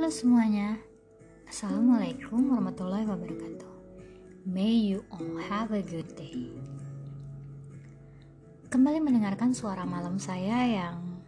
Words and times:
Halo 0.00 0.08
semuanya, 0.08 0.80
Assalamualaikum 1.44 2.48
warahmatullahi 2.48 3.04
wabarakatuh. 3.04 3.68
May 4.48 4.88
you 4.88 5.04
all 5.12 5.36
have 5.44 5.76
a 5.76 5.84
good 5.84 6.16
day. 6.16 6.56
Kembali 8.72 8.96
mendengarkan 8.96 9.52
suara 9.52 9.84
malam 9.84 10.16
saya 10.16 10.64
yang 10.64 11.20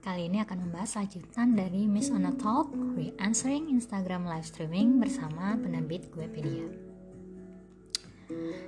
kali 0.00 0.32
ini 0.32 0.40
akan 0.40 0.56
membahas 0.56 0.96
lanjutan 1.04 1.52
dari 1.52 1.84
Miss 1.84 2.08
Anna 2.08 2.32
Talk 2.32 2.72
Re-Answering 2.72 3.68
Instagram 3.68 4.24
Live 4.24 4.48
Streaming 4.48 4.96
bersama 5.04 5.60
penerbit 5.60 6.08
Guepedia. 6.08 6.64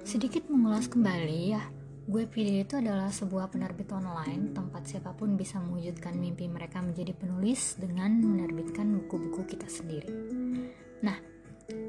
Sedikit 0.04 0.52
mengulas 0.52 0.84
kembali 0.84 1.56
ya, 1.56 1.64
Guepedia 2.06 2.62
itu 2.62 2.78
adalah 2.78 3.10
sebuah 3.10 3.50
penerbit 3.50 3.90
online 3.90 4.54
tempat 4.54 4.86
siapa 4.86 5.10
pun 5.10 5.34
bisa 5.34 5.58
mewujudkan 5.58 6.14
mimpi 6.14 6.46
mereka 6.46 6.78
menjadi 6.78 7.10
penulis 7.10 7.74
dengan 7.82 8.22
menerbitkan 8.22 8.86
buku-buku 8.94 9.42
kita 9.42 9.66
sendiri. 9.66 10.06
Nah, 11.02 11.18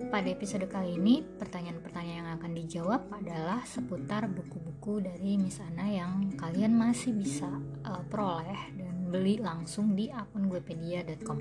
pada 0.09 0.25
episode 0.25 0.65
kali 0.65 0.97
ini, 0.97 1.21
pertanyaan-pertanyaan 1.21 2.17
yang 2.17 2.29
akan 2.33 2.51
dijawab 2.57 3.01
adalah 3.13 3.61
seputar 3.69 4.25
buku-buku 4.25 5.05
dari 5.05 5.37
Miss 5.37 5.61
Ana 5.61 5.85
yang 5.85 6.33
kalian 6.33 6.73
masih 6.73 7.13
bisa 7.13 7.53
uh, 7.85 8.01
peroleh 8.09 8.73
dan 8.73 9.13
beli 9.13 9.37
langsung 9.37 9.93
di 9.93 10.09
akun 10.09 10.49
guepedia.com. 10.49 11.37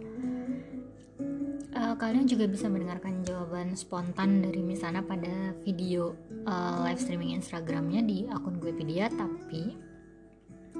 Uh, 1.77 1.93
kalian 2.01 2.25
juga 2.25 2.48
bisa 2.48 2.73
mendengarkan 2.73 3.21
jawaban 3.21 3.77
spontan 3.77 4.41
dari 4.41 4.65
Miss 4.65 4.80
Ana 4.80 5.05
pada 5.05 5.53
video 5.61 6.16
uh, 6.49 6.80
live 6.89 6.97
streaming 6.97 7.37
Instagramnya 7.37 8.01
di 8.01 8.25
akun 8.33 8.57
Guepedia, 8.57 9.12
tapi 9.12 9.77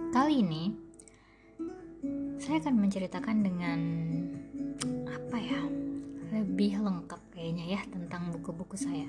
kali 0.09 0.41
ini 0.41 0.73
saya 2.41 2.65
akan 2.65 2.81
menceritakan 2.81 3.37
dengan 3.45 3.79
apa 5.05 5.37
ya 5.37 5.61
lebih 6.33 6.81
lengkap 6.81 7.21
kayaknya 7.29 7.77
ya 7.77 7.81
tentang 7.93 8.33
buku-buku 8.33 8.81
saya 8.81 9.05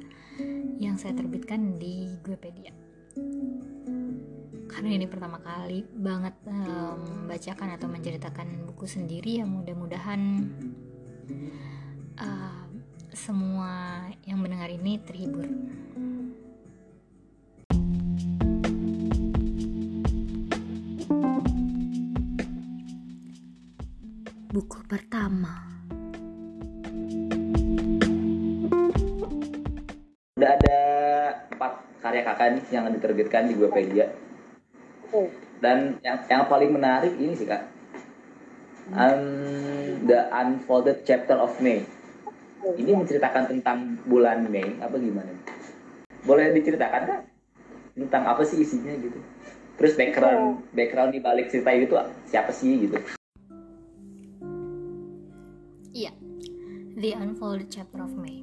yang 0.83 0.99
saya 0.99 1.15
terbitkan 1.15 1.79
di 1.79 2.11
Guepedia. 2.19 2.75
Karena 4.67 4.91
ini 4.91 5.07
pertama 5.07 5.39
kali 5.39 5.87
banget 5.95 6.35
membacakan 6.43 7.71
um, 7.71 7.75
atau 7.79 7.87
menceritakan 7.87 8.67
buku 8.67 8.83
sendiri 8.83 9.39
yang 9.39 9.55
mudah-mudahan 9.55 10.51
uh, 12.17 12.65
semua 13.13 14.05
yang 14.25 14.41
mendengar 14.41 14.69
ini 14.69 15.01
terhibur. 15.01 15.45
Buku 24.47 24.79
pertama 24.89 25.67
Udah 30.37 30.53
ada 30.53 30.79
empat 31.49 31.71
karya 31.97 32.21
kakak 32.21 32.47
nih 32.53 32.65
yang 32.69 32.85
diterbitkan 32.93 33.49
di 33.49 33.57
Wikipedia. 33.57 34.13
Oh. 35.09 35.25
Dan 35.57 35.97
yang 36.05 36.21
yang 36.29 36.45
paling 36.45 36.69
menarik 36.69 37.17
ini 37.17 37.33
sih 37.33 37.49
kak, 37.49 37.65
um, 38.93 39.25
The 40.05 40.29
Unfolded 40.29 41.01
Chapter 41.09 41.41
of 41.41 41.57
May. 41.57 41.96
Ini 42.65 42.91
menceritakan 42.97 43.53
tentang 43.53 44.01
bulan 44.09 44.49
Mei 44.49 44.81
apa 44.81 44.97
gimana? 44.97 45.29
Boleh 46.25 46.49
diceritakan 46.57 47.01
kak? 47.05 47.21
Tentang 47.93 48.23
apa 48.25 48.41
sih 48.41 48.61
isinya 48.61 48.93
gitu? 48.97 49.21
Terus 49.77 49.93
background 49.93 50.65
background 50.73 51.13
di 51.13 51.21
balik 51.21 51.53
cerita 51.53 51.69
itu 51.69 51.93
siapa 52.25 52.49
sih 52.49 52.89
gitu? 52.89 52.97
Iya, 55.93 56.13
The 56.97 57.13
Unfolded 57.13 57.69
Chapter 57.69 58.01
of 58.01 58.17
May. 58.17 58.41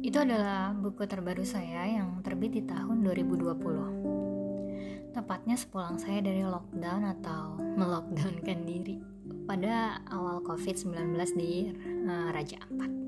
Itu 0.00 0.24
adalah 0.24 0.72
buku 0.72 1.04
terbaru 1.04 1.44
saya 1.44 1.84
yang 1.88 2.24
terbit 2.24 2.56
di 2.56 2.62
tahun 2.64 3.04
2020. 3.04 5.12
Tepatnya 5.12 5.56
sepulang 5.56 5.96
saya 5.96 6.20
dari 6.20 6.44
lockdown 6.44 7.02
atau 7.20 7.56
melockdownkan 7.60 8.68
diri 8.68 9.00
pada 9.48 10.00
awal 10.12 10.44
COVID-19 10.44 11.16
di 11.36 11.72
uh, 12.04 12.28
Raja 12.32 12.60
Ampat. 12.68 13.05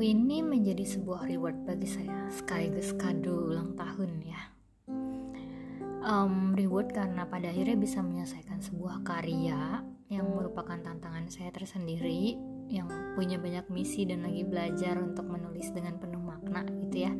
Ini 0.00 0.40
menjadi 0.40 0.80
sebuah 0.80 1.28
reward 1.28 1.68
bagi 1.68 1.84
saya, 1.84 2.32
sekaligus 2.32 2.96
kado 2.96 3.52
ulang 3.52 3.76
tahun 3.76 4.24
ya. 4.24 4.40
Um, 6.00 6.56
reward 6.56 6.96
karena 6.96 7.28
pada 7.28 7.52
akhirnya 7.52 7.76
bisa 7.76 8.00
menyelesaikan 8.00 8.64
sebuah 8.64 9.04
karya 9.04 9.84
yang 10.08 10.24
merupakan 10.32 10.80
tantangan 10.80 11.28
saya 11.28 11.52
tersendiri 11.52 12.32
yang 12.72 12.88
punya 13.12 13.36
banyak 13.36 13.68
misi 13.68 14.08
dan 14.08 14.24
lagi 14.24 14.40
belajar 14.40 14.96
untuk 14.96 15.28
menulis 15.28 15.68
dengan 15.68 16.00
penuh 16.00 16.24
makna 16.24 16.64
gitu 16.88 17.04
ya 17.04 17.12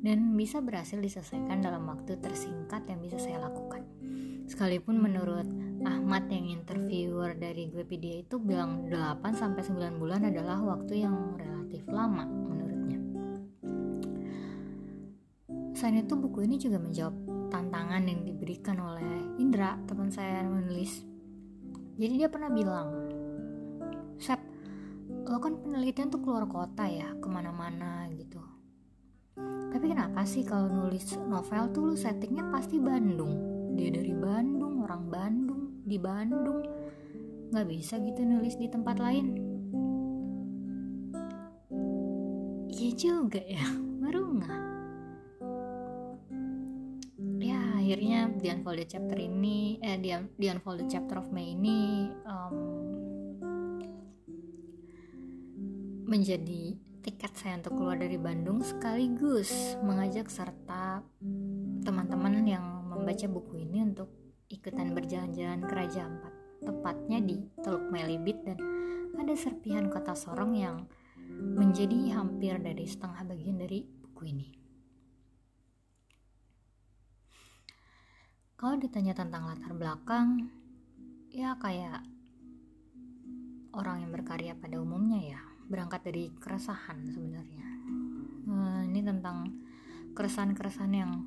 dan 0.00 0.38
bisa 0.38 0.62
berhasil 0.62 1.02
diselesaikan 1.02 1.60
dalam 1.60 1.84
waktu 1.90 2.14
tersingkat 2.22 2.86
yang 2.86 3.02
bisa 3.02 3.18
saya 3.18 3.42
lakukan 3.42 3.82
sekalipun 4.50 4.98
menurut 4.98 5.46
Ahmad 5.86 6.26
yang 6.26 6.50
interviewer 6.50 7.38
dari 7.38 7.70
Guepedia 7.70 8.26
itu 8.26 8.42
bilang 8.42 8.90
8 8.90 9.22
sampai 9.30 9.62
9 9.62 10.02
bulan 10.02 10.26
adalah 10.26 10.58
waktu 10.58 11.06
yang 11.06 11.38
relatif 11.38 11.86
lama 11.86 12.26
menurutnya. 12.26 12.98
Selain 15.78 16.02
itu 16.02 16.18
buku 16.18 16.50
ini 16.50 16.58
juga 16.58 16.82
menjawab 16.82 17.14
tantangan 17.54 18.02
yang 18.02 18.26
diberikan 18.26 18.82
oleh 18.82 19.38
Indra 19.38 19.78
teman 19.86 20.10
saya 20.10 20.42
yang 20.42 20.50
menulis. 20.50 21.06
Jadi 21.94 22.14
dia 22.18 22.26
pernah 22.26 22.50
bilang 22.50 22.88
Sep 24.18 24.42
lo 25.30 25.38
kan 25.38 25.62
penelitian 25.62 26.10
tuh 26.10 26.26
keluar 26.26 26.50
kota 26.50 26.90
ya 26.90 27.14
ke 27.22 27.28
mana-mana 27.30 28.10
gitu. 28.18 28.42
Tapi 29.70 29.86
kenapa 29.94 30.26
sih 30.26 30.42
kalau 30.42 30.66
nulis 30.66 31.14
novel 31.22 31.70
tuh 31.70 31.82
lu 31.86 31.94
settingnya 31.94 32.50
pasti 32.50 32.82
Bandung 32.82 33.59
dia 33.74 33.90
dari 33.92 34.14
Bandung 34.14 34.82
orang 34.82 35.04
Bandung 35.06 35.62
di 35.86 35.98
Bandung. 35.98 36.62
Nggak 37.50 37.66
bisa 37.66 37.98
gitu 37.98 38.22
nulis 38.22 38.54
di 38.58 38.66
tempat 38.70 38.96
lain. 38.98 39.26
Iya 42.70 42.90
juga 42.94 43.42
ya 43.42 43.66
baru 44.02 44.22
nggak? 44.38 44.62
Ya 47.40 47.60
akhirnya 47.80 48.20
di 48.36 48.46
unfolded 48.52 48.88
chapter 48.88 49.18
ini 49.18 49.80
eh 49.82 49.98
di, 49.98 50.14
di 50.14 50.46
unfolded 50.46 50.86
chapter 50.86 51.18
of 51.18 51.28
May 51.34 51.56
ini 51.58 52.08
um, 52.24 52.54
menjadi 56.10 56.74
tiket 57.00 57.32
saya 57.32 57.56
untuk 57.56 57.80
keluar 57.80 57.96
dari 57.96 58.20
Bandung 58.20 58.60
sekaligus 58.60 59.78
mengajak 59.80 60.28
serta 60.28 61.00
teman-teman 61.80 62.44
yang 62.44 62.79
membaca 63.00 63.26
buku 63.32 63.64
ini 63.64 63.80
untuk 63.80 64.12
ikutan 64.52 64.92
berjalan-jalan 64.92 65.64
ke 65.64 65.72
Raja 65.72 66.04
Ampat 66.04 66.34
tepatnya 66.60 67.18
di 67.24 67.40
Teluk 67.64 67.88
Melibit. 67.88 68.44
Dan 68.44 68.60
ada 69.16 69.32
serpihan 69.32 69.88
kota 69.88 70.12
Sorong 70.12 70.52
yang 70.52 70.84
menjadi 71.40 72.20
hampir 72.20 72.60
dari 72.60 72.84
setengah 72.84 73.24
bagian 73.24 73.56
dari 73.56 73.88
buku 73.88 74.22
ini. 74.28 74.48
Kalau 78.60 78.76
ditanya 78.76 79.16
tentang 79.16 79.48
latar 79.48 79.72
belakang 79.72 80.52
ya 81.32 81.56
kayak 81.56 82.04
orang 83.72 84.04
yang 84.04 84.12
berkarya 84.12 84.52
pada 84.52 84.76
umumnya 84.76 85.16
ya 85.16 85.40
berangkat 85.72 86.04
dari 86.04 86.28
keresahan 86.36 87.08
sebenarnya. 87.08 87.64
Uh, 88.44 88.82
ini 88.84 89.00
tentang 89.00 89.48
keresahan-keresahan 90.12 90.92
yang 90.92 91.24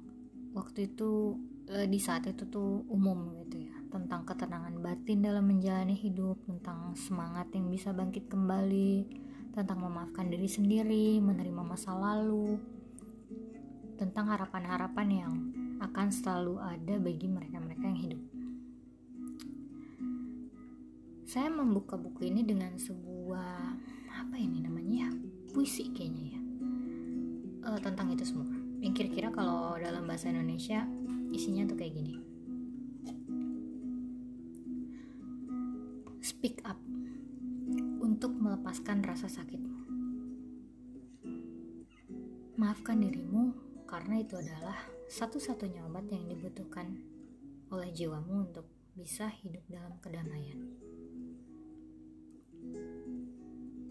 waktu 0.53 0.94
itu 0.94 1.41
uh, 1.73 1.88
di 1.89 1.97
saat 1.97 2.29
itu 2.29 2.45
tuh 2.45 2.85
umum 2.88 3.34
gitu 3.44 3.66
ya 3.66 3.75
tentang 3.89 4.25
ketenangan 4.25 4.78
batin 4.81 5.25
dalam 5.25 5.45
menjalani 5.50 5.97
hidup 5.97 6.37
tentang 6.46 6.93
semangat 6.93 7.49
yang 7.53 7.70
bisa 7.70 7.90
bangkit 7.93 8.29
kembali 8.29 9.09
tentang 9.53 9.81
memaafkan 9.81 10.29
diri 10.29 10.49
sendiri 10.49 11.22
menerima 11.22 11.61
masa 11.61 11.93
lalu 11.93 12.58
tentang 13.97 14.29
harapan-harapan 14.34 15.08
yang 15.09 15.34
akan 15.78 16.09
selalu 16.09 16.58
ada 16.64 16.96
bagi 16.97 17.28
mereka-mereka 17.29 17.85
yang 17.85 17.99
hidup. 17.99 18.22
Saya 21.28 21.49
membuka 21.49 21.97
buku 21.97 22.29
ini 22.29 22.46
dengan 22.46 22.78
sebuah 22.78 23.78
apa 24.14 24.35
ini 24.37 24.61
namanya 24.61 25.08
ya 25.08 25.09
puisi 25.53 25.90
kayaknya 25.93 26.37
ya. 26.37 26.41
Uh, 27.64 27.79
tentang 27.79 28.11
itu 28.11 28.26
semua. 28.28 28.49
Yang 28.84 28.93
kira-kira 29.05 29.29
kalau 29.31 29.79
dalam 29.79 30.03
bahasa 30.03 30.29
Indonesia 30.34 30.84
isinya 31.34 31.66
tuh 31.66 31.76
kayak 31.76 31.97
gini 31.97 32.16
speak 36.22 36.62
up 36.64 36.78
untuk 38.00 38.32
melepaskan 38.38 39.02
rasa 39.02 39.28
sakitmu 39.28 39.84
maafkan 42.53 43.02
dirimu 43.03 43.52
karena 43.84 44.24
itu 44.24 44.40
adalah 44.40 44.78
satu-satunya 45.12 45.84
obat 45.84 46.08
yang 46.09 46.26
dibutuhkan 46.32 46.96
oleh 47.76 47.91
jiwamu 47.91 48.50
untuk 48.50 48.66
bisa 48.94 49.28
hidup 49.41 49.66
dalam 49.68 49.97
kedamaian. 50.00 50.62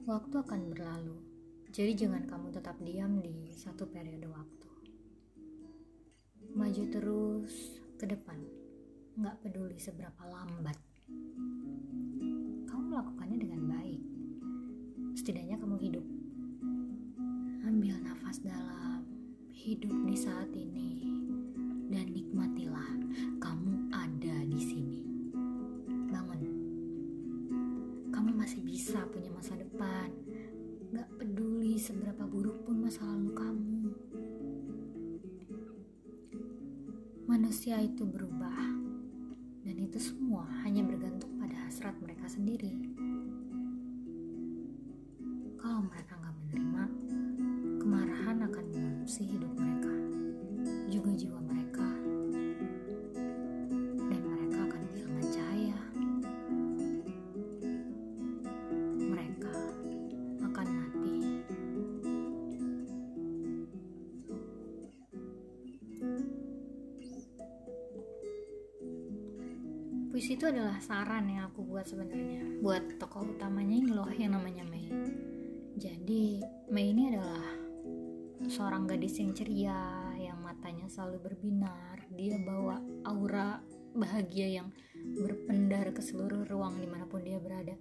Waktu 0.09 0.35
akan 0.35 0.61
berlalu, 0.71 1.19
jadi 1.71 1.95
jangan 1.95 2.27
kamu 2.27 2.49
tetap 2.55 2.79
diam 2.83 3.23
di 3.23 3.51
satu 3.55 3.87
periode 3.87 4.27
waktu. 4.31 4.72
Maju 6.73 6.89
terus 6.89 7.85
ke 8.01 8.09
depan, 8.09 8.41
nggak 9.21 9.45
peduli 9.45 9.77
seberapa 9.77 10.25
lambat. 10.25 10.81
Kamu 12.65 12.85
melakukannya 12.89 13.45
dengan 13.45 13.77
baik. 13.77 14.01
Setidaknya 15.13 15.61
kamu 15.61 15.77
hidup. 15.77 16.07
Ambil 17.69 17.93
nafas 18.01 18.41
dalam, 18.41 19.05
hidup 19.53 19.93
di 20.09 20.17
saat 20.17 20.49
ini, 20.57 21.12
itu 37.83 38.07
berubah. 38.07 38.59
Dan 39.63 39.77
itu 39.79 39.99
semua 39.99 40.47
hanya 40.63 40.83
bergantung 40.87 41.39
pada 41.39 41.55
hasrat 41.67 41.95
mereka 42.03 42.27
sendiri. 42.31 42.82
Puisi 70.23 70.39
itu 70.39 70.47
adalah 70.47 70.79
saran 70.79 71.27
yang 71.27 71.51
aku 71.51 71.67
buat 71.67 71.83
sebenarnya 71.83 72.63
buat 72.63 72.95
tokoh 72.95 73.35
utamanya 73.35 73.75
ini 73.75 73.91
loh 73.91 74.07
yang 74.07 74.39
namanya 74.39 74.63
Mei. 74.63 74.87
Jadi 75.75 76.39
Mei 76.71 76.95
ini 76.95 77.11
adalah 77.11 77.43
seorang 78.47 78.87
gadis 78.87 79.19
yang 79.19 79.35
ceria, 79.35 79.83
yang 80.15 80.39
matanya 80.39 80.87
selalu 80.87 81.27
berbinar. 81.27 82.07
Dia 82.15 82.39
bawa 82.39 82.79
aura 83.03 83.67
bahagia 83.99 84.63
yang 84.63 84.71
berpendar 84.95 85.91
ke 85.91 85.99
seluruh 85.99 86.47
ruang 86.47 86.79
di 86.79 86.87
mana 86.87 87.03
pun 87.11 87.27
dia 87.27 87.43
berada. 87.43 87.75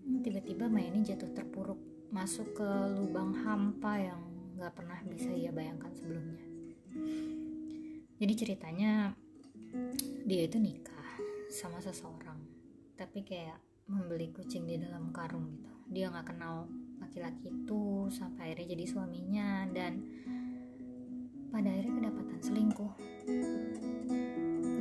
Hmm, 0.00 0.24
Tiba-tiba 0.24 0.72
Mei 0.72 0.88
ini 0.88 1.04
jatuh 1.04 1.28
terpuruk, 1.28 2.08
masuk 2.08 2.56
ke 2.56 2.68
lubang 2.96 3.36
hampa 3.44 4.00
yang 4.00 4.20
gak 4.56 4.80
pernah 4.80 4.96
bisa 5.04 5.28
ia 5.28 5.52
bayangkan 5.52 5.92
sebelumnya. 5.92 6.40
Jadi 8.16 8.32
ceritanya 8.32 9.12
dia 10.24 10.48
itu 10.48 10.56
nikah 10.56 11.03
sama 11.54 11.78
seseorang, 11.78 12.42
tapi 12.98 13.22
kayak 13.22 13.62
membeli 13.86 14.34
kucing 14.34 14.66
di 14.66 14.74
dalam 14.74 15.14
karung 15.14 15.54
gitu. 15.54 15.70
Dia 15.86 16.10
nggak 16.10 16.34
kenal 16.34 16.66
laki-laki 16.98 17.46
itu 17.46 18.10
sampai 18.10 18.50
akhirnya 18.50 18.74
jadi 18.74 18.84
suaminya 18.90 19.70
dan 19.70 20.02
pada 21.54 21.70
akhirnya 21.70 21.94
kedapatan 21.94 22.40
selingkuh. 22.42 22.92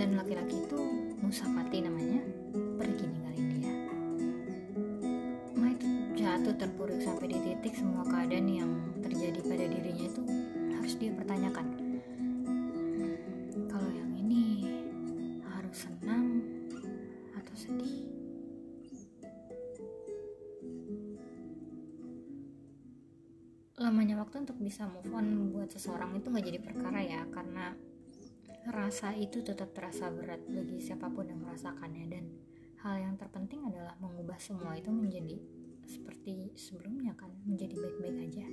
Dan 0.02 0.18
laki-laki 0.18 0.66
itu 0.66 0.82
Musapati 1.22 1.86
namanya 1.86 2.26
pergi 2.82 3.06
ninggalin 3.06 3.48
dia. 3.54 3.74
Ma 5.54 5.70
itu 5.78 5.88
jatuh 6.18 6.58
terpuruk 6.58 7.00
sampai 7.06 7.32
di 7.32 7.38
titik 7.38 7.78
semua 7.78 8.02
keadaan 8.02 8.50
yang 8.50 8.72
terjadi 9.00 9.40
pada 9.46 9.66
dirinya 9.70 10.10
itu 10.10 10.24
harus 10.74 10.94
dia 10.98 11.14
pertanyakan. 11.14 11.73
Bisa 24.64 24.88
move 24.88 25.12
on 25.12 25.52
buat 25.52 25.70
seseorang 25.70 26.16
itu 26.16 26.32
nggak 26.32 26.46
jadi 26.48 26.60
perkara 26.64 27.00
ya 27.04 27.22
karena 27.30 27.76
rasa 28.72 29.12
itu 29.20 29.44
tetap 29.44 29.76
terasa 29.76 30.08
berat 30.08 30.40
bagi 30.48 30.80
siapa 30.80 31.12
pun 31.12 31.28
yang 31.28 31.44
merasakannya 31.44 32.06
dan 32.08 32.26
hal 32.80 32.96
yang 32.96 33.14
terpenting 33.20 33.68
adalah 33.68 34.00
mengubah 34.00 34.40
semua 34.40 34.80
itu 34.80 34.88
menjadi 34.88 35.36
seperti 35.84 36.56
sebelumnya 36.56 37.12
kan 37.20 37.30
menjadi 37.44 37.76
baik-baik 37.76 38.18
aja. 38.32 38.48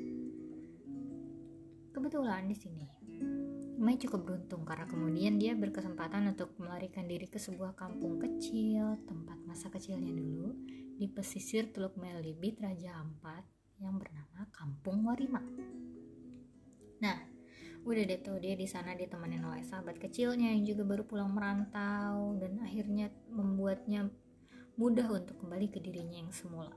Kebetulan 1.95 2.51
di 2.51 2.57
sini 2.59 2.87
Mai 3.81 3.97
cukup 3.97 4.29
beruntung 4.29 4.69
karena 4.69 4.85
kemudian 4.85 5.41
dia 5.41 5.57
berkesempatan 5.57 6.29
untuk 6.29 6.53
melarikan 6.61 7.09
diri 7.09 7.25
ke 7.25 7.41
sebuah 7.41 7.73
kampung 7.73 8.21
kecil, 8.21 9.01
tempat 9.09 9.41
masa 9.49 9.73
kecilnya 9.73 10.13
dulu, 10.13 10.53
di 11.01 11.09
pesisir 11.09 11.73
Teluk 11.73 11.97
Melibit, 11.97 12.61
Raja 12.61 13.01
Ampat, 13.01 13.41
yang 13.81 13.97
bernama 13.97 14.45
Kampung 14.53 15.01
Warima. 15.09 15.41
Nah, 17.01 17.17
udah 17.89 18.03
deh 18.05 18.21
tuh 18.21 18.37
dia 18.37 18.53
di 18.53 18.69
sana 18.69 18.93
ditemenin 18.93 19.41
oleh 19.41 19.65
sahabat 19.65 19.97
kecilnya 19.97 20.53
yang 20.53 20.69
juga 20.69 20.85
baru 20.85 21.05
pulang 21.09 21.33
merantau 21.33 22.37
dan 22.37 22.61
akhirnya 22.61 23.09
membuatnya 23.33 24.13
mudah 24.77 25.09
untuk 25.09 25.41
kembali 25.41 25.73
ke 25.73 25.81
dirinya 25.81 26.21
yang 26.21 26.33
semula. 26.33 26.73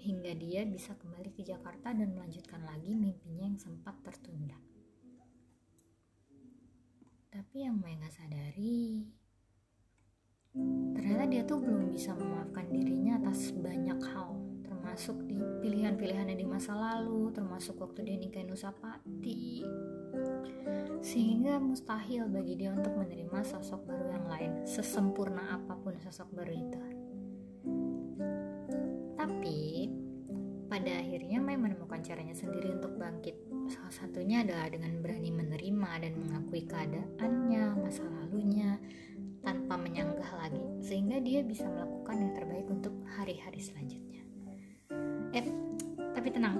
Hingga 0.00 0.32
dia 0.40 0.64
bisa 0.64 0.96
kembali 0.96 1.36
ke 1.36 1.44
Jakarta 1.44 1.92
dan 1.92 2.16
melanjutkan 2.16 2.64
lagi 2.64 2.96
mimpinya 2.96 3.52
yang 3.52 3.60
sempat 3.60 4.00
tertunda. 4.00 4.56
Tapi 7.30 7.62
yang 7.62 7.76
Mei 7.78 7.94
gak 8.00 8.10
sadari, 8.10 9.06
ternyata 10.96 11.24
dia 11.30 11.46
tuh 11.46 11.62
belum 11.62 11.92
bisa 11.94 12.10
memaafkan 12.16 12.66
dirinya 12.74 13.22
atas 13.22 13.54
banyak 13.54 14.00
hal, 14.02 14.34
termasuk 14.80 15.28
di 15.28 15.36
pilihan-pilihannya 15.36 16.40
di 16.40 16.48
masa 16.48 16.72
lalu, 16.72 17.28
termasuk 17.36 17.76
waktu 17.84 18.00
dia 18.00 18.16
nikahin 18.16 18.48
Nusapati. 18.48 19.60
Sehingga 21.04 21.60
mustahil 21.60 22.24
bagi 22.32 22.56
dia 22.56 22.72
untuk 22.72 22.96
menerima 22.96 23.44
sosok 23.44 23.84
baru 23.84 24.08
yang 24.08 24.24
lain, 24.24 24.52
sesempurna 24.64 25.60
apa 25.60 25.76
pun 25.76 26.00
sosok 26.00 26.32
baru 26.32 26.52
itu. 26.56 26.80
Tapi 29.20 29.60
pada 30.72 30.92
akhirnya 30.96 31.44
Mai 31.44 31.60
menemukan 31.60 32.00
caranya 32.00 32.32
sendiri 32.32 32.72
untuk 32.72 32.96
bangkit. 32.96 33.36
Salah 33.68 33.92
satunya 33.92 34.40
adalah 34.40 34.72
dengan 34.72 34.96
berani 35.04 35.28
menerima 35.28 35.90
dan 36.08 36.12
mengakui 36.16 36.64
keadaannya, 36.64 37.84
masa 37.84 38.08
lalunya, 38.08 38.80
tanpa 39.44 39.76
menyanggah 39.76 40.32
lagi, 40.40 40.64
sehingga 40.80 41.20
dia 41.20 41.44
bisa 41.44 41.68
melakukan 41.68 42.16
yang 42.16 42.32
terbaik 42.32 42.66
untuk 42.72 42.96
hari-hari 43.12 43.60
selanjutnya. 43.60 44.19
Eh, 45.30 45.46
tapi 46.10 46.28
tenang, 46.34 46.58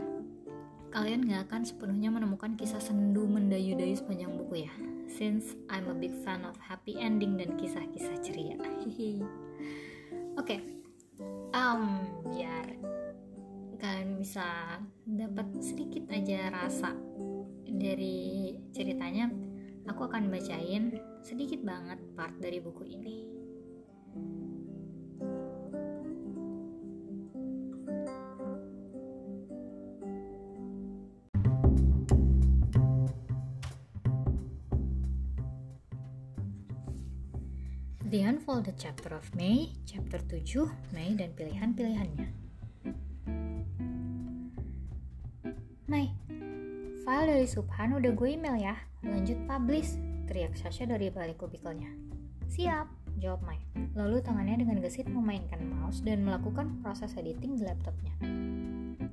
kalian 0.94 1.26
gak 1.26 1.50
akan 1.50 1.62
sepenuhnya 1.66 2.10
menemukan 2.14 2.54
kisah 2.54 2.78
sendu 2.78 3.26
mendayu-dayu 3.26 3.98
sepanjang 3.98 4.30
buku 4.34 4.66
ya. 4.66 4.72
Since 5.10 5.58
I'm 5.66 5.90
a 5.90 5.96
big 5.96 6.14
fan 6.22 6.46
of 6.46 6.54
happy 6.62 6.94
ending 6.98 7.34
dan 7.34 7.58
kisah-kisah 7.58 8.22
ceria. 8.22 8.54
Oke, 8.60 9.26
okay. 10.38 10.58
um, 11.50 11.98
biar 12.30 12.78
kalian 13.80 14.20
bisa 14.20 14.78
dapat 15.08 15.50
sedikit 15.58 16.06
aja 16.12 16.52
rasa 16.52 16.94
dari 17.66 18.54
ceritanya 18.70 19.32
aku 19.88 20.04
akan 20.06 20.28
bacain 20.28 21.00
sedikit 21.24 21.64
banget 21.64 21.98
part 22.12 22.36
dari 22.38 22.60
buku 22.60 22.84
ini 22.86 23.24
The 38.10 38.26
Unfolded 38.26 38.74
Chapter 38.74 39.14
of 39.14 39.22
May, 39.38 39.70
Chapter 39.86 40.18
7, 40.18 40.66
May 40.90 41.14
dan 41.14 41.30
pilihan-pilihannya. 41.38 42.26
May, 45.86 46.10
file 47.06 47.26
dari 47.30 47.46
Subhan 47.46 47.94
udah 47.94 48.10
gue 48.10 48.34
email 48.34 48.58
ya. 48.58 48.74
Lanjut 49.06 49.38
publish, 49.46 49.94
teriak 50.26 50.58
Sasha 50.58 50.90
dari 50.90 51.06
balik 51.14 51.38
kubikelnya. 51.38 51.86
Siap, 52.50 52.90
jawab 53.22 53.46
Mai. 53.46 53.62
Lalu 53.94 54.18
tangannya 54.26 54.58
dengan 54.58 54.82
gesit 54.82 55.06
memainkan 55.06 55.62
mouse 55.70 56.02
dan 56.02 56.26
melakukan 56.26 56.82
proses 56.82 57.14
editing 57.14 57.62
di 57.62 57.62
laptopnya. 57.62 58.10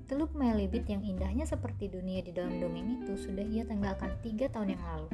Teluk 0.10 0.34
Melibit 0.34 0.90
yang 0.90 1.06
indahnya 1.06 1.46
seperti 1.46 1.86
dunia 1.86 2.26
di 2.26 2.34
dalam 2.34 2.58
dongeng 2.58 3.06
itu 3.06 3.14
sudah 3.14 3.46
ia 3.46 3.62
tinggalkan 3.62 4.10
tiga 4.26 4.50
tahun 4.50 4.74
yang 4.74 4.82
lalu. 4.82 5.10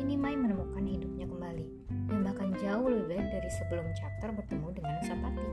Kini 0.00 0.16
Mai 0.16 0.32
menemukan 0.32 0.80
hidupnya 0.80 1.28
kembali, 1.28 1.81
dan 2.12 2.20
bahkan 2.28 2.52
jauh 2.60 2.92
lebih 2.92 3.16
baik 3.16 3.26
dari 3.32 3.48
sebelum 3.48 3.88
chapter 3.96 4.36
bertemu 4.36 4.68
dengan 4.76 5.00
Sapati. 5.00 5.48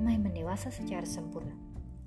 Mai 0.00 0.16
mendewasa 0.16 0.72
secara 0.72 1.04
sempurna. 1.04 1.52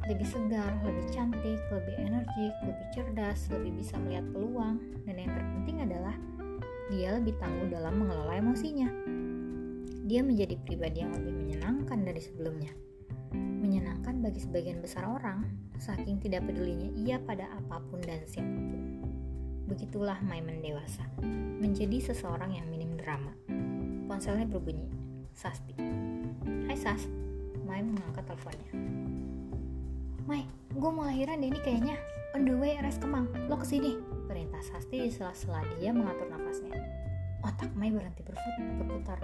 lebih 0.08 0.26
segar, 0.26 0.72
lebih 0.88 1.06
cantik, 1.12 1.60
lebih 1.70 1.96
energik, 2.00 2.54
lebih 2.64 2.88
cerdas, 2.96 3.52
lebih 3.52 3.78
bisa 3.78 4.00
melihat 4.00 4.26
peluang, 4.32 4.80
dan 5.04 5.16
yang 5.20 5.32
terpenting 5.36 5.78
adalah 5.84 6.16
dia 6.88 7.20
lebih 7.20 7.36
tangguh 7.38 7.68
dalam 7.68 8.00
mengelola 8.00 8.40
emosinya. 8.40 8.88
Dia 10.10 10.26
menjadi 10.26 10.58
pribadi 10.66 11.06
yang 11.06 11.14
lebih 11.14 11.36
menyenangkan 11.36 12.00
dari 12.02 12.22
sebelumnya. 12.24 12.72
Menyenangkan 13.36 14.26
bagi 14.26 14.42
sebagian 14.42 14.82
besar 14.82 15.06
orang, 15.06 15.46
saking 15.78 16.18
tidak 16.18 16.48
pedulinya 16.50 16.90
ia 16.98 17.22
pada 17.22 17.46
apa 17.54 17.78
pun 17.92 18.02
dan 18.02 18.26
siapa 18.26 18.50
pun. 18.50 18.82
Begitulah 19.70 20.18
Maimen 20.26 20.66
dewasa, 20.66 21.06
menjadi 21.62 22.10
seseorang 22.10 22.58
yang 22.58 22.66
minim 22.74 22.98
drama. 22.98 23.30
Ponselnya 24.10 24.50
berbunyi, 24.50 24.90
Sasti. 25.38 25.78
Hai 26.66 26.74
Sas, 26.74 27.06
Mai 27.70 27.86
mengangkat 27.86 28.26
teleponnya. 28.26 28.74
Mai, 30.26 30.50
gue 30.74 30.90
mau 30.90 31.06
lahiran 31.06 31.38
deh 31.38 31.54
ini 31.54 31.62
kayaknya. 31.62 31.94
On 32.34 32.42
the 32.42 32.58
way 32.58 32.74
RS 32.82 32.98
Kemang, 33.06 33.30
lo 33.46 33.54
ke 33.62 33.70
sini. 33.70 34.02
Perintah 34.26 34.66
Sasti 34.66 35.06
di 35.06 35.14
sela-sela 35.14 35.62
dia 35.78 35.94
mengatur 35.94 36.26
nafasnya. 36.26 36.74
Otak 37.46 37.70
Mai 37.78 37.94
berhenti 37.94 38.26
berputar. 38.26 39.22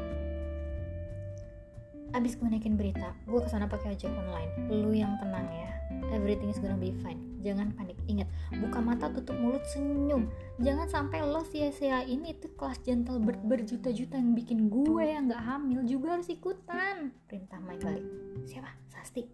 Abis 2.13 2.37
gue 2.37 2.45
naikin 2.45 2.77
berita, 2.77 3.09
gue 3.25 3.41
ke 3.41 3.49
sana 3.49 3.65
pakai 3.65 3.97
ojek 3.97 4.13
online. 4.13 4.69
Lu 4.69 4.93
yang 4.93 5.17
tenang 5.17 5.49
ya. 5.49 5.71
Everything 6.13 6.53
is 6.53 6.61
gonna 6.61 6.77
be 6.77 6.93
fine. 7.01 7.34
Jangan 7.41 7.73
panik. 7.75 7.97
Ingat, 8.05 8.29
buka 8.61 8.79
mata, 8.79 9.11
tutup 9.11 9.35
mulut, 9.35 9.63
senyum. 9.73 10.29
Jangan 10.61 10.87
sampai 10.87 11.25
lo 11.25 11.43
sia-sia 11.43 12.05
ini 12.05 12.37
itu 12.37 12.47
kelas 12.55 12.79
gentle 12.85 13.19
bird 13.19 13.41
berjuta-juta 13.43 14.15
yang 14.15 14.37
bikin 14.37 14.71
gue 14.71 15.03
yang 15.03 15.27
gak 15.27 15.43
hamil 15.43 15.83
juga 15.83 16.15
harus 16.15 16.31
ikutan. 16.31 17.11
Perintah 17.27 17.59
Mai 17.59 17.81
balik. 17.81 18.05
Siapa? 18.47 18.71
Sasti. 18.87 19.27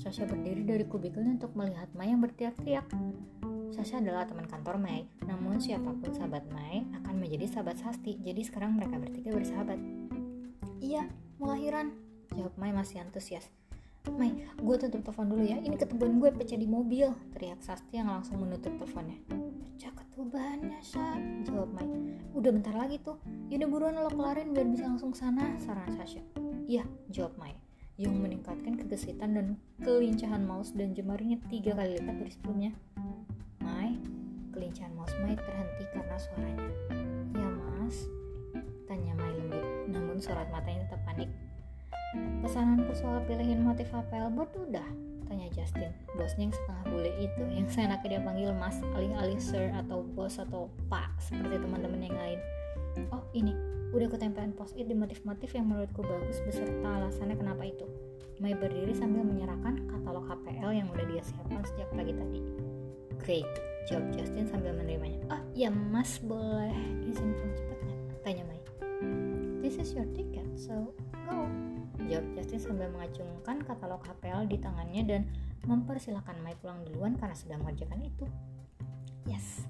Sasha 0.00 0.24
berdiri 0.24 0.64
dari 0.64 0.88
kubikelnya 0.88 1.36
untuk 1.36 1.52
melihat 1.52 1.92
Mai 1.92 2.08
yang 2.08 2.24
berteriak-teriak. 2.24 2.88
Sasha 3.70 4.00
adalah 4.00 4.26
teman 4.26 4.48
kantor 4.48 4.80
Mai, 4.80 5.06
namun 5.28 5.60
siapa 5.60 5.92
pun 5.92 6.10
sahabat 6.10 6.42
Mai 6.50 6.82
akan 7.04 7.14
menjadi 7.20 7.46
sahabat 7.60 7.78
Sasti. 7.78 8.18
Jadi 8.18 8.42
sekarang 8.42 8.74
mereka 8.74 8.96
bertiga 8.98 9.30
bersahabat. 9.30 9.78
Iya, 10.80 11.06
mau 11.36 11.52
lahiran. 11.52 11.92
Jawab 12.32 12.56
Mai 12.56 12.72
masih 12.72 13.04
antusias. 13.04 13.59
Mai, 14.08 14.32
gue 14.56 14.76
tutup 14.80 15.04
telepon 15.04 15.28
dulu 15.28 15.44
ya. 15.44 15.60
Ini 15.60 15.76
ketuban 15.76 16.16
gue 16.16 16.32
pecah 16.32 16.56
di 16.56 16.64
mobil. 16.64 17.12
Teriak 17.36 17.60
Sasti 17.60 18.00
yang 18.00 18.08
langsung 18.08 18.40
menutup 18.40 18.72
teleponnya. 18.80 19.20
Pecah 19.28 19.92
ketubannya, 19.92 20.80
Sha. 20.80 21.20
Jawab 21.44 21.68
Mai. 21.76 21.84
Udah 22.32 22.48
bentar 22.48 22.72
lagi 22.72 22.96
tuh. 23.04 23.20
Yaudah 23.52 23.68
buruan 23.68 24.00
lo 24.00 24.08
kelarin 24.08 24.56
biar 24.56 24.64
bisa 24.72 24.88
langsung 24.88 25.12
sana. 25.12 25.52
Saran 25.60 25.92
Sasha. 26.00 26.24
Iya, 26.64 26.88
jawab 27.12 27.36
Mai. 27.36 27.52
Yang 28.00 28.16
meningkatkan 28.16 28.80
kegesitan 28.80 29.36
dan 29.36 29.46
kelincahan 29.84 30.48
mouse 30.48 30.72
dan 30.72 30.96
jemarinya 30.96 31.36
tiga 31.52 31.76
kali 31.76 32.00
lipat 32.00 32.16
dari 32.24 32.32
sebelumnya. 32.32 32.72
Mai, 33.60 34.00
kelincahan 34.56 34.96
mouse 34.96 35.12
Mai 35.20 35.36
terhenti 35.36 35.84
karena 35.92 36.16
suaranya. 36.16 36.68
Ya 37.36 37.48
mas, 37.52 38.08
tanya 38.88 39.12
Mai 39.20 39.36
lembut, 39.36 39.64
namun 39.92 40.16
sorot 40.16 40.48
matanya. 40.48 40.79
Pesananku 42.40 42.96
soal 42.96 43.20
pilihin 43.28 43.60
motif 43.60 43.92
HPL 43.92 44.32
board 44.32 44.48
udah? 44.56 44.88
Tanya 45.28 45.46
Justin, 45.52 45.92
bosnya 46.16 46.48
yang 46.48 46.54
setengah 46.56 46.84
bule 46.90 47.12
itu, 47.20 47.42
yang 47.54 47.68
saya 47.70 47.86
seenaknya 47.86 48.18
dia 48.18 48.20
panggil 48.24 48.50
mas, 48.56 48.76
alih-alih 48.96 49.38
sir 49.38 49.70
atau 49.76 50.02
bos 50.02 50.40
atau 50.40 50.66
pak, 50.88 51.12
seperti 51.22 51.60
teman-teman 51.60 52.00
yang 52.02 52.16
lain. 52.16 52.40
Oh 53.14 53.22
ini, 53.30 53.54
udah 53.94 54.08
ketempelan 54.10 54.56
post-it 54.56 54.90
di 54.90 54.96
motif-motif 54.96 55.54
yang 55.54 55.70
menurutku 55.70 56.02
bagus 56.02 56.42
beserta 56.42 56.88
alasannya 56.88 57.36
kenapa 57.38 57.62
itu. 57.62 57.86
Mai 58.40 58.56
berdiri 58.56 58.96
sambil 58.96 59.22
menyerahkan 59.22 59.86
katalog 59.86 60.24
HPL 60.26 60.72
yang 60.74 60.88
udah 60.90 61.06
dia 61.06 61.22
siapkan 61.22 61.62
sejak 61.62 61.92
pagi 61.92 62.16
tadi. 62.16 62.40
Great, 63.20 63.50
jawab 63.86 64.10
Justin 64.16 64.48
sambil 64.48 64.72
menerimanya. 64.74 65.20
Ah, 65.28 65.44
ya 65.52 65.68
mas 65.68 66.16
boleh 66.24 66.74
izin 67.04 67.36
pulang 67.36 67.52
cepatnya? 67.52 67.96
Tanya 68.24 68.42
Mai. 68.48 68.60
This 69.60 69.76
is 69.76 69.92
your 69.92 70.08
ticket, 70.16 70.48
so 70.56 70.96
go 71.28 71.46
jawab 72.10 72.26
Justin 72.34 72.58
sambil 72.58 72.90
mengacungkan 72.90 73.62
katalog 73.62 74.02
HPL 74.02 74.50
di 74.50 74.58
tangannya 74.58 75.02
dan 75.06 75.22
mempersilahkan 75.70 76.34
Mai 76.42 76.58
pulang 76.58 76.82
duluan 76.90 77.14
karena 77.14 77.38
sudah 77.38 77.56
mengerjakan 77.62 78.02
itu. 78.02 78.26
Yes, 79.30 79.62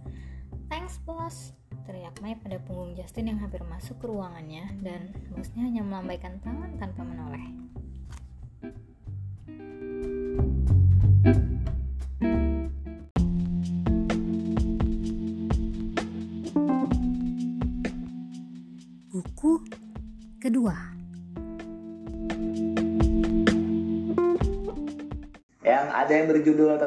thanks 0.72 0.96
bos, 1.04 1.52
teriak 1.84 2.16
Mai 2.24 2.40
pada 2.40 2.56
punggung 2.64 2.96
Justin 2.96 3.36
yang 3.36 3.38
hampir 3.44 3.60
masuk 3.68 4.00
ke 4.00 4.08
ruangannya 4.08 4.72
dan 4.80 5.12
bosnya 5.36 5.68
hanya 5.68 5.84
melambaikan 5.84 6.40
tangan 6.40 6.80
tanpa 6.80 7.04
menoleh. 7.04 7.69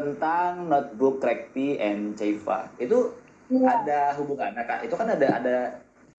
Tentang 0.03 0.67
notebook 0.67 1.23
Rekti 1.23 1.79
and 1.79 2.19
Ceifa. 2.19 2.67
Itu 2.75 3.15
ya. 3.47 3.79
ada 3.79 3.99
hubungannya 4.19 4.63
kak? 4.67 4.83
Itu 4.83 4.99
kan 4.99 5.07
ada 5.15 5.27
ada 5.39 5.57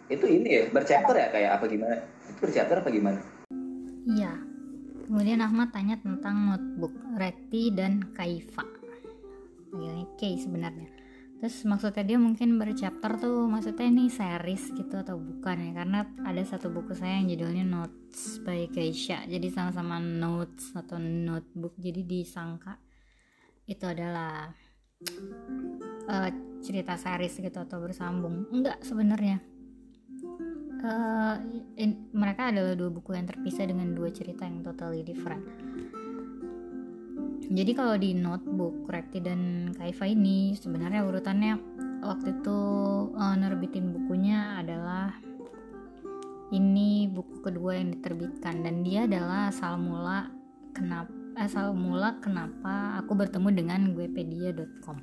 itu 0.08 0.24
ini 0.24 0.48
ya 0.48 0.62
berchapter 0.72 1.14
ya 1.16 1.28
kayak 1.28 1.50
apa 1.60 1.64
gimana? 1.68 1.96
Itu 2.32 2.38
berchapter 2.40 2.80
apa 2.80 2.88
gimana? 2.88 3.20
Iya. 4.08 4.32
Kemudian 5.04 5.44
Ahmad 5.44 5.68
tanya 5.68 6.00
tentang 6.00 6.48
notebook 6.48 6.96
Rekti 7.20 7.76
dan 7.76 8.08
Kaifa. 8.16 8.64
Panggilnya 9.68 10.08
K 10.16 10.40
sebenarnya 10.40 11.04
terus 11.44 11.60
maksudnya 11.68 12.08
dia 12.08 12.16
mungkin 12.16 12.56
berchapter 12.56 13.20
tuh 13.20 13.44
maksudnya 13.44 13.84
ini 13.84 14.08
series 14.08 14.72
gitu 14.72 14.96
atau 14.96 15.20
bukan 15.20 15.60
ya 15.60 15.72
karena 15.76 16.08
ada 16.24 16.40
satu 16.40 16.72
buku 16.72 16.96
saya 16.96 17.20
yang 17.20 17.28
judulnya 17.36 17.68
Notes 17.68 18.40
by 18.40 18.64
Keisha 18.72 19.28
jadi 19.28 19.52
sama-sama 19.52 20.00
notes 20.00 20.72
atau 20.72 20.96
notebook 20.96 21.76
jadi 21.76 22.00
disangka 22.00 22.80
itu 23.64 23.84
adalah 23.88 24.52
uh, 26.08 26.30
cerita 26.60 26.96
series 26.96 27.40
gitu 27.40 27.58
atau 27.60 27.80
bersambung. 27.80 28.48
Enggak 28.52 28.80
sebenarnya. 28.84 29.40
Uh, 30.84 31.40
mereka 32.12 32.52
adalah 32.52 32.76
dua 32.76 32.92
buku 32.92 33.16
yang 33.16 33.24
terpisah 33.24 33.64
dengan 33.64 33.96
dua 33.96 34.12
cerita 34.12 34.44
yang 34.44 34.60
totally 34.60 35.00
different. 35.00 35.44
Jadi 37.44 37.72
kalau 37.72 37.96
di 37.96 38.12
notebook 38.12 38.88
Rekti 38.88 39.20
dan 39.20 39.72
Kaifa 39.76 40.08
ini 40.08 40.56
sebenarnya 40.56 41.04
urutannya 41.04 41.56
waktu 42.04 42.36
itu 42.40 42.60
uh, 43.16 43.36
nerbitin 43.36 43.96
bukunya 43.96 44.60
adalah 44.60 45.16
ini 46.52 47.08
buku 47.08 47.40
kedua 47.40 47.80
yang 47.80 47.96
diterbitkan. 47.96 48.60
Dan 48.60 48.84
dia 48.84 49.08
adalah 49.08 49.48
asal 49.48 49.80
mula 49.80 50.28
kenapa 50.76 51.23
asal 51.34 51.74
mula 51.74 52.18
kenapa 52.22 52.98
aku 53.02 53.18
bertemu 53.18 53.48
dengan 53.50 53.80
guepedia.com 53.94 54.98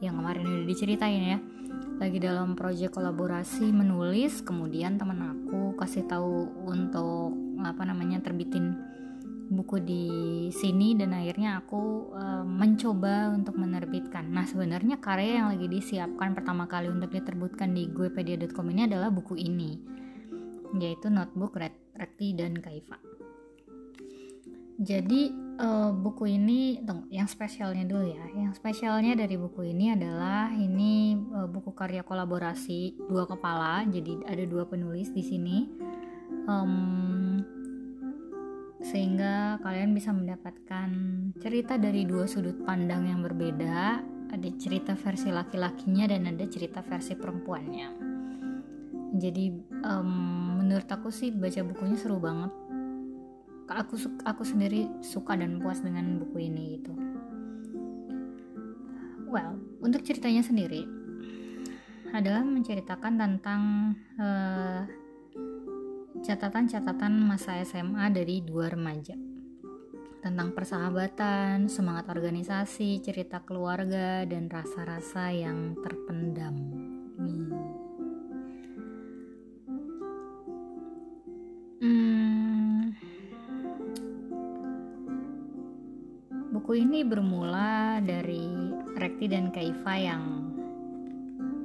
yang 0.00 0.20
kemarin 0.20 0.44
udah 0.44 0.66
diceritain 0.68 1.24
ya. 1.36 1.38
Lagi 1.96 2.20
dalam 2.20 2.52
proyek 2.52 2.92
kolaborasi 2.92 3.72
menulis 3.72 4.44
kemudian 4.44 5.00
teman 5.00 5.20
aku 5.24 5.72
kasih 5.80 6.04
tahu 6.04 6.52
untuk 6.68 7.32
apa 7.64 7.82
namanya 7.88 8.20
terbitin 8.20 8.76
buku 9.46 9.78
di 9.78 10.04
sini 10.50 10.98
dan 10.98 11.14
akhirnya 11.14 11.62
aku 11.62 12.12
uh, 12.12 12.44
mencoba 12.44 13.30
untuk 13.32 13.56
menerbitkan. 13.56 14.26
Nah, 14.26 14.44
sebenarnya 14.44 14.98
karya 14.98 15.40
yang 15.40 15.48
lagi 15.54 15.70
disiapkan 15.70 16.34
pertama 16.34 16.66
kali 16.66 16.90
untuk 16.90 17.14
diterbitkan 17.14 17.72
di 17.72 17.86
guepedia.com 17.88 18.66
ini 18.74 18.90
adalah 18.90 19.08
buku 19.08 19.38
ini, 19.38 19.78
yaitu 20.76 21.08
Notebook 21.08 21.54
Rekti 21.94 22.34
dan 22.34 22.58
Kaifa 22.58 22.98
jadi 24.76 25.32
uh, 25.56 25.90
buku 25.96 26.36
ini 26.36 26.84
tunggu, 26.84 27.08
yang 27.08 27.24
spesialnya 27.24 27.88
dulu 27.88 28.12
ya. 28.12 28.26
Yang 28.36 28.60
spesialnya 28.60 29.16
dari 29.16 29.40
buku 29.40 29.72
ini 29.72 29.96
adalah 29.96 30.52
ini 30.52 31.16
uh, 31.32 31.48
buku 31.48 31.72
karya 31.72 32.04
kolaborasi 32.04 33.08
dua 33.08 33.24
kepala. 33.24 33.88
Jadi 33.88 34.20
ada 34.28 34.44
dua 34.44 34.68
penulis 34.68 35.08
di 35.16 35.24
sini. 35.24 35.58
Um, 36.44 37.40
sehingga 38.84 39.58
kalian 39.64 39.96
bisa 39.96 40.12
mendapatkan 40.12 40.88
cerita 41.40 41.80
dari 41.80 42.04
dua 42.04 42.28
sudut 42.28 42.60
pandang 42.68 43.08
yang 43.08 43.24
berbeda. 43.24 44.04
Ada 44.28 44.48
cerita 44.60 44.92
versi 44.92 45.32
laki-lakinya 45.32 46.04
dan 46.12 46.28
ada 46.28 46.44
cerita 46.44 46.84
versi 46.84 47.16
perempuannya. 47.16 47.88
Jadi 49.16 49.44
um, 49.88 50.60
menurut 50.60 50.84
aku 50.84 51.08
sih 51.08 51.32
baca 51.32 51.64
bukunya 51.64 51.96
seru 51.96 52.20
banget 52.20 52.65
aku 53.68 53.98
aku 54.22 54.42
sendiri 54.46 54.86
suka 55.02 55.34
dan 55.34 55.58
puas 55.58 55.82
dengan 55.82 56.22
buku 56.22 56.46
ini 56.46 56.78
gitu 56.78 56.92
well 59.26 59.58
untuk 59.82 60.02
ceritanya 60.06 60.42
sendiri 60.42 60.86
adalah 62.14 62.46
menceritakan 62.46 63.14
tentang 63.18 63.62
catatan 66.22 66.66
catatan-catatan 66.70 67.12
masa 67.22 67.62
SMA 67.62 68.10
dari 68.10 68.42
dua 68.42 68.72
remaja 68.72 69.14
tentang 70.26 70.50
persahabatan, 70.58 71.70
semangat 71.70 72.10
organisasi, 72.10 72.98
cerita 72.98 73.46
keluarga, 73.46 74.26
dan 74.26 74.50
rasa-rasa 74.50 75.30
yang 75.30 75.78
terpendam. 75.78 76.75
Ini 86.76 87.00
bermula 87.08 88.04
dari 88.04 88.52
Rekti 89.00 89.32
dan 89.32 89.48
Kaifa 89.48 89.96
yang 89.96 90.52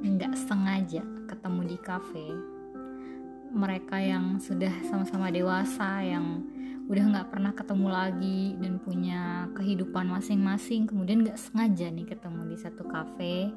nggak 0.00 0.32
sengaja 0.34 1.04
ketemu 1.28 1.60
di 1.68 1.78
kafe. 1.78 2.28
Mereka 3.52 4.00
yang 4.00 4.40
sudah 4.40 4.72
sama-sama 4.88 5.28
dewasa, 5.28 6.00
yang 6.00 6.40
udah 6.88 7.04
nggak 7.08 7.28
pernah 7.30 7.52
ketemu 7.52 7.88
lagi 7.88 8.40
dan 8.58 8.76
punya 8.82 9.46
kehidupan 9.54 10.12
masing-masing 10.12 10.84
kemudian 10.84 11.24
nggak 11.24 11.38
sengaja 11.38 11.88
nih 11.88 12.04
ketemu 12.04 12.52
di 12.52 12.56
satu 12.58 12.84
kafe 12.84 13.54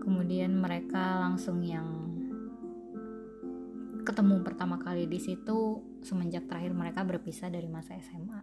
kemudian 0.00 0.56
mereka 0.56 1.22
langsung 1.22 1.60
yang 1.62 1.86
ketemu 4.02 4.42
pertama 4.42 4.80
kali 4.82 5.06
di 5.06 5.22
situ 5.22 5.86
semenjak 6.02 6.50
terakhir 6.50 6.74
mereka 6.74 7.06
berpisah 7.06 7.46
dari 7.46 7.70
masa 7.70 7.94
SMA 8.02 8.41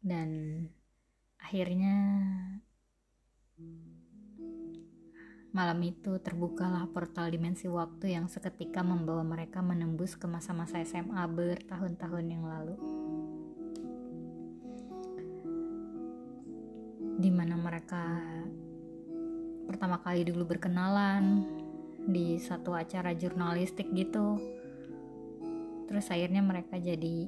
dan 0.00 0.28
akhirnya 1.40 1.96
Malam 5.50 5.82
itu 5.82 6.14
terbukalah 6.22 6.86
portal 6.94 7.26
dimensi 7.26 7.66
waktu 7.66 8.14
yang 8.14 8.30
seketika 8.30 8.86
membawa 8.86 9.26
mereka 9.26 9.58
menembus 9.58 10.14
ke 10.14 10.30
masa-masa 10.30 10.78
SMA 10.86 11.26
bertahun-tahun 11.26 12.22
yang 12.30 12.46
lalu. 12.46 12.78
Di 17.18 17.34
mana 17.34 17.58
mereka 17.58 18.22
pertama 19.66 19.98
kali 19.98 20.22
dulu 20.22 20.54
berkenalan 20.54 21.42
di 22.06 22.38
satu 22.38 22.70
acara 22.70 23.10
jurnalistik 23.18 23.90
gitu. 23.90 24.38
Terus 25.90 26.06
akhirnya 26.14 26.46
mereka 26.46 26.78
jadi 26.78 27.26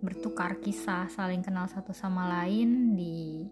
bertukar 0.00 0.56
kisah, 0.64 1.08
saling 1.12 1.44
kenal 1.44 1.68
satu 1.68 1.92
sama 1.92 2.28
lain 2.28 2.96
di 2.96 3.44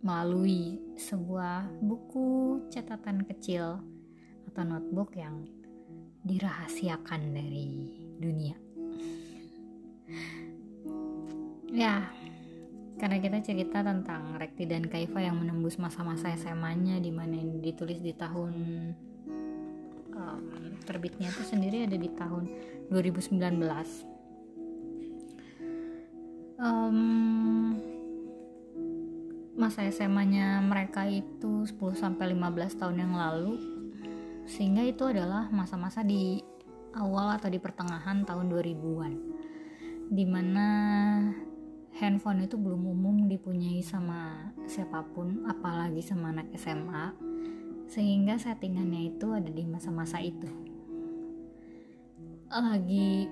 melalui 0.00 0.80
sebuah 0.96 1.68
buku 1.84 2.64
catatan 2.72 3.20
kecil 3.28 3.84
atau 4.48 4.62
notebook 4.64 5.12
yang 5.12 5.44
dirahasiakan 6.24 7.20
dari 7.32 7.68
dunia. 8.18 8.56
Ya, 11.70 12.10
karena 12.98 13.22
kita 13.22 13.38
cerita 13.46 13.78
tentang 13.78 14.34
Rekti 14.42 14.66
dan 14.66 14.90
Kaifa 14.90 15.22
yang 15.22 15.38
menembus 15.38 15.78
masa-masa 15.78 16.34
SMA-nya 16.34 16.98
di 16.98 17.14
mana 17.14 17.38
ditulis 17.62 18.02
di 18.02 18.10
tahun 18.10 18.54
um, 20.10 20.74
terbitnya 20.82 21.30
itu 21.30 21.46
sendiri 21.46 21.86
ada 21.86 21.94
di 21.94 22.10
tahun 22.10 22.50
2019. 22.90 24.09
Um, 26.60 27.72
masa 29.56 29.84
SMA-nya 29.88 30.60
mereka 30.60 31.08
itu 31.08 31.64
10 31.64 31.76
sampai 31.96 32.36
15 32.36 32.80
tahun 32.80 32.96
yang 33.00 33.16
lalu 33.16 33.56
sehingga 34.44 34.84
itu 34.84 35.08
adalah 35.08 35.48
masa-masa 35.48 36.04
di 36.04 36.40
awal 36.96 37.36
atau 37.36 37.48
di 37.48 37.56
pertengahan 37.56 38.28
tahun 38.28 38.52
2000-an 38.52 39.12
di 40.10 40.24
mana 40.28 40.68
handphone 41.96 42.44
itu 42.44 42.58
belum 42.58 42.82
umum 42.88 43.28
dipunyai 43.28 43.84
sama 43.84 44.52
siapa 44.66 45.04
pun 45.12 45.44
apalagi 45.46 46.02
sama 46.02 46.34
anak 46.34 46.50
SMA 46.56 47.14
sehingga 47.90 48.38
settingannya 48.38 49.14
itu 49.14 49.26
ada 49.34 49.50
di 49.50 49.66
masa-masa 49.66 50.22
itu. 50.22 50.46
Lagi 52.50 53.26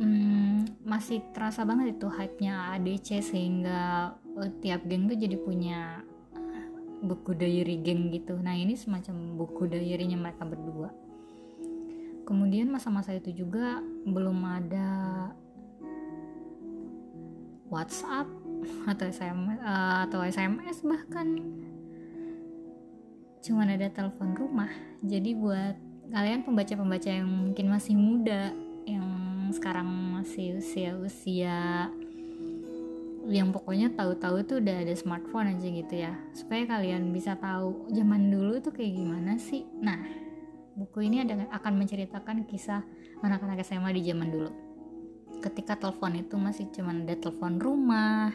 hmm, 0.00 0.80
masih 0.82 1.20
terasa 1.36 1.62
banget 1.68 2.00
itu 2.00 2.08
hype-nya 2.08 2.72
ADC 2.80 3.20
sehingga 3.20 4.12
uh, 4.16 4.50
tiap 4.64 4.88
geng 4.88 5.06
tuh 5.06 5.18
jadi 5.20 5.36
punya 5.36 6.00
buku 7.00 7.32
diary 7.32 7.80
geng 7.80 8.12
gitu. 8.12 8.36
Nah 8.36 8.52
ini 8.52 8.76
semacam 8.76 9.36
buku 9.36 9.68
diary-nya 9.68 10.20
mereka 10.20 10.44
berdua. 10.44 10.92
Kemudian 12.28 12.70
masa-masa 12.70 13.16
itu 13.16 13.32
juga 13.32 13.80
belum 14.06 14.38
ada 14.44 14.88
WhatsApp 17.72 18.28
atau 18.92 19.04
SMS 19.08 19.58
eh, 19.58 19.96
atau 20.06 20.20
SMS 20.22 20.78
bahkan. 20.84 21.26
Cuman 23.40 23.72
ada 23.72 23.88
telepon 23.88 24.36
rumah. 24.36 24.68
Jadi 25.00 25.32
buat 25.32 25.74
kalian 26.12 26.44
pembaca-pembaca 26.44 27.08
yang 27.08 27.30
mungkin 27.30 27.66
masih 27.72 27.96
muda 27.96 28.52
yang 28.84 29.19
sekarang 29.54 29.86
masih 30.16 30.58
usia-usia 30.58 31.90
yang 33.30 33.52
pokoknya 33.52 33.92
tahu-tahu 33.94 34.42
tuh 34.42 34.56
udah 34.58 34.82
ada 34.82 34.94
smartphone 34.96 35.54
aja 35.54 35.68
gitu 35.68 35.94
ya. 35.94 36.12
Supaya 36.34 36.66
kalian 36.66 37.12
bisa 37.14 37.36
tahu 37.38 37.86
zaman 37.92 38.32
dulu 38.32 38.58
tuh 38.58 38.72
kayak 38.74 38.96
gimana 38.96 39.36
sih. 39.36 39.66
Nah 39.78 40.00
buku 40.74 41.06
ini 41.06 41.22
ada 41.22 41.46
akan 41.52 41.78
menceritakan 41.78 42.48
kisah 42.48 42.82
anak-anak 43.20 43.62
SMA 43.62 43.94
di 43.94 44.02
zaman 44.08 44.28
dulu. 44.32 44.50
Ketika 45.40 45.76
telepon 45.76 46.16
itu 46.16 46.34
masih 46.36 46.68
cuman 46.72 47.06
ada 47.06 47.16
telepon 47.16 47.60
rumah 47.60 48.32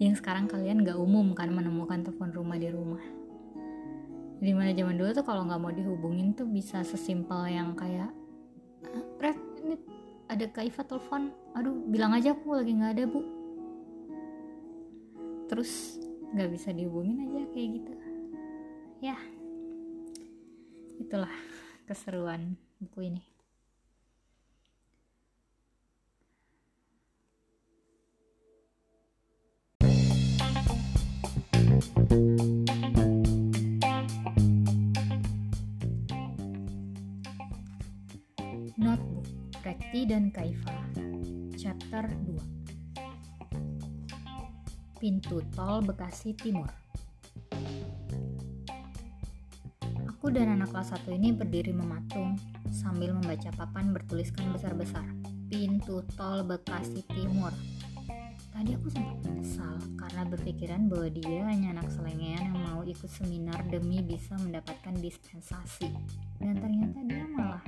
yang 0.00 0.16
sekarang 0.16 0.48
kalian 0.48 0.82
gak 0.82 0.96
umum 0.96 1.36
kan 1.36 1.52
menemukan 1.52 2.02
telepon 2.04 2.32
rumah 2.32 2.56
di 2.56 2.68
rumah. 2.72 3.04
Di 4.42 4.50
mana 4.50 4.74
zaman 4.74 4.98
dulu 4.98 5.10
tuh 5.14 5.22
kalau 5.22 5.46
nggak 5.46 5.60
mau 5.62 5.70
dihubungin 5.70 6.34
tuh 6.34 6.50
bisa 6.50 6.82
sesimpel 6.82 7.46
yang 7.46 7.78
kayak 7.78 8.10
ini 9.22 9.51
ada 10.36 10.46
Kaifa 10.48 10.82
telepon 10.84 11.32
aduh 11.56 11.76
bilang 11.88 12.12
aja 12.16 12.32
aku 12.36 12.56
lagi 12.56 12.72
nggak 12.76 12.92
ada 12.98 13.04
bu. 13.08 13.20
Terus 15.48 16.00
nggak 16.32 16.48
bisa 16.52 16.72
dihubungin 16.72 17.28
aja 17.28 17.40
kayak 17.52 17.68
gitu. 17.80 17.92
Ya 19.02 19.16
itulah 21.00 21.32
keseruan 21.88 22.54
buku 22.78 23.10
ini 23.10 23.31
pintu 45.32 45.48
tol 45.56 45.80
Bekasi 45.80 46.36
Timur. 46.36 46.68
Aku 50.04 50.28
dan 50.28 50.60
anak 50.60 50.76
kelas 50.76 50.92
1 50.92 51.08
ini 51.08 51.32
berdiri 51.32 51.72
mematung 51.72 52.36
sambil 52.68 53.16
membaca 53.16 53.48
papan 53.56 53.96
bertuliskan 53.96 54.52
besar-besar, 54.52 55.08
pintu 55.48 56.04
tol 56.20 56.44
Bekasi 56.44 57.00
Timur. 57.16 57.48
Tadi 58.52 58.76
aku 58.76 58.92
sempat 58.92 59.24
menyesal 59.24 59.80
karena 59.96 60.28
berpikiran 60.28 60.92
bahwa 60.92 61.08
dia 61.08 61.48
hanya 61.48 61.80
anak 61.80 61.88
selengean 61.88 62.52
yang 62.52 62.60
mau 62.68 62.84
ikut 62.84 63.08
seminar 63.08 63.56
demi 63.72 64.04
bisa 64.04 64.36
mendapatkan 64.36 64.92
dispensasi. 65.00 65.96
Dan 66.44 66.60
ternyata 66.60 67.00
dia 67.08 67.24
malah 67.32 67.64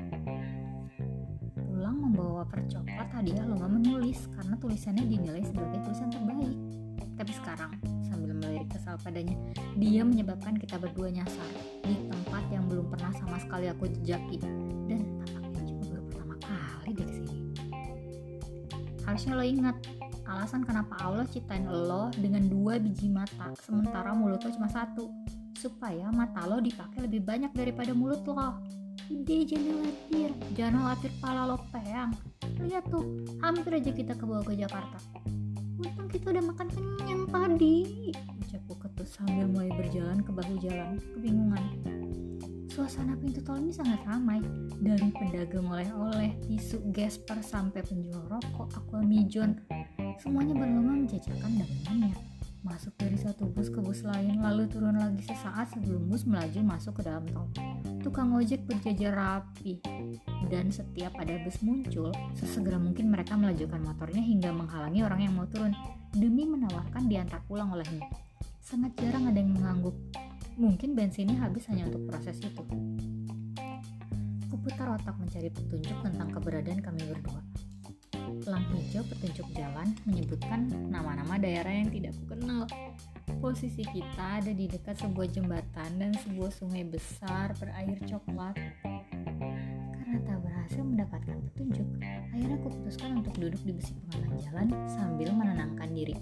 pulang 1.57 1.97
membawa 1.97 2.45
percoklat 2.45 3.09
hadiah 3.09 3.49
lomba 3.49 3.73
menulis 3.73 4.29
karena 4.37 4.53
tulisannya 4.61 5.09
dinilai 5.09 5.41
sebagai 5.49 5.81
tulisan 5.81 6.13
terbaik. 6.13 6.84
Tapi 7.15 7.31
sekarang, 7.31 7.71
sambil 8.11 8.35
melirik 8.35 8.67
kesal 8.75 8.99
padanya, 8.99 9.39
dia 9.79 10.03
menyebabkan 10.03 10.59
kita 10.59 10.83
berdua 10.83 11.15
nyasar 11.15 11.47
di 11.87 11.95
tempat 12.11 12.43
yang 12.51 12.67
belum 12.67 12.91
pernah 12.91 13.15
sama 13.15 13.39
sekali 13.39 13.71
aku 13.71 13.87
jejaki. 13.87 14.43
Dan 14.91 15.23
tampaknya 15.23 15.63
juga 15.79 15.85
baru 15.95 16.03
pertama 16.11 16.35
kali 16.43 16.93
dari 16.99 17.13
sini. 17.15 17.37
Harusnya 19.07 19.33
lo 19.39 19.45
ingat, 19.47 19.77
alasan 20.27 20.67
kenapa 20.67 20.95
Allah 21.07 21.27
ciptain 21.31 21.71
lo 21.71 22.11
dengan 22.19 22.51
dua 22.51 22.83
biji 22.83 23.07
mata, 23.07 23.55
sementara 23.63 24.11
mulut 24.11 24.43
lo 24.43 24.51
cuma 24.51 24.67
satu. 24.67 25.07
Supaya 25.55 26.11
mata 26.11 26.45
lo 26.51 26.59
dipakai 26.59 27.07
lebih 27.07 27.23
banyak 27.23 27.55
daripada 27.55 27.95
mulut 27.95 28.27
lo. 28.27 28.59
Ide 29.07 29.55
jangan 29.55 29.71
khawatir, 29.71 30.31
jangan 30.59 30.75
khawatir 30.83 31.13
pala 31.23 31.43
lo 31.47 31.63
peang. 31.71 32.11
Lihat 32.59 32.91
tuh, 32.91 33.23
hampir 33.39 33.77
aja 33.77 33.93
kita 33.95 34.19
ke 34.19 34.25
bawah 34.25 34.43
ke 34.43 34.57
Jakarta 34.57 34.99
untung 35.85 36.09
kita 36.09 36.33
udah 36.33 36.45
makan 36.49 36.69
kenyang 36.73 37.25
tadi 37.29 37.77
ucapku 38.41 38.75
ketus 38.81 39.21
sambil 39.21 39.45
mulai 39.45 39.69
berjalan 39.77 40.19
ke 40.25 40.31
bahu 40.33 40.55
jalan 40.65 40.97
kebingungan 41.13 41.65
Suasana 42.75 43.15
pintu 43.15 43.39
tol 43.39 43.63
ini 43.63 43.71
sangat 43.71 44.03
ramai, 44.03 44.43
dari 44.83 45.07
pedagang 45.15 45.71
oleh-oleh, 45.71 46.35
tisu, 46.43 46.83
gesper, 46.91 47.39
sampai 47.39 47.87
penjual 47.87 48.19
rokok, 48.27 48.67
aquamijon. 48.75 49.63
Semuanya 50.19 50.59
berlomba 50.59 51.07
menjajakan 51.07 51.63
dagangannya. 51.63 52.34
Masuk 52.65 52.97
dari 52.97 53.21
satu 53.21 53.45
bus 53.53 53.69
ke 53.69 53.79
bus 53.85 54.01
lain, 54.03 54.41
lalu 54.41 54.65
turun 54.67 54.97
lagi 54.97 55.21
sesaat 55.21 55.77
sebelum 55.77 56.09
bus 56.09 56.25
melaju 56.25 56.61
masuk 56.65 56.99
ke 56.99 57.03
dalam 57.05 57.29
tol. 57.29 57.47
Tukang 58.01 58.33
ojek 58.33 58.65
berjajar 58.65 59.13
rapi, 59.13 59.85
dan 60.49 60.73
setiap 60.73 61.13
ada 61.21 61.37
bus 61.45 61.61
muncul, 61.61 62.09
sesegera 62.33 62.81
mungkin 62.81 63.13
mereka 63.13 63.37
melajukan 63.37 63.85
motornya 63.85 64.25
hingga 64.25 64.51
menghalangi 64.51 65.05
orang 65.05 65.21
yang 65.29 65.37
mau 65.37 65.45
turun, 65.45 65.77
demi 66.17 66.49
menawarkan 66.49 67.05
diantar 67.05 67.45
pulang 67.45 67.69
olehnya. 67.71 68.09
Sangat 68.65 68.97
jarang 68.97 69.29
ada 69.29 69.37
yang 69.37 69.53
mengangguk, 69.53 69.93
Mungkin 70.55 70.95
bensinnya 70.95 71.35
habis 71.43 71.67
hanya 71.67 71.91
untuk 71.91 72.07
proses 72.07 72.39
itu. 72.39 72.63
Kuputar 74.47 74.87
otak 74.95 75.19
mencari 75.19 75.51
petunjuk 75.51 75.99
tentang 75.99 76.31
keberadaan 76.31 76.79
kami 76.79 77.03
berdua. 77.11 77.43
Pelang 78.45 78.65
hijau 78.77 79.01
petunjuk 79.09 79.49
jalan 79.57 79.97
menyebutkan 80.05 80.69
nama-nama 80.93 81.41
daerah 81.41 81.73
yang 81.73 81.89
tidak 81.89 82.13
kukenal. 82.21 82.69
Posisi 83.41 83.81
kita 83.89 84.45
ada 84.45 84.53
di 84.53 84.69
dekat 84.69 85.01
sebuah 85.01 85.33
jembatan 85.33 85.91
dan 85.97 86.13
sebuah 86.13 86.53
sungai 86.53 86.85
besar 86.85 87.57
berair 87.57 87.97
coklat. 88.05 88.53
Karena 89.97 90.17
tak 90.29 90.39
berhasil 90.45 90.83
mendapatkan 90.85 91.41
petunjuk, 91.49 91.89
akhirnya 92.05 92.57
aku 92.61 92.69
putuskan 92.69 93.25
untuk 93.25 93.33
duduk 93.41 93.65
di 93.65 93.73
besi 93.73 93.97
penghalang 94.05 94.37
jalan 94.45 94.69
sambil 94.93 95.33
menenangkan 95.33 95.89
diri. 95.97 96.15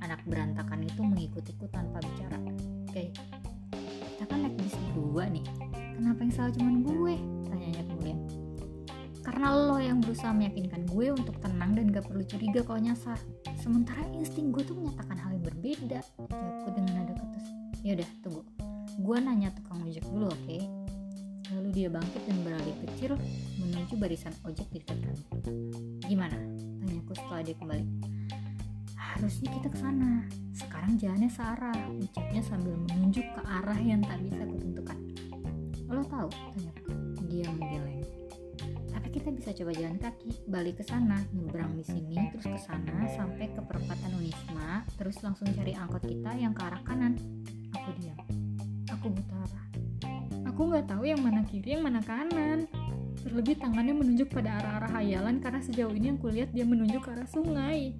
Anak 0.00 0.24
berantakan 0.24 0.80
itu 0.88 1.04
mengikutiku 1.04 1.68
tanpa 1.68 2.00
bicara. 2.00 2.40
Oke, 2.88 3.12
kita 4.16 4.24
kan 4.32 4.48
naik 4.48 4.56
bis 4.56 4.72
berdua 4.72 5.28
nih 5.28 5.44
kenapa 5.96 6.24
yang 6.24 6.32
salah 6.32 6.52
cuman 6.56 6.76
gue 6.80 7.14
tanyanya 7.52 7.82
kemudian 7.84 8.18
karena 9.26 9.50
lo 9.50 9.82
yang 9.82 9.98
berusaha 9.98 10.30
meyakinkan 10.30 10.86
gue 10.86 11.10
untuk 11.10 11.34
tenang 11.42 11.74
dan 11.74 11.90
gak 11.90 12.06
perlu 12.06 12.22
curiga 12.22 12.62
kalau 12.62 12.78
nyasar 12.78 13.18
sementara 13.58 14.06
insting 14.14 14.54
gue 14.54 14.62
tuh 14.62 14.78
menyatakan 14.78 15.18
hal 15.18 15.34
yang 15.34 15.44
berbeda 15.50 16.00
jawabku 16.30 16.68
dengan 16.78 16.92
nada 17.02 17.14
ketus 17.18 17.46
yaudah 17.82 18.08
tunggu 18.22 18.42
gue 19.02 19.16
nanya 19.18 19.50
tukang 19.58 19.82
ojek 19.82 20.06
dulu 20.06 20.30
oke 20.30 20.38
okay? 20.46 20.62
lalu 21.58 21.68
dia 21.74 21.88
bangkit 21.90 22.22
dan 22.22 22.38
beralih 22.46 22.76
kecil 22.86 23.18
menuju 23.58 23.94
barisan 23.98 24.34
ojek 24.46 24.70
di 24.70 24.78
kami 24.86 25.10
gimana 26.06 26.38
tanyaku 26.86 27.12
setelah 27.18 27.42
dia 27.42 27.58
kembali 27.58 27.84
harusnya 29.16 29.48
kita 29.48 29.68
ke 29.72 29.78
sana. 29.80 30.28
Sekarang 30.52 31.00
jalannya 31.00 31.30
searah, 31.32 31.76
ucapnya 31.88 32.42
sambil 32.44 32.76
menunjuk 32.76 33.24
ke 33.24 33.40
arah 33.48 33.80
yang 33.80 34.04
tak 34.04 34.20
bisa 34.20 34.44
kutentukan. 34.44 34.98
Lo 35.88 36.04
tahu? 36.04 36.28
Tanya. 36.28 36.72
Dia 37.24 37.48
menggeleng. 37.48 38.04
Kita 39.16 39.32
bisa 39.32 39.48
coba 39.56 39.72
jalan 39.72 39.96
kaki, 39.96 40.44
balik 40.44 40.76
ke 40.76 40.84
sana, 40.84 41.16
nyebrang 41.32 41.72
di 41.72 41.80
sini, 41.88 42.28
terus 42.36 42.52
ke 42.52 42.60
sana 42.60 43.08
sampai 43.16 43.48
ke 43.48 43.64
perempatan 43.64 44.12
Unisma, 44.12 44.84
terus 45.00 45.16
langsung 45.24 45.48
cari 45.56 45.72
angkot 45.72 46.04
kita 46.04 46.36
yang 46.36 46.52
ke 46.52 46.60
arah 46.60 46.84
kanan. 46.84 47.16
Aku 47.72 47.96
diam. 47.96 48.20
Aku 48.92 49.08
buta. 49.08 49.40
Aku 50.52 50.68
nggak 50.68 50.92
tahu 50.92 51.08
yang 51.08 51.24
mana 51.24 51.48
kiri, 51.48 51.80
yang 51.80 51.88
mana 51.88 52.04
kanan. 52.04 52.68
Terlebih 53.24 53.56
tangannya 53.56 53.96
menunjuk 53.96 54.36
pada 54.36 54.60
arah-arah 54.60 55.00
hayalan 55.00 55.40
karena 55.40 55.64
sejauh 55.64 55.96
ini 55.96 56.12
yang 56.12 56.20
kulihat 56.20 56.52
dia 56.52 56.68
menunjuk 56.68 57.08
ke 57.08 57.16
arah 57.16 57.26
sungai. 57.32 57.96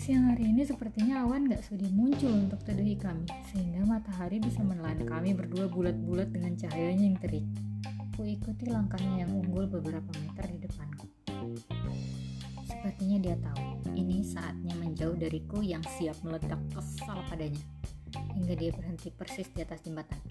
Siang 0.00 0.32
hari 0.32 0.48
ini 0.48 0.64
sepertinya 0.64 1.28
awan 1.28 1.44
gak 1.44 1.60
sudi 1.60 1.92
muncul 1.92 2.32
untuk 2.32 2.64
teduhi 2.64 2.96
kami, 2.96 3.28
sehingga 3.52 3.84
matahari 3.84 4.40
bisa 4.40 4.64
menelan 4.64 5.04
kami 5.04 5.36
berdua 5.36 5.68
bulat-bulat 5.68 6.32
dengan 6.32 6.56
cahayanya 6.56 7.04
yang 7.04 7.20
terik. 7.20 7.44
Ku 8.14 8.22
ikuti 8.22 8.70
langkahnya 8.70 9.26
yang 9.26 9.30
unggul 9.34 9.66
beberapa 9.66 10.10
meter 10.22 10.46
di 10.54 10.58
depanku. 10.62 11.06
Sepertinya 12.64 13.18
dia 13.18 13.36
tahu, 13.42 13.90
ini 13.98 14.22
saatnya 14.22 14.74
menjauh 14.78 15.18
dariku 15.18 15.60
yang 15.60 15.82
siap 15.98 16.16
meledak 16.22 16.62
kesal 16.70 17.20
padanya. 17.26 17.60
Hingga 18.38 18.54
dia 18.54 18.70
berhenti 18.70 19.10
persis 19.10 19.50
di 19.50 19.66
atas 19.66 19.82
jembatan. 19.82 20.22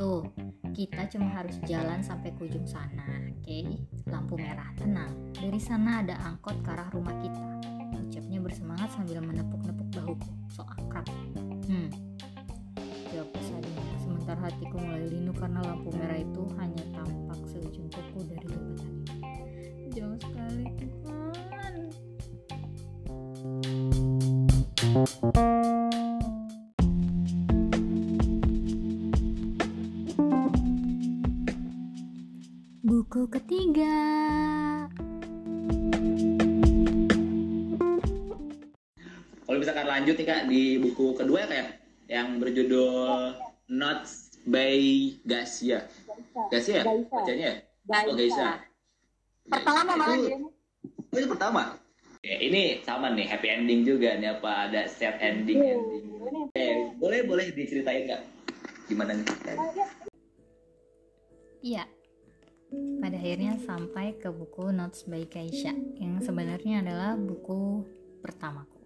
Tuh, 0.00 0.24
kita 0.72 1.08
cuma 1.12 1.28
harus 1.36 1.60
jalan 1.68 2.00
sampai 2.00 2.32
ke 2.32 2.48
ujung 2.48 2.64
sana, 2.64 3.04
oke? 3.04 3.44
Okay? 3.44 3.64
Lampu 4.08 4.40
merah, 4.40 4.72
tenang. 4.76 5.12
Dari 5.36 5.60
sana 5.60 6.00
ada 6.00 6.16
angkot 6.24 6.64
ke 6.64 6.68
arah 6.72 6.88
rumah 6.92 7.16
kita 7.20 7.56
ucapnya 8.06 8.38
bersemangat 8.40 8.88
sambil 8.96 9.20
menepuk-nepuk 9.20 9.88
bahuku. 9.92 10.30
So 10.48 10.64
akrab. 10.64 11.04
Hmm. 11.68 11.92
Jawab 13.16 13.32
seadanya. 13.40 13.96
Sementara 13.96 14.40
hatiku 14.44 14.76
mulai 14.76 15.08
linu 15.08 15.32
karena 15.32 15.64
lampu 15.64 15.88
merah 15.96 16.20
itu 16.20 16.44
hanya 16.60 16.84
tampak 16.92 17.40
seujung 17.48 17.88
kuku 17.88 18.28
dari 18.28 18.44
jembatan 18.44 18.92
ini. 18.92 19.88
Jauh 19.88 20.20
sekali 20.20 20.68
Tuhan. 20.76 21.74
Buku 32.84 33.22
ketiga 33.32 33.96
misalkan 39.66 39.88
lanjut 39.88 40.14
nih 40.14 40.26
kak 40.30 40.42
di 40.46 40.78
buku 40.78 41.16
kedua 41.16 41.42
ya 41.42 41.46
kayak 41.50 41.64
ya, 41.64 41.75
yang 42.06 42.38
berjudul 42.38 43.34
Notes 43.70 44.38
by 44.46 44.78
Gasia. 45.26 45.90
Gasia, 46.50 46.86
bacanya 47.10 47.46
ya? 47.46 47.56
Gaisa. 47.86 48.06
Oh 48.10 48.14
Gaisa. 48.14 48.46
Pertama 49.46 49.80
malah 49.94 50.18
dia. 50.18 50.38
Oh 51.10 51.18
itu 51.18 51.28
pertama. 51.30 51.62
Ya, 52.26 52.42
ini 52.42 52.82
sama 52.82 53.14
nih 53.14 53.26
happy 53.30 53.46
ending 53.46 53.86
juga 53.86 54.18
nih 54.18 54.34
apa 54.34 54.66
ada 54.66 54.90
sad 54.90 55.22
ending 55.22 55.62
iya, 55.62 55.78
ending. 55.78 56.04
Eh, 56.58 56.90
boleh 56.98 57.22
boleh 57.22 57.54
diceritain 57.54 58.10
nggak 58.10 58.22
gimana 58.90 59.14
nih? 59.14 59.26
Iya. 61.62 61.84
Pada 62.98 63.14
akhirnya 63.14 63.54
sampai 63.62 64.18
ke 64.18 64.26
buku 64.26 64.74
Notes 64.74 65.06
by 65.06 65.22
Kaisha 65.30 65.70
yang 66.02 66.18
sebenarnya 66.18 66.82
adalah 66.82 67.14
buku 67.14 67.86
pertamaku 68.18 68.82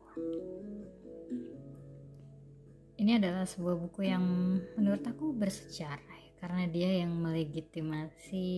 ini 3.00 3.16
adalah 3.16 3.48
sebuah 3.48 3.80
buku 3.80 4.12
yang 4.12 4.20
menurut 4.76 5.00
aku 5.08 5.32
bersejarah 5.32 6.20
ya, 6.20 6.32
karena 6.36 6.68
dia 6.68 7.00
yang 7.00 7.16
melegitimasi 7.16 8.52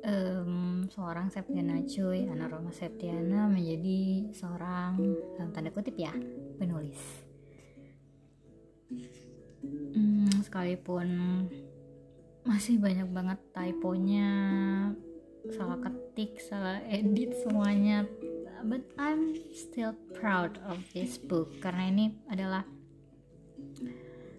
um, 0.00 0.88
seorang 0.88 1.28
Septiana 1.28 1.84
Cuy, 1.84 2.24
anak 2.24 2.56
Roma 2.56 2.72
Septiana 2.72 3.52
menjadi 3.52 4.32
seorang 4.32 4.96
dalam 5.36 5.52
tanda 5.52 5.68
kutip 5.76 5.92
ya 6.00 6.16
penulis. 6.56 6.96
Hmm, 9.92 10.32
sekalipun 10.40 11.08
masih 12.48 12.80
banyak 12.80 13.12
banget 13.12 13.38
typonya, 13.52 14.32
salah 15.52 15.76
ketik, 15.84 16.40
salah 16.40 16.80
edit 16.88 17.36
semuanya, 17.44 18.08
but 18.64 18.80
I'm 18.96 19.36
still 19.52 19.92
proud 20.16 20.56
of 20.64 20.80
this 20.96 21.20
book 21.20 21.60
karena 21.60 21.92
ini 21.92 22.06
adalah 22.32 22.64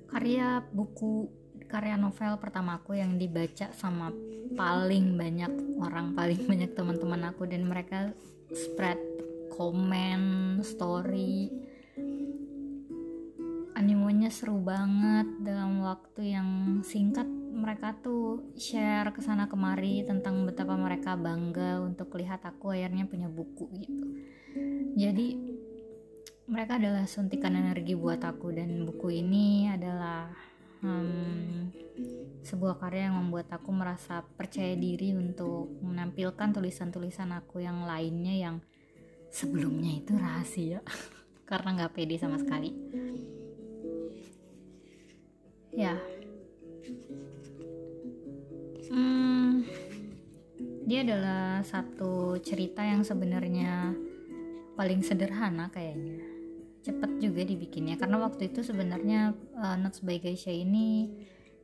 karya 0.07 0.63
buku 0.71 1.27
karya 1.67 1.99
novel 1.99 2.39
pertamaku 2.39 2.95
yang 2.95 3.19
dibaca 3.19 3.75
sama 3.75 4.07
paling 4.55 5.19
banyak 5.19 5.51
orang 5.83 6.15
paling 6.15 6.39
banyak 6.49 6.71
teman-teman 6.71 7.27
aku 7.31 7.43
dan 7.45 7.67
mereka 7.67 8.15
spread 8.55 8.99
komen 9.57 10.21
story. 10.61 11.49
Animonya 13.73 14.29
seru 14.29 14.61
banget 14.61 15.25
dalam 15.41 15.81
waktu 15.81 16.37
yang 16.37 16.49
singkat. 16.85 17.25
Mereka 17.57 18.05
tuh 18.05 18.53
share 18.53 19.09
ke 19.09 19.21
sana 19.25 19.49
kemari 19.49 20.05
tentang 20.05 20.45
betapa 20.45 20.77
mereka 20.77 21.17
bangga 21.17 21.81
untuk 21.81 22.13
lihat 22.13 22.45
aku 22.45 22.69
akhirnya 22.69 23.09
punya 23.09 23.25
buku 23.25 23.65
gitu. 23.81 24.05
Jadi 24.93 25.56
mereka 26.47 26.79
adalah 26.79 27.03
suntikan 27.03 27.59
energi 27.59 27.93
buat 27.93 28.23
aku. 28.23 28.55
Dan 28.55 28.87
buku 28.87 29.19
ini 29.19 29.67
adalah 29.67 30.31
um, 30.79 31.67
sebuah 32.41 32.79
karya 32.79 33.11
yang 33.11 33.19
membuat 33.19 33.51
aku 33.51 33.69
merasa 33.75 34.23
percaya 34.23 34.73
diri 34.79 35.11
untuk 35.11 35.67
menampilkan 35.83 36.55
tulisan-tulisan 36.55 37.35
aku 37.35 37.59
yang 37.59 37.83
lainnya 37.83 38.35
yang 38.35 38.55
sebelumnya 39.27 39.99
itu 39.99 40.15
rahasia. 40.15 40.79
Karena 41.49 41.83
nggak 41.83 41.93
pede 41.93 42.15
sama 42.15 42.39
sekali. 42.39 42.71
Ya. 45.75 45.99
Hmm, 48.87 49.67
dia 50.87 51.03
adalah 51.03 51.59
satu 51.67 52.39
cerita 52.39 52.87
yang 52.87 53.03
sebenarnya 53.03 53.91
paling 54.79 55.03
sederhana 55.03 55.67
kayaknya 55.67 56.36
cepet 56.87 57.11
juga 57.19 57.43
dibikinnya. 57.43 57.99
Karena 57.99 58.23
waktu 58.23 58.47
itu 58.47 58.63
sebenarnya 58.63 59.35
uh, 59.59 59.75
Notes 59.75 59.99
by 59.99 60.23
Geisha 60.23 60.49
ini 60.55 61.11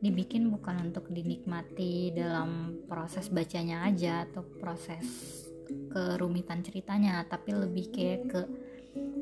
dibikin 0.03 0.51
bukan 0.51 0.91
untuk 0.91 1.07
dinikmati 1.07 2.11
dalam 2.11 2.83
proses 2.91 3.31
bacanya 3.31 3.87
aja 3.87 4.27
atau 4.27 4.43
proses 4.59 5.07
kerumitan 5.63 6.59
ceritanya 6.59 7.23
tapi 7.23 7.55
lebih 7.55 7.87
kayak 7.87 8.21
ke 8.27 8.41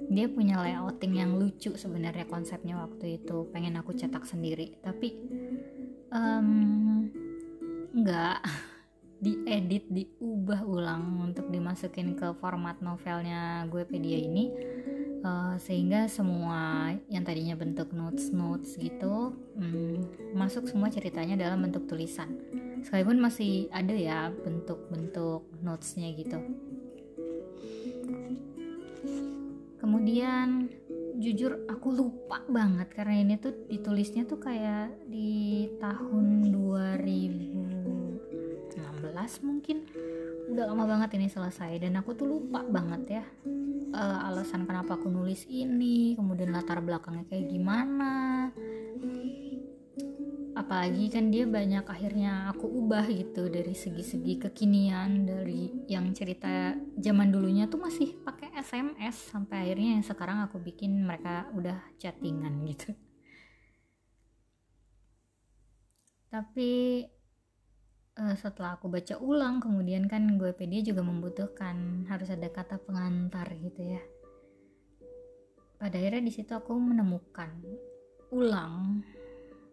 dia 0.10 0.26
punya 0.26 0.58
layouting 0.58 1.22
yang 1.22 1.38
lucu 1.38 1.78
sebenarnya 1.78 2.26
konsepnya 2.26 2.82
waktu 2.82 3.22
itu. 3.22 3.48
Pengen 3.54 3.78
aku 3.78 3.94
cetak 3.94 4.26
sendiri. 4.26 4.82
Tapi 4.82 5.16
um, 6.12 7.08
enggak 7.96 8.42
diedit 9.24 9.86
diubah 9.86 10.66
ulang 10.66 11.30
untuk 11.30 11.48
dimasukin 11.54 12.18
ke 12.18 12.34
format 12.42 12.82
novelnya 12.82 13.70
gue 13.70 13.86
pedia 13.86 14.18
ini 14.18 14.50
uh, 15.24 15.56
sehingga 15.58 16.08
semua 16.10 16.94
yang 17.10 17.24
tadinya 17.26 17.56
bentuk 17.58 17.94
notes 17.94 18.32
notes 18.34 18.78
gitu 18.78 19.34
um, 19.58 20.06
masuk 20.34 20.68
semua 20.68 20.90
ceritanya 20.90 21.38
dalam 21.38 21.62
bentuk 21.62 21.88
tulisan. 21.88 22.30
Sekalipun 22.82 23.22
masih 23.22 23.70
ada 23.70 23.94
ya 23.94 24.34
bentuk-bentuk 24.34 25.46
notesnya 25.62 26.10
gitu. 26.18 26.42
Kemudian 29.78 30.70
jujur 31.22 31.62
aku 31.70 31.94
lupa 31.94 32.42
banget 32.50 32.90
karena 32.94 33.22
ini 33.22 33.38
tuh 33.38 33.54
ditulisnya 33.70 34.26
tuh 34.26 34.42
kayak 34.42 34.90
di 35.06 35.70
tahun 35.78 36.50
2016 36.50 39.46
mungkin 39.46 39.86
udah 40.50 40.66
lama 40.74 40.90
banget 40.90 41.22
ini 41.22 41.30
selesai 41.30 41.78
dan 41.78 42.00
aku 42.02 42.18
tuh 42.18 42.26
lupa 42.26 42.66
banget 42.66 43.22
ya 43.22 43.26
uh, 43.94 44.28
alasan 44.32 44.64
kenapa 44.64 44.96
aku 44.96 45.12
nulis 45.12 45.46
ini 45.48 46.16
kemudian 46.16 46.56
latar 46.56 46.80
belakangnya 46.80 47.28
kayak 47.28 47.48
gimana. 47.52 48.50
Apalagi 50.52 51.08
kan 51.08 51.32
dia 51.32 51.48
banyak 51.48 51.88
akhirnya 51.88 52.52
aku 52.52 52.68
ubah 52.68 53.08
gitu 53.08 53.48
dari 53.48 53.72
segi-segi 53.72 54.36
kekinian 54.36 55.24
dari 55.24 55.88
yang 55.88 56.12
cerita 56.12 56.76
zaman 57.00 57.32
dulunya 57.32 57.72
tuh 57.72 57.80
masih 57.80 58.20
pakai 58.20 58.52
SMS 58.60 59.32
sampai 59.32 59.64
akhirnya 59.68 59.96
yang 60.00 60.04
sekarang 60.04 60.44
aku 60.44 60.60
bikin 60.60 61.08
mereka 61.08 61.48
udah 61.56 61.80
chattingan 61.96 62.68
gitu. 62.68 62.92
Tapi 66.32 67.04
uh, 68.22 68.36
setelah 68.38 68.78
aku 68.78 68.86
baca 68.88 69.18
ulang 69.18 69.58
kemudian 69.58 70.06
kan 70.06 70.38
gue 70.38 70.54
pede 70.54 70.86
juga 70.86 71.02
membutuhkan 71.02 72.06
harus 72.06 72.30
ada 72.30 72.46
kata 72.54 72.78
pengantar 72.78 73.50
gitu 73.58 73.98
ya 73.98 74.04
pada 75.82 75.98
akhirnya 75.98 76.30
di 76.30 76.34
situ 76.34 76.54
aku 76.54 76.78
menemukan 76.78 77.50
ulang 78.30 79.02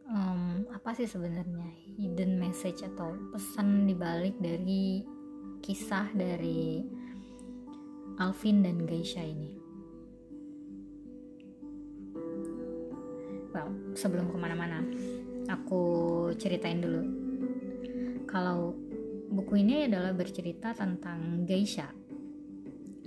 um, 0.08 0.64
apa 0.72 0.96
sih 0.96 1.04
sebenarnya 1.04 1.68
hidden 2.00 2.40
message 2.40 2.80
atau 2.80 3.12
pesan 3.36 3.84
dibalik 3.84 4.32
dari 4.40 5.04
kisah 5.60 6.08
dari 6.16 6.80
Alvin 8.18 8.66
dan 8.66 8.82
Geisha 8.82 9.22
ini. 9.22 9.54
Well, 13.54 13.70
sebelum 13.94 14.30
ke 14.30 14.36
mana-mana, 14.38 14.82
aku 15.46 15.82
ceritain 16.34 16.82
dulu. 16.82 17.17
Kalau 18.28 18.76
buku 19.32 19.64
ini 19.64 19.88
adalah 19.88 20.12
bercerita 20.12 20.76
tentang 20.76 21.48
Geisha 21.48 21.88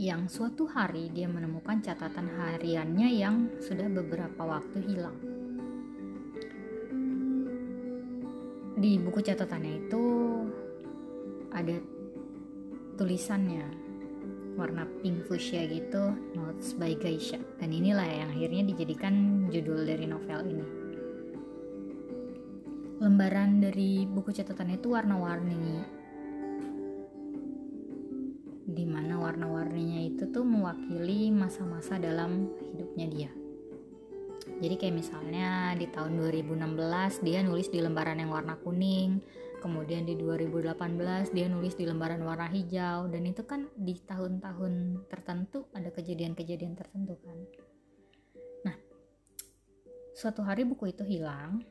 yang 0.01 0.25
suatu 0.25 0.65
hari 0.65 1.13
dia 1.13 1.29
menemukan 1.29 1.77
catatan 1.77 2.25
hariannya 2.25 3.05
yang 3.13 3.53
sudah 3.62 3.86
beberapa 3.86 4.41
waktu 4.41 4.81
hilang. 4.81 5.13
Di 8.81 8.97
buku 8.97 9.21
catatannya 9.21 9.73
itu 9.86 10.03
ada 11.53 11.77
tulisannya 12.97 13.65
warna 14.57 14.89
pink 15.05 15.29
fuchsia 15.29 15.69
gitu 15.69 16.17
notes 16.34 16.73
by 16.73 16.97
Geisha. 16.97 17.38
Dan 17.62 17.69
inilah 17.69 18.10
yang 18.10 18.34
akhirnya 18.34 18.73
dijadikan 18.73 19.45
judul 19.53 19.86
dari 19.86 20.10
novel 20.10 20.41
ini 20.49 20.81
lembaran 23.01 23.57
dari 23.57 24.05
buku 24.05 24.29
catatan 24.29 24.77
itu 24.77 24.93
warna-warni 24.93 25.81
di 28.71 28.85
mana 28.85 29.17
warna-warninya 29.17 30.05
itu 30.05 30.29
tuh 30.29 30.45
mewakili 30.45 31.33
masa-masa 31.33 31.97
dalam 31.97 32.53
hidupnya 32.61 33.07
dia 33.09 33.31
jadi 34.61 34.77
kayak 34.77 34.95
misalnya 35.01 35.73
di 35.73 35.89
tahun 35.89 36.21
2016 36.21 37.25
dia 37.25 37.41
nulis 37.41 37.73
di 37.73 37.81
lembaran 37.81 38.21
yang 38.21 38.29
warna 38.29 38.57
kuning, 38.61 39.17
kemudian 39.57 40.05
di 40.05 40.13
2018 40.17 41.33
dia 41.33 41.49
nulis 41.49 41.73
di 41.73 41.85
lembaran 41.89 42.21
warna 42.21 42.45
hijau 42.45 43.09
dan 43.09 43.25
itu 43.25 43.41
kan 43.45 43.69
di 43.73 43.97
tahun-tahun 44.05 45.05
tertentu 45.09 45.65
ada 45.73 45.89
kejadian-kejadian 45.89 46.77
tertentu 46.77 47.17
kan. 47.25 47.37
Nah, 48.69 48.77
suatu 50.13 50.45
hari 50.45 50.65
buku 50.65 50.93
itu 50.93 51.05
hilang. 51.05 51.65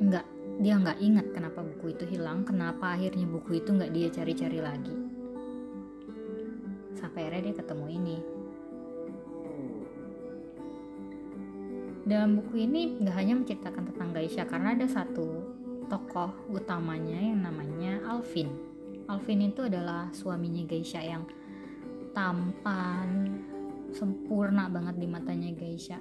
Enggak, 0.00 0.26
dia 0.58 0.74
nggak 0.78 0.98
ingat 0.98 1.26
kenapa 1.30 1.60
buku 1.62 1.94
itu 1.94 2.04
hilang, 2.06 2.42
kenapa 2.42 2.94
akhirnya 2.94 3.26
buku 3.26 3.62
itu 3.62 3.70
nggak 3.74 3.92
dia 3.94 4.08
cari-cari 4.10 4.58
lagi. 4.58 4.94
Sampai 6.98 7.26
akhirnya 7.26 7.50
dia 7.50 7.56
ketemu 7.58 7.86
ini, 7.90 8.16
dalam 12.04 12.36
buku 12.36 12.68
ini 12.68 13.00
nggak 13.00 13.16
hanya 13.16 13.34
menceritakan 13.40 13.84
tentang 13.92 14.10
Gaisha 14.12 14.44
karena 14.44 14.76
ada 14.76 14.84
satu 14.84 15.40
tokoh 15.88 16.32
utamanya 16.52 17.16
yang 17.16 17.40
namanya 17.40 18.00
Alvin. 18.04 18.52
Alvin 19.08 19.52
itu 19.52 19.64
adalah 19.64 20.12
suaminya 20.12 20.64
Geisha 20.68 21.00
yang 21.00 21.24
tampan, 22.12 23.40
sempurna 23.92 24.68
banget 24.68 25.00
di 25.00 25.06
matanya 25.08 25.50
Geisha. 25.56 25.96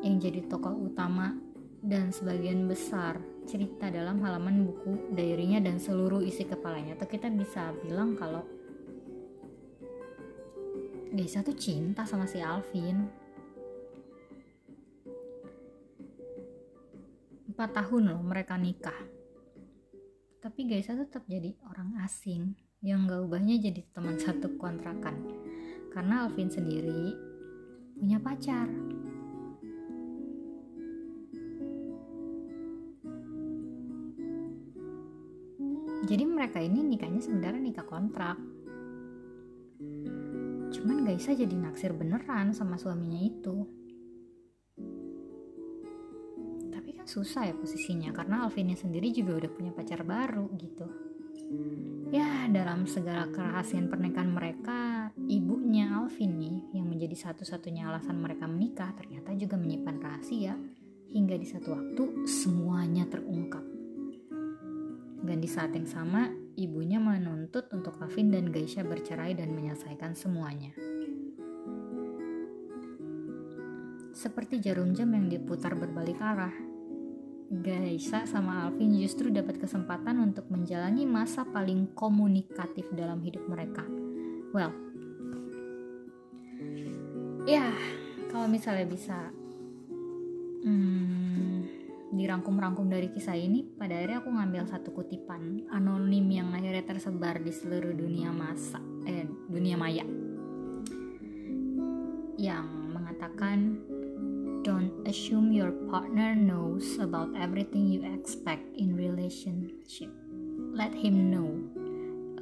Yang 0.00 0.28
jadi 0.28 0.40
tokoh 0.48 0.76
utama 0.76 1.36
dan 1.80 2.12
sebagian 2.12 2.68
besar 2.68 3.16
cerita 3.48 3.88
dalam 3.88 4.20
halaman 4.20 4.68
buku 4.68 5.16
diarinya 5.16 5.64
dan 5.64 5.80
seluruh 5.80 6.20
isi 6.20 6.44
kepalanya. 6.44 6.94
Atau 6.96 7.08
kita 7.08 7.32
bisa 7.32 7.72
bilang 7.80 8.14
kalau 8.14 8.44
Geisha 11.10 11.42
tuh 11.42 11.58
cinta 11.58 12.06
sama 12.06 12.30
si 12.30 12.38
Alvin 12.38 13.20
Empat 17.60 17.76
tahun 17.76 18.16
loh 18.16 18.24
mereka 18.24 18.56
nikah. 18.56 18.96
Tapi 20.40 20.64
Gaisa 20.64 20.96
tetap 20.96 21.28
jadi 21.28 21.52
orang 21.68 22.00
asing 22.00 22.56
yang 22.80 23.04
gak 23.04 23.20
ubahnya 23.20 23.60
jadi 23.60 23.84
teman 23.92 24.16
satu 24.16 24.56
kontrakan. 24.56 25.28
Karena 25.92 26.24
Alvin 26.24 26.48
sendiri 26.48 27.12
punya 28.00 28.16
pacar. 28.16 28.64
Jadi 36.10 36.24
mereka 36.26 36.58
ini 36.58 36.82
nikahnya 36.82 37.22
sebenarnya 37.22 37.62
nikah 37.62 37.86
kontrak. 37.86 38.34
Cuman 40.74 41.06
Gaisa 41.06 41.38
jadi 41.38 41.54
naksir 41.54 41.94
beneran 41.94 42.50
sama 42.50 42.74
suaminya 42.74 43.22
itu. 43.22 43.80
susah 47.10 47.50
ya 47.50 47.54
posisinya 47.58 48.14
karena 48.14 48.46
Alvinnya 48.46 48.78
sendiri 48.78 49.10
juga 49.10 49.42
udah 49.42 49.50
punya 49.50 49.74
pacar 49.74 50.06
baru 50.06 50.46
gitu 50.54 50.86
ya 52.14 52.46
dalam 52.46 52.86
segala 52.86 53.26
kerahasiaan 53.26 53.90
pernikahan 53.90 54.30
mereka 54.30 55.10
ibunya 55.26 55.90
Alvin 55.98 56.38
nih 56.38 56.78
yang 56.78 56.86
menjadi 56.86 57.18
satu-satunya 57.30 57.90
alasan 57.90 58.22
mereka 58.22 58.46
menikah 58.46 58.94
ternyata 58.94 59.34
juga 59.34 59.58
menyimpan 59.58 59.98
rahasia 59.98 60.54
hingga 61.10 61.34
di 61.34 61.46
satu 61.50 61.74
waktu 61.74 62.02
semuanya 62.30 63.10
terungkap 63.10 63.79
dan 65.30 65.38
di 65.38 65.46
saat 65.46 65.70
yang 65.70 65.86
sama 65.86 66.26
ibunya 66.58 66.98
menuntut 66.98 67.70
untuk 67.70 68.02
Alvin 68.02 68.34
dan 68.34 68.50
Geisha 68.50 68.82
bercerai 68.82 69.38
dan 69.38 69.54
menyelesaikan 69.54 70.18
semuanya 70.18 70.74
seperti 74.10 74.58
jarum 74.58 74.90
jam 74.90 75.14
yang 75.14 75.30
diputar 75.30 75.78
berbalik 75.78 76.18
arah 76.18 76.52
Gaisa 77.50 78.30
sama 78.30 78.62
Alvin 78.62 78.94
justru 78.94 79.26
dapat 79.26 79.58
kesempatan 79.58 80.22
untuk 80.22 80.46
menjalani 80.54 81.02
masa 81.02 81.42
paling 81.42 81.90
komunikatif 81.98 82.86
dalam 82.94 83.18
hidup 83.26 83.42
mereka. 83.50 83.82
Well, 84.54 84.70
ya 87.42 87.74
kalau 88.30 88.46
misalnya 88.46 88.86
bisa 88.86 89.34
hmm, 90.62 91.19
dirangkum-rangkum 92.20 92.92
dari 92.92 93.08
kisah 93.08 93.32
ini, 93.32 93.64
pada 93.64 93.96
akhirnya 93.96 94.20
aku 94.20 94.28
ngambil 94.28 94.68
satu 94.68 94.92
kutipan 94.92 95.64
anonim 95.72 96.28
yang 96.28 96.52
akhirnya 96.52 96.84
tersebar 96.84 97.40
di 97.40 97.48
seluruh 97.48 97.96
dunia 97.96 98.28
masa, 98.28 98.76
eh 99.08 99.24
dunia 99.48 99.80
maya, 99.80 100.04
yang 102.36 102.68
mengatakan 102.92 103.80
Don't 104.60 104.92
assume 105.08 105.56
your 105.56 105.72
partner 105.88 106.36
knows 106.36 107.00
about 107.00 107.32
everything 107.32 107.88
you 107.88 108.04
expect 108.04 108.60
in 108.76 108.92
relationship. 108.92 110.12
Let 110.76 110.92
him 110.92 111.32
know. 111.32 111.56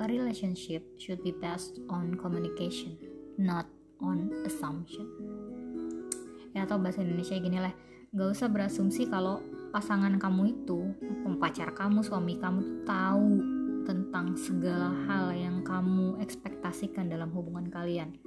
A 0.02 0.10
relationship 0.10 0.82
should 0.98 1.22
be 1.22 1.30
based 1.30 1.78
on 1.86 2.18
communication, 2.18 2.98
not 3.38 3.70
on 4.02 4.34
assumption. 4.42 5.06
Ya 6.58 6.66
atau 6.66 6.82
bahasa 6.82 7.06
Indonesia 7.06 7.38
gini 7.38 7.62
lah, 7.62 7.70
gak 8.10 8.34
usah 8.34 8.50
berasumsi 8.50 9.06
kalau 9.06 9.38
pasangan 9.70 10.16
kamu 10.16 10.42
itu, 10.58 10.80
pacar 11.38 11.70
kamu, 11.72 12.02
suami 12.02 12.34
kamu 12.36 12.82
tahu 12.82 13.30
tentang 13.86 14.36
segala 14.36 14.92
hal 15.06 15.32
yang 15.32 15.64
kamu 15.64 16.20
ekspektasikan 16.20 17.08
dalam 17.08 17.30
hubungan 17.32 17.70
kalian. 17.72 18.18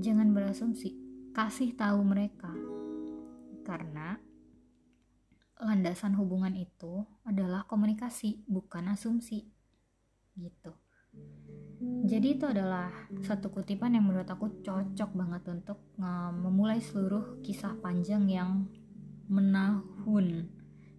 Jangan 0.00 0.32
berasumsi, 0.32 0.96
kasih 1.36 1.76
tahu 1.76 2.00
mereka. 2.06 2.48
Karena 3.66 4.16
landasan 5.60 6.16
hubungan 6.16 6.56
itu 6.56 7.04
adalah 7.26 7.68
komunikasi, 7.68 8.40
bukan 8.48 8.96
asumsi. 8.96 9.44
Gitu. 10.38 10.72
Jadi 11.80 12.40
itu 12.40 12.44
adalah 12.48 12.88
satu 13.24 13.52
kutipan 13.52 13.92
yang 13.92 14.08
menurut 14.08 14.28
aku 14.30 14.62
cocok 14.64 15.10
banget 15.12 15.42
untuk 15.52 15.80
memulai 15.98 16.80
seluruh 16.80 17.42
kisah 17.44 17.76
panjang 17.82 18.24
yang 18.30 18.68
menahun. 19.30 20.50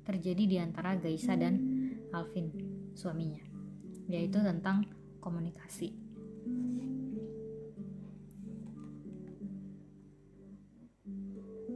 Terjadi 0.02 0.44
di 0.50 0.58
antara 0.58 0.98
Gaisa 0.98 1.38
dan 1.38 1.62
Alvin, 2.10 2.50
suaminya, 2.98 3.44
yaitu 4.10 4.42
tentang 4.42 4.88
komunikasi. 5.22 5.94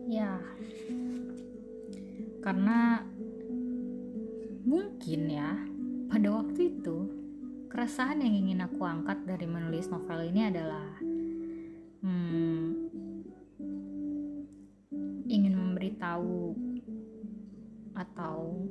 Ya, 0.10 0.42
karena 2.42 3.06
mungkin 4.66 5.22
ya, 5.30 5.54
pada 6.10 6.30
waktu 6.34 6.74
itu 6.74 6.98
keresahan 7.70 8.24
yang 8.26 8.34
ingin 8.34 8.66
aku 8.66 8.82
angkat 8.82 9.22
dari 9.28 9.46
menulis 9.46 9.92
novel 9.92 10.34
ini 10.34 10.50
adalah 10.50 10.98
tahu 16.06 16.54
atau 17.98 18.70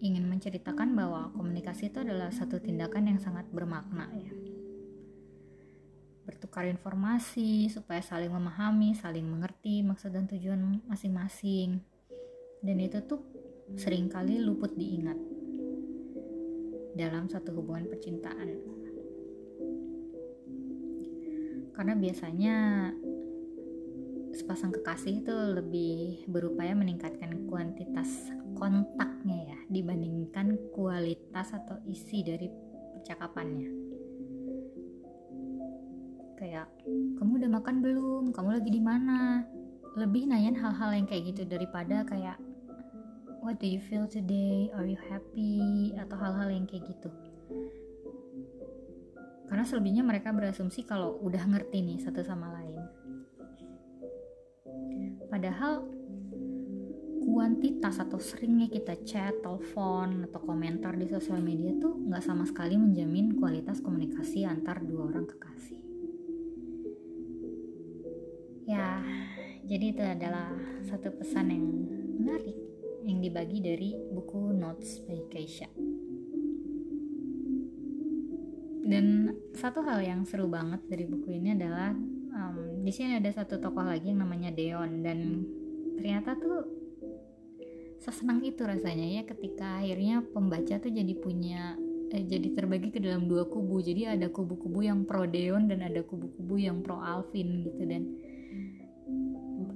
ingin 0.00 0.28
menceritakan 0.28 0.92
bahwa 0.92 1.32
komunikasi 1.32 1.88
itu 1.88 2.04
adalah 2.04 2.28
satu 2.28 2.60
tindakan 2.60 3.14
yang 3.14 3.18
sangat 3.20 3.48
bermakna 3.48 4.08
ya. 4.16 4.32
Bertukar 6.24 6.68
informasi 6.68 7.68
supaya 7.72 8.04
saling 8.04 8.32
memahami, 8.32 8.92
saling 8.92 9.24
mengerti 9.24 9.80
maksud 9.80 10.12
dan 10.12 10.28
tujuan 10.28 10.84
masing-masing. 10.88 11.80
Dan 12.60 12.76
itu 12.80 13.00
tuh 13.08 13.24
sering 13.76 14.08
kali 14.12 14.40
luput 14.40 14.76
diingat 14.76 15.16
dalam 16.96 17.28
satu 17.28 17.56
hubungan 17.56 17.88
percintaan. 17.88 18.48
Karena 21.72 21.94
biasanya 21.96 22.56
sepasang 24.30 24.70
kekasih 24.70 25.26
itu 25.26 25.34
lebih 25.34 26.26
berupaya 26.30 26.74
meningkatkan 26.74 27.50
kuantitas 27.50 28.30
kontaknya 28.54 29.54
ya 29.54 29.58
dibandingkan 29.70 30.58
kualitas 30.74 31.50
atau 31.54 31.78
isi 31.86 32.22
dari 32.22 32.46
percakapannya. 32.94 33.70
Kayak 36.38 36.72
kamu 37.20 37.42
udah 37.42 37.50
makan 37.52 37.76
belum? 37.84 38.24
Kamu 38.32 38.48
lagi 38.56 38.70
di 38.72 38.82
mana? 38.82 39.44
Lebih 39.98 40.30
nanyain 40.30 40.56
hal-hal 40.56 40.90
yang 40.96 41.06
kayak 41.10 41.34
gitu 41.34 41.42
daripada 41.44 42.06
kayak 42.06 42.38
what 43.42 43.58
do 43.58 43.66
you 43.66 43.82
feel 43.82 44.06
today? 44.06 44.70
Are 44.72 44.86
you 44.86 44.96
happy? 45.10 45.92
Atau 45.98 46.16
hal-hal 46.16 46.48
yang 46.48 46.64
kayak 46.64 46.88
gitu. 46.88 47.10
Karena 49.50 49.66
selebihnya 49.66 50.06
mereka 50.06 50.30
berasumsi 50.30 50.86
kalau 50.86 51.18
udah 51.26 51.42
ngerti 51.42 51.82
nih 51.82 51.98
satu 51.98 52.22
sama 52.22 52.54
lain 52.54 52.69
Padahal 55.30 55.86
kuantitas 57.22 58.02
atau 58.02 58.18
seringnya 58.18 58.66
kita 58.66 58.98
chat, 59.06 59.38
telepon, 59.38 60.26
atau 60.26 60.42
komentar 60.42 60.98
di 60.98 61.06
sosial 61.06 61.38
media 61.38 61.70
tuh 61.78 61.94
nggak 61.94 62.24
sama 62.26 62.42
sekali 62.42 62.74
menjamin 62.74 63.38
kualitas 63.38 63.78
komunikasi 63.78 64.42
antar 64.42 64.82
dua 64.82 65.06
orang 65.06 65.30
kekasih. 65.30 65.78
Ya, 68.66 69.02
jadi 69.66 69.84
itu 69.94 70.02
adalah 70.02 70.50
satu 70.82 71.14
pesan 71.14 71.54
yang 71.54 71.66
menarik 72.18 72.58
yang 73.06 73.22
dibagi 73.22 73.58
dari 73.62 73.90
buku 73.94 74.50
Notes 74.50 75.00
by 75.06 75.30
Keisha. 75.30 75.70
Dan 78.90 79.30
satu 79.54 79.86
hal 79.86 80.02
yang 80.02 80.26
seru 80.26 80.50
banget 80.50 80.82
dari 80.90 81.06
buku 81.06 81.38
ini 81.38 81.54
adalah 81.54 81.94
di 82.80 82.92
sini 82.92 83.20
ada 83.20 83.28
satu 83.28 83.60
tokoh 83.60 83.84
lagi 83.84 84.08
yang 84.08 84.24
namanya 84.24 84.50
Deon 84.50 85.04
dan 85.04 85.44
ternyata 86.00 86.32
tuh 86.40 86.64
sesenang 88.00 88.40
itu 88.40 88.64
rasanya 88.64 89.20
ya 89.20 89.22
ketika 89.28 89.84
akhirnya 89.84 90.24
pembaca 90.32 90.80
tuh 90.80 90.88
jadi 90.88 91.12
punya 91.20 91.76
eh, 92.08 92.24
jadi 92.24 92.56
terbagi 92.56 92.88
ke 92.88 92.98
dalam 92.98 93.28
dua 93.28 93.44
kubu. 93.44 93.84
Jadi 93.84 94.08
ada 94.08 94.32
kubu-kubu 94.32 94.80
yang 94.80 95.04
pro 95.04 95.28
Deon 95.28 95.68
dan 95.68 95.84
ada 95.84 96.00
kubu-kubu 96.00 96.56
yang 96.56 96.80
pro 96.80 96.96
Alvin 96.98 97.68
gitu. 97.68 97.82
Dan 97.84 98.02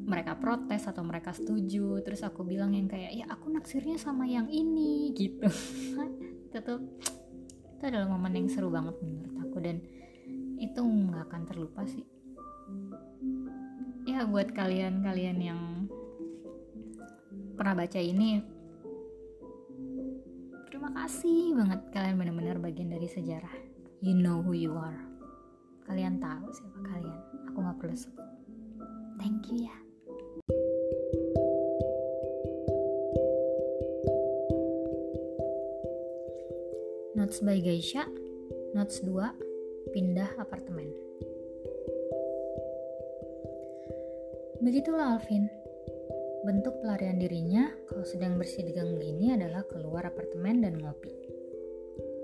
mereka 0.08 0.40
protes 0.40 0.88
atau 0.88 1.04
mereka 1.04 1.36
setuju. 1.36 2.00
Terus 2.00 2.24
aku 2.24 2.40
bilang 2.42 2.72
yang 2.72 2.88
kayak 2.88 3.12
ya 3.12 3.28
aku 3.28 3.52
naksirnya 3.52 4.00
sama 4.00 4.24
yang 4.24 4.48
ini 4.48 5.12
gitu. 5.12 5.46
Itu 6.54 6.74
itu 7.74 7.82
adalah 7.90 8.06
momen 8.06 8.32
yang 8.32 8.48
seru 8.48 8.70
banget 8.72 8.96
menurut 9.02 9.36
aku. 9.44 9.58
Dan 9.60 9.82
itu 10.56 10.80
nggak 10.80 11.28
akan 11.28 11.42
terlupa 11.44 11.82
sih 11.84 12.13
ya 14.04 14.28
buat 14.28 14.52
kalian-kalian 14.52 15.38
yang 15.40 15.60
pernah 17.56 17.72
baca 17.84 17.96
ini 17.96 18.44
terima 20.68 20.92
kasih 20.92 21.56
banget 21.56 21.80
kalian 21.96 22.20
benar-benar 22.20 22.60
bagian 22.60 22.92
dari 22.92 23.08
sejarah. 23.08 23.52
You 24.04 24.12
know 24.12 24.44
who 24.44 24.52
you 24.52 24.76
are. 24.76 25.00
Kalian 25.88 26.20
tahu 26.20 26.52
siapa 26.52 26.78
kalian. 26.84 27.20
Aku 27.48 27.56
nggak 27.64 27.78
perlu 27.80 27.96
sebut. 27.96 28.28
Thank 29.16 29.48
you 29.48 29.64
ya. 29.64 29.76
Notes 37.16 37.40
by 37.40 37.56
Geisha. 37.56 38.04
Notes 38.76 39.00
2 39.00 39.94
Pindah 39.94 40.34
apartemen 40.36 40.90
Begitulah 44.64 45.20
Alvin. 45.20 45.44
Bentuk 46.40 46.80
pelarian 46.80 47.20
dirinya 47.20 47.68
kalau 47.84 48.00
sedang 48.00 48.40
bersidang 48.40 48.96
begini 48.96 49.36
adalah 49.36 49.60
keluar 49.68 50.08
apartemen 50.08 50.64
dan 50.64 50.80
ngopi. 50.80 51.12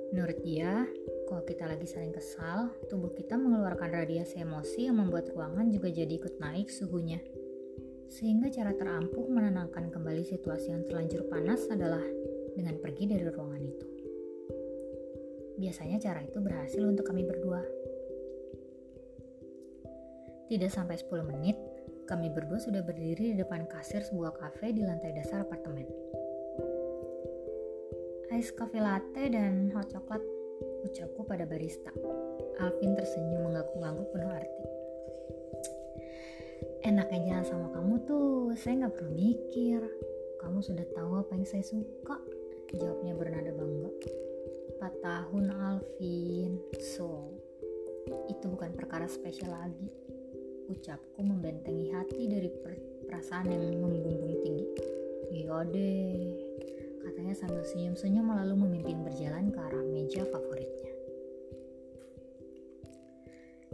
Menurut 0.09 0.41
dia, 0.41 0.89
kalau 1.29 1.45
kita 1.45 1.69
lagi 1.69 1.85
saling 1.85 2.17
kesal, 2.17 2.73
tubuh 2.89 3.13
kita 3.13 3.37
mengeluarkan 3.37 3.93
radiasi 3.93 4.41
emosi 4.41 4.89
yang 4.89 5.05
membuat 5.05 5.29
ruangan 5.37 5.69
juga 5.69 5.93
jadi 5.93 6.17
ikut 6.17 6.41
naik 6.41 6.73
suhunya. 6.73 7.21
Sehingga 8.09 8.49
cara 8.49 8.73
terampuh 8.73 9.29
menenangkan 9.29 9.93
kembali 9.93 10.25
situasi 10.25 10.73
yang 10.73 10.89
terlanjur 10.89 11.29
panas 11.29 11.69
adalah 11.69 12.01
dengan 12.57 12.81
pergi 12.81 13.05
dari 13.05 13.29
ruangan 13.29 13.63
itu. 13.69 13.87
Biasanya 15.61 16.01
cara 16.01 16.25
itu 16.25 16.41
berhasil 16.41 16.81
untuk 16.89 17.05
kami 17.05 17.21
berdua. 17.21 17.61
Tidak 20.49 20.73
sampai 20.73 20.97
10 20.97 21.21
menit, 21.29 21.61
kami 22.11 22.27
berdua 22.27 22.59
sudah 22.59 22.83
berdiri 22.83 23.31
di 23.31 23.37
depan 23.39 23.71
kasir 23.71 24.03
sebuah 24.03 24.35
kafe 24.35 24.75
di 24.75 24.83
lantai 24.83 25.15
dasar 25.15 25.47
apartemen. 25.47 25.87
Ice 28.35 28.51
coffee 28.51 28.83
latte 28.83 29.31
dan 29.31 29.71
hot 29.71 29.95
coklat 29.95 30.19
ucapku 30.83 31.23
pada 31.23 31.47
barista. 31.47 31.95
Alvin 32.59 32.99
tersenyum 32.99 33.47
mengangguk-angguk 33.47 34.11
penuh 34.11 34.27
arti. 34.27 34.65
Enaknya 36.83 37.19
jalan 37.31 37.47
sama 37.47 37.67
kamu 37.79 37.95
tuh, 38.03 38.59
saya 38.59 38.83
nggak 38.83 38.95
perlu 38.99 39.13
mikir. 39.15 39.79
Kamu 40.43 40.59
sudah 40.67 40.87
tahu 40.99 41.15
apa 41.15 41.31
yang 41.39 41.47
saya 41.47 41.63
suka. 41.63 42.19
Jawabnya 42.75 43.15
bernada 43.15 43.55
bangga. 43.55 43.91
4 44.83 44.99
tahun 44.99 45.45
Alvin, 45.55 46.59
so 46.83 47.39
itu 48.27 48.49
bukan 48.51 48.73
perkara 48.75 49.05
spesial 49.07 49.53
lagi 49.53 50.00
ucapku 50.71 51.21
membentengi 51.27 51.91
hati 51.91 52.31
dari 52.31 52.47
perasaan 53.11 53.51
yang 53.51 53.83
membumbung 53.83 54.39
tinggi. 54.39 54.67
Iya 55.31 55.67
deh, 55.67 56.31
katanya 57.03 57.35
sambil 57.35 57.67
senyum-senyum 57.67 58.31
lalu 58.31 58.55
memimpin 58.55 59.03
berjalan 59.03 59.51
ke 59.51 59.59
arah 59.59 59.85
meja 59.91 60.23
favoritnya. 60.31 60.95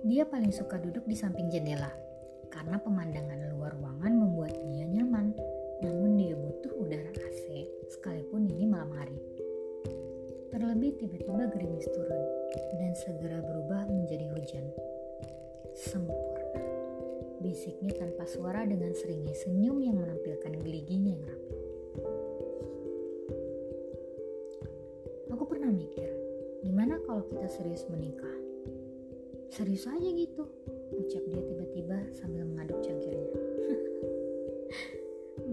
Dia 0.08 0.24
paling 0.24 0.52
suka 0.52 0.80
duduk 0.80 1.04
di 1.04 1.16
samping 1.16 1.52
jendela, 1.52 1.92
karena 2.48 2.80
pemandangan 2.80 3.52
luar 3.52 3.76
ruangan 3.76 4.12
membuat 4.16 4.56
dia 4.64 4.88
nyaman. 4.88 5.36
Namun 5.84 6.16
dia 6.16 6.32
butuh 6.32 6.72
udara 6.80 7.12
AC 7.12 7.68
sekalipun 7.92 8.48
ini 8.48 8.64
malam 8.64 8.88
hari. 8.96 9.20
Terlebih 10.48 10.96
tiba-tiba 10.96 11.52
gerimis 11.52 11.84
turun 11.92 12.22
dan 12.80 12.96
segera 12.96 13.44
berubah 13.44 13.84
menjadi 13.92 14.24
hujan. 14.32 14.64
Sempurna. 15.76 16.25
Bisiknya 17.46 17.94
tanpa 17.94 18.26
suara 18.26 18.66
dengan 18.66 18.90
seringnya 18.90 19.30
senyum 19.30 19.78
yang 19.78 20.02
menampilkan 20.02 20.50
geliginya 20.66 21.14
yang 21.14 21.22
rapi. 21.30 21.54
Aku 25.30 25.46
pernah 25.46 25.70
mikir, 25.70 26.10
gimana 26.66 26.98
kalau 27.06 27.22
kita 27.30 27.46
serius 27.46 27.86
menikah? 27.86 28.34
Serius 29.54 29.86
aja 29.86 30.10
gitu, 30.10 30.42
ucap 30.98 31.22
dia 31.30 31.38
tiba-tiba 31.38 32.10
sambil 32.18 32.42
mengaduk 32.50 32.82
cangkirnya. 32.82 33.30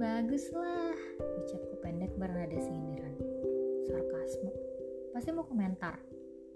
Baguslah, 0.01 0.97
ucapku 1.45 1.77
pendek 1.77 2.09
bernada 2.17 2.57
sindiran. 2.57 3.13
Sarkasme. 3.85 4.49
Pasti 5.13 5.29
mau 5.29 5.45
komentar. 5.45 6.01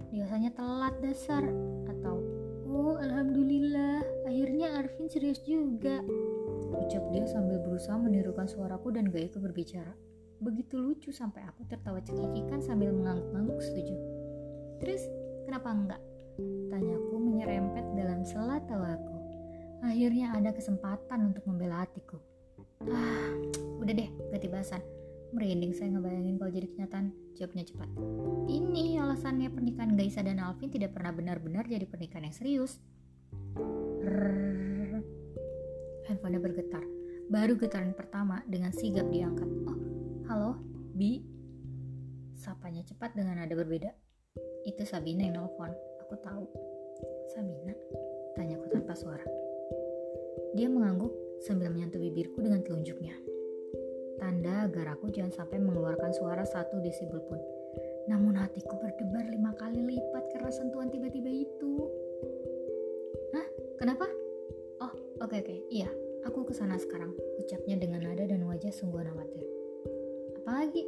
Biasanya 0.10 0.50
telat 0.58 0.98
dasar. 1.04 1.46
Atau, 1.86 2.26
oh 2.66 2.96
alhamdulillah, 2.98 4.07
akhirnya 4.28 4.75
Arvin 4.75 5.07
serius 5.07 5.39
juga. 5.47 6.03
Ucap 6.75 7.03
dia 7.15 7.23
sambil 7.25 7.63
berusaha 7.63 7.95
menirukan 7.95 8.45
suaraku 8.45 8.91
dan 8.91 9.07
gayaku 9.07 9.39
berbicara. 9.39 9.95
Begitu 10.43 10.78
lucu 10.78 11.09
sampai 11.09 11.47
aku 11.47 11.65
tertawa 11.65 12.03
cekikikan 12.03 12.61
sambil 12.61 12.93
mengangguk-angguk 12.93 13.57
setuju. 13.63 13.95
Terus, 14.84 15.01
kenapa 15.47 15.73
enggak? 15.73 16.01
Tanyaku 16.69 17.15
menyerempet 17.17 17.86
dalam 17.97 18.21
sela 18.21 18.61
tawaku. 18.69 19.17
Akhirnya 19.82 20.38
ada 20.38 20.53
kesempatan 20.53 21.34
untuk 21.34 21.41
membela 21.49 21.82
hatiku. 21.88 22.21
Ah, 22.86 23.34
udah 23.82 23.93
deh, 23.95 24.09
ganti 24.30 24.47
bahasan. 24.51 24.84
Merinding 25.34 25.73
saya 25.73 25.89
ngebayangin 25.97 26.38
kalau 26.38 26.51
jadi 26.53 26.67
kenyataan. 26.69 27.05
Jawabnya 27.38 27.65
cepat. 27.69 27.89
Ini 28.49 29.01
alasannya 29.01 29.49
pernikahan 29.53 29.93
Gaisa 29.97 30.21
dan 30.25 30.41
Alvin 30.41 30.73
tidak 30.73 30.93
pernah 30.97 31.13
benar-benar 31.13 31.65
jadi 31.69 31.86
pernikahan 31.86 32.30
yang 32.30 32.38
serius. 32.38 32.82
Handphonenya 36.08 36.39
bergetar. 36.39 36.84
Baru 37.28 37.60
getaran 37.60 37.91
pertama 37.91 38.39
dengan 38.47 38.72
sigap 38.72 39.12
diangkat. 39.12 39.49
Oh, 39.68 39.80
halo, 40.32 40.51
Bi. 40.95 41.20
Sapanya 42.39 42.88
cepat 42.88 43.12
dengan 43.20 43.43
nada 43.43 43.51
berbeda. 43.51 43.91
Itu 44.64 44.88
Sabina 44.88 45.28
yang 45.28 45.43
nelfon. 45.43 45.76
Aku 46.08 46.16
tahu. 46.24 46.47
Sabina? 47.36 47.76
Tanyaku 48.39 48.72
tanpa 48.72 48.95
suara. 48.95 49.28
Dia 50.55 50.72
mengangguk 50.72 51.12
sambil 51.43 51.68
menyentuh 51.68 51.99
bibirku 51.99 52.39
dengan 52.39 52.64
telunjuknya. 52.64 53.14
Tanda 54.18 54.66
agar 54.66 54.95
aku 54.95 55.12
jangan 55.12 55.36
sampai 55.36 55.60
mengeluarkan 55.60 56.16
suara 56.16 56.47
satu 56.47 56.80
desibel 56.80 57.20
pun. 57.28 57.38
Namun 58.08 58.39
hatiku 58.39 58.80
berdebar 58.80 59.28
lima 59.28 59.51
kali 59.60 59.84
lipat 59.84 60.32
karena 60.32 60.49
sentuhan 60.49 60.88
tiba-tiba 60.88 61.28
itu. 61.28 62.07
Kenapa? 63.78 64.09
Oh, 64.82 64.89
oke 65.21 65.30
okay, 65.30 65.38
oke. 65.38 65.45
Okay. 65.45 65.59
Iya, 65.69 65.89
aku 66.25 66.49
ke 66.49 66.53
sana 66.57 66.82
sekarang. 66.82 67.13
Ucapnya 67.38 67.78
dengan 67.78 68.09
nada 68.09 68.25
dan 68.25 68.41
wajah 68.49 68.73
sungguh 68.73 69.05
khawatir. 69.05 69.45
Apalagi? 70.41 70.82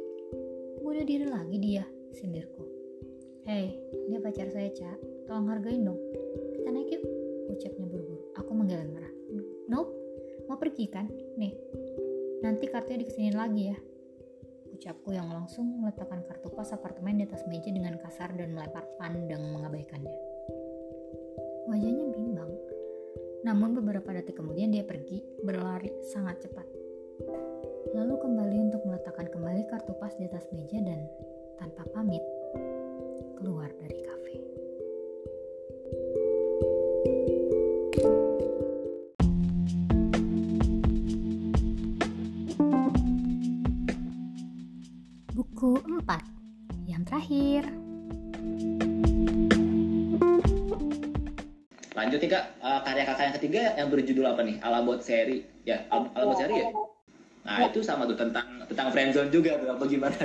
Bunuh 0.82 1.06
diri 1.06 1.22
lagi 1.30 1.54
dia, 1.62 1.86
sindirku. 2.10 2.66
Hei, 3.46 3.78
dia 4.10 4.18
pacar 4.18 4.50
saya, 4.50 4.74
Cak. 4.74 4.98
Tolong 5.30 5.46
hargain 5.46 5.86
dong. 5.86 6.02
Kita 6.58 6.74
naik 6.74 6.90
yuk, 6.90 7.06
ucapnya 7.54 7.86
buru-buru. 7.86 8.34
Aku 8.42 8.50
menggeleng 8.58 8.90
marah. 8.90 9.14
Nope, 9.70 9.94
mau 10.50 10.58
pergi 10.58 10.90
kan? 10.90 11.06
Nih, 11.38 11.54
nanti 12.42 12.66
kartunya 12.66 13.06
dikesinin 13.06 13.38
lagi 13.38 13.70
ya. 13.70 13.78
Ucapku 14.74 15.14
yang 15.14 15.30
langsung 15.30 15.78
meletakkan 15.78 16.26
kartu 16.26 16.50
pos 16.50 16.74
apartemen 16.74 17.22
di 17.22 17.24
atas 17.30 17.46
meja 17.46 17.70
dengan 17.70 17.94
kasar 18.02 18.34
dan 18.34 18.50
melempar 18.50 18.82
pandang 18.98 19.46
mengabaikannya. 19.54 20.18
Wajahnya 21.70 22.06
bimbang. 22.18 22.50
Namun 23.40 23.72
beberapa 23.76 24.12
detik 24.12 24.36
kemudian 24.36 24.70
dia 24.72 24.84
pergi, 24.84 25.24
berlari 25.40 25.88
sangat 26.12 26.44
cepat. 26.44 26.66
Lalu 27.96 28.14
kembali 28.20 28.58
untuk 28.70 28.84
meletakkan 28.86 29.28
kembali 29.32 29.66
kartu 29.66 29.96
pas 29.98 30.12
di 30.14 30.28
atas 30.28 30.46
meja 30.54 30.78
dan 30.78 31.04
tanpa 31.58 31.84
pamit 31.92 32.22
ketiga 53.50 53.74
yang 53.74 53.90
berjudul 53.90 54.26
apa 54.30 54.46
nih? 54.46 54.56
Alabot 54.62 55.02
seri, 55.02 55.42
ya 55.66 55.82
Al 55.90 56.06
Alabot 56.14 56.38
seri 56.38 56.62
ya. 56.62 56.70
Nah 57.42 57.66
itu 57.66 57.82
sama 57.82 58.06
tuh 58.06 58.14
tentang 58.14 58.46
tentang 58.70 58.94
friendzone 58.94 59.26
juga 59.34 59.58
tuh 59.58 59.74
apa 59.74 59.84
gimana? 59.90 60.22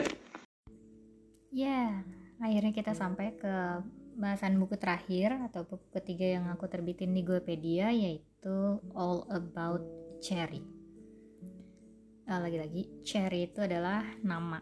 Ya, 1.50 2.06
akhirnya 2.38 2.70
kita 2.70 2.94
sampai 2.94 3.34
ke 3.34 3.82
bahasan 4.14 4.62
buku 4.62 4.78
terakhir 4.78 5.42
atau 5.50 5.66
buku 5.66 5.90
ketiga 5.90 6.38
yang 6.38 6.46
aku 6.54 6.70
terbitin 6.70 7.18
di 7.18 7.26
Gopedia 7.26 7.90
yaitu 7.90 8.78
All 8.94 9.26
About 9.34 9.82
Cherry. 10.22 10.62
Uh, 12.30 12.40
lagi-lagi, 12.46 13.02
Cherry 13.02 13.50
itu 13.50 13.66
adalah 13.66 14.06
nama 14.22 14.62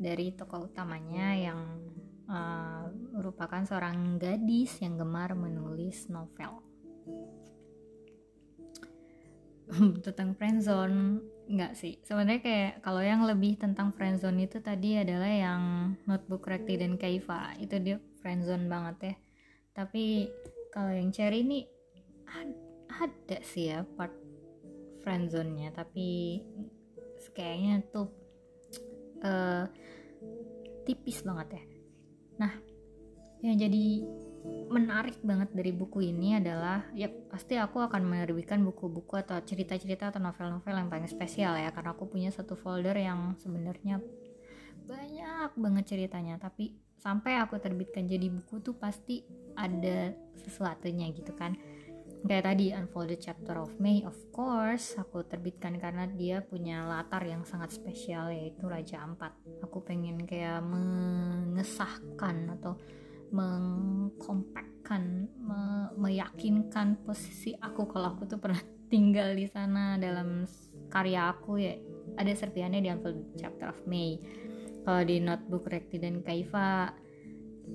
dari 0.00 0.32
tokoh 0.32 0.72
utamanya 0.72 1.36
yang 1.36 1.60
uh, 2.32 2.88
merupakan 3.12 3.60
seorang 3.60 4.16
gadis 4.16 4.80
yang 4.80 4.96
gemar 4.96 5.36
menulis 5.36 6.08
novel 6.08 6.73
tentang 10.04 10.36
friendzone 10.36 11.20
nggak 11.44 11.72
sih. 11.76 12.00
Sebenarnya 12.00 12.40
kayak 12.40 12.72
kalau 12.80 13.04
yang 13.04 13.24
lebih 13.28 13.60
tentang 13.60 13.92
friendzone 13.92 14.48
itu 14.48 14.60
tadi 14.64 14.96
adalah 14.96 15.28
yang 15.28 15.62
notebook 16.08 16.48
Rekti 16.48 16.80
dan 16.80 16.96
Kaifa. 16.96 17.56
Itu 17.60 17.80
dia 17.80 18.00
friendzone 18.24 18.66
banget 18.68 18.96
ya. 19.00 19.14
Tapi 19.76 20.28
kalau 20.72 20.92
yang 20.92 21.12
Cherry 21.12 21.44
ini 21.44 21.68
ada 22.94 23.38
sih 23.42 23.74
ya 23.74 23.82
part 23.98 24.14
friendzone-nya 25.04 25.74
tapi 25.74 26.40
kayaknya 27.34 27.82
tuh 27.90 28.08
uh, 29.26 29.66
tipis 30.86 31.20
banget 31.26 31.58
ya. 31.58 31.64
Nah, 32.40 32.52
yang 33.42 33.58
jadi 33.58 34.06
menarik 34.44 35.16
banget 35.24 35.54
dari 35.56 35.72
buku 35.72 36.04
ini 36.04 36.36
adalah 36.36 36.84
ya 36.92 37.08
pasti 37.32 37.56
aku 37.56 37.80
akan 37.80 38.04
menerbitkan 38.04 38.60
buku-buku 38.60 39.16
atau 39.16 39.40
cerita-cerita 39.40 40.12
atau 40.12 40.20
novel-novel 40.20 40.74
yang 40.74 40.90
paling 40.92 41.08
spesial 41.08 41.56
ya 41.56 41.72
karena 41.72 41.96
aku 41.96 42.10
punya 42.10 42.28
satu 42.28 42.52
folder 42.58 42.96
yang 42.98 43.38
sebenarnya 43.40 44.04
banyak 44.84 45.50
banget 45.56 45.84
ceritanya. 45.96 46.36
Tapi 46.36 46.76
sampai 47.00 47.40
aku 47.40 47.56
terbitkan 47.60 48.04
jadi 48.04 48.28
buku 48.28 48.60
tuh 48.60 48.76
pasti 48.76 49.24
ada 49.56 50.12
sesuatunya 50.36 51.08
gitu 51.16 51.32
kan. 51.32 51.56
Kayak 52.24 52.56
tadi 52.56 52.72
Unfolded 52.72 53.20
Chapter 53.20 53.60
of 53.60 53.76
May 53.76 54.00
of 54.00 54.16
course 54.32 54.96
aku 54.96 55.28
terbitkan 55.28 55.76
karena 55.76 56.08
dia 56.08 56.40
punya 56.40 56.80
latar 56.88 57.20
yang 57.20 57.44
sangat 57.44 57.76
spesial 57.76 58.32
yaitu 58.32 58.64
Raja 58.64 59.04
Ampat. 59.04 59.36
Aku 59.60 59.84
pengen 59.84 60.24
kayak 60.24 60.64
mengesahkan 60.64 62.56
atau 62.60 62.80
mengkompakkan 63.34 65.26
me 65.42 65.90
meyakinkan 65.98 67.02
posisi 67.02 67.54
aku 67.58 67.90
kalau 67.90 68.14
aku 68.14 68.30
tuh 68.30 68.38
pernah 68.38 68.62
tinggal 68.92 69.34
di 69.34 69.50
sana 69.50 69.98
dalam 69.98 70.46
karya 70.86 71.34
aku 71.34 71.58
ya 71.58 71.74
ada 72.14 72.30
serpiannya 72.30 72.78
di 72.78 72.88
Unfolded 72.94 73.34
Chapter 73.34 73.74
of 73.74 73.80
May. 73.90 74.22
Kalau 74.84 75.02
di 75.02 75.18
notebook 75.18 75.66
Rekti 75.66 75.98
dan 75.98 76.22
Kaifa 76.22 76.92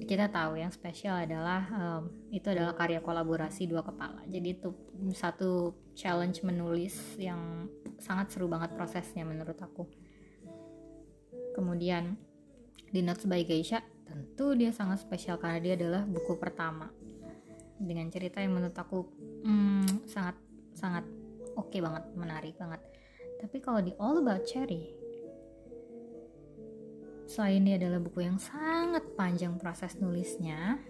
kita 0.06 0.30
tahu 0.30 0.62
yang 0.62 0.70
spesial 0.70 1.18
adalah 1.26 1.66
um, 1.74 2.14
itu 2.30 2.46
adalah 2.54 2.78
karya 2.78 3.02
kolaborasi 3.02 3.66
dua 3.66 3.82
kepala. 3.82 4.22
Jadi 4.30 4.62
itu 4.62 4.70
satu 5.18 5.74
challenge 5.98 6.46
menulis 6.46 7.18
yang 7.18 7.68
sangat 7.98 8.30
seru 8.30 8.46
banget 8.46 8.78
prosesnya 8.78 9.26
menurut 9.26 9.58
aku. 9.58 9.90
Kemudian 11.58 12.16
di 12.94 13.02
Notes 13.02 13.26
by 13.26 13.42
Geisha 13.42 13.82
tentu 14.10 14.58
dia 14.58 14.74
sangat 14.74 15.06
spesial 15.06 15.38
karena 15.38 15.62
dia 15.62 15.74
adalah 15.78 16.04
buku 16.10 16.34
pertama. 16.42 16.90
Dengan 17.80 18.10
cerita 18.10 18.42
yang 18.42 18.58
menurut 18.58 18.76
aku 18.76 19.06
hmm, 19.46 20.10
sangat 20.10 20.36
sangat 20.74 21.06
oke 21.54 21.70
okay 21.70 21.80
banget 21.80 22.04
menarik 22.18 22.58
banget. 22.58 22.82
Tapi 23.40 23.58
kalau 23.62 23.80
di 23.80 23.94
All 24.02 24.20
About 24.20 24.44
Cherry 24.44 24.98
Selain 27.30 27.62
ini 27.62 27.78
adalah 27.78 28.02
buku 28.02 28.26
yang 28.26 28.42
sangat 28.42 29.06
panjang 29.14 29.54
proses 29.62 29.94
nulisnya, 30.02 30.82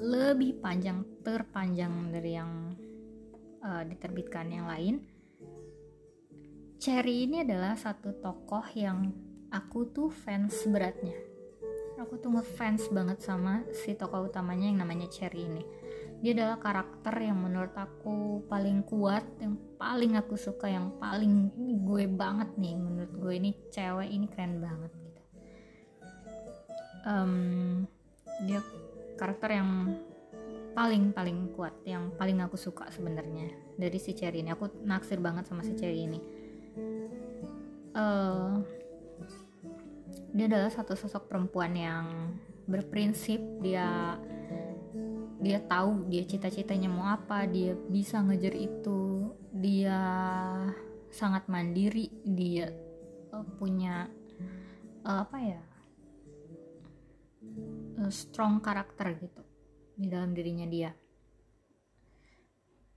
lebih 0.00 0.56
panjang 0.64 1.04
terpanjang 1.20 2.08
dari 2.08 2.32
yang 2.40 2.72
uh, 3.60 3.82
diterbitkan 3.84 4.48
yang 4.48 4.66
lain 4.66 5.04
Cherry 6.82 7.30
ini 7.30 7.46
adalah 7.46 7.78
satu 7.78 8.10
tokoh 8.18 8.66
yang 8.74 9.14
aku 9.54 9.86
tuh 9.94 10.10
fans 10.10 10.66
beratnya 10.66 11.14
aku 12.02 12.18
tuh 12.18 12.34
ngefans 12.34 12.90
banget 12.90 13.22
sama 13.22 13.62
si 13.70 13.94
tokoh 13.94 14.26
utamanya 14.26 14.66
yang 14.66 14.82
namanya 14.82 15.06
Cherry 15.06 15.46
ini. 15.46 15.62
Dia 16.22 16.34
adalah 16.38 16.58
karakter 16.62 17.14
yang 17.18 17.38
menurut 17.38 17.74
aku 17.74 18.46
paling 18.46 18.86
kuat 18.86 19.26
yang 19.42 19.58
paling 19.74 20.14
aku 20.14 20.38
suka 20.38 20.70
yang 20.70 20.94
paling 20.98 21.50
gue 21.82 22.04
banget 22.10 22.54
nih. 22.58 22.74
Menurut 22.78 23.14
gue 23.14 23.32
ini 23.38 23.50
cewek 23.70 24.06
ini 24.10 24.26
keren 24.30 24.62
banget 24.62 24.92
gitu. 25.02 25.20
Um, 27.02 27.34
dia 28.46 28.62
karakter 29.18 29.58
yang 29.58 29.98
paling 30.72 31.10
paling 31.10 31.52
kuat 31.58 31.74
yang 31.82 32.14
paling 32.14 32.38
aku 32.38 32.54
suka 32.54 32.86
sebenarnya 32.94 33.50
dari 33.74 33.98
si 33.98 34.14
Cherry 34.14 34.46
ini. 34.46 34.54
Aku 34.54 34.70
naksir 34.86 35.18
banget 35.18 35.50
sama 35.50 35.66
si 35.66 35.74
Cherry 35.74 36.06
ini. 36.06 36.20
Uh, 37.92 38.62
dia 40.32 40.48
adalah 40.48 40.72
satu 40.72 40.96
sosok 40.96 41.28
perempuan 41.28 41.72
yang 41.76 42.06
berprinsip 42.64 43.40
dia 43.60 44.16
dia 45.42 45.58
tahu 45.66 46.06
dia 46.06 46.22
cita-citanya 46.22 46.88
mau 46.88 47.10
apa 47.10 47.44
dia 47.44 47.74
bisa 47.90 48.22
ngejar 48.22 48.54
itu 48.54 49.34
dia 49.52 50.00
sangat 51.12 51.44
mandiri 51.50 52.08
dia 52.24 52.72
uh, 53.34 53.44
punya 53.58 54.08
uh, 55.04 55.26
apa 55.26 55.38
ya 55.42 55.62
uh, 58.00 58.10
strong 58.12 58.62
karakter 58.62 59.18
gitu 59.18 59.42
di 59.96 60.08
dalam 60.08 60.32
dirinya 60.32 60.66
dia. 60.66 60.90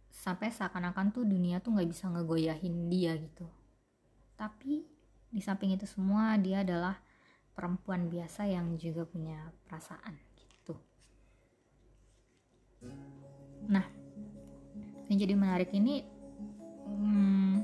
Sampai 0.10 0.50
seakan-akan 0.50 1.14
tuh 1.14 1.26
dunia 1.28 1.62
tuh 1.62 1.78
nggak 1.78 1.90
bisa 1.92 2.10
ngegoyahin 2.10 2.90
dia 2.90 3.14
gitu. 3.20 3.46
Tapi 4.34 4.82
di 5.30 5.42
samping 5.44 5.76
itu 5.76 5.86
semua 5.86 6.34
dia 6.40 6.66
adalah 6.66 6.98
perempuan 7.56 8.12
biasa 8.12 8.51
yang 8.51 8.76
juga 8.76 9.08
punya 9.08 9.49
perasaan 9.66 10.36
Nah, 13.66 13.86
yang 15.10 15.18
jadi 15.18 15.34
menarik 15.34 15.74
ini 15.74 16.06
hmm, 16.86 17.56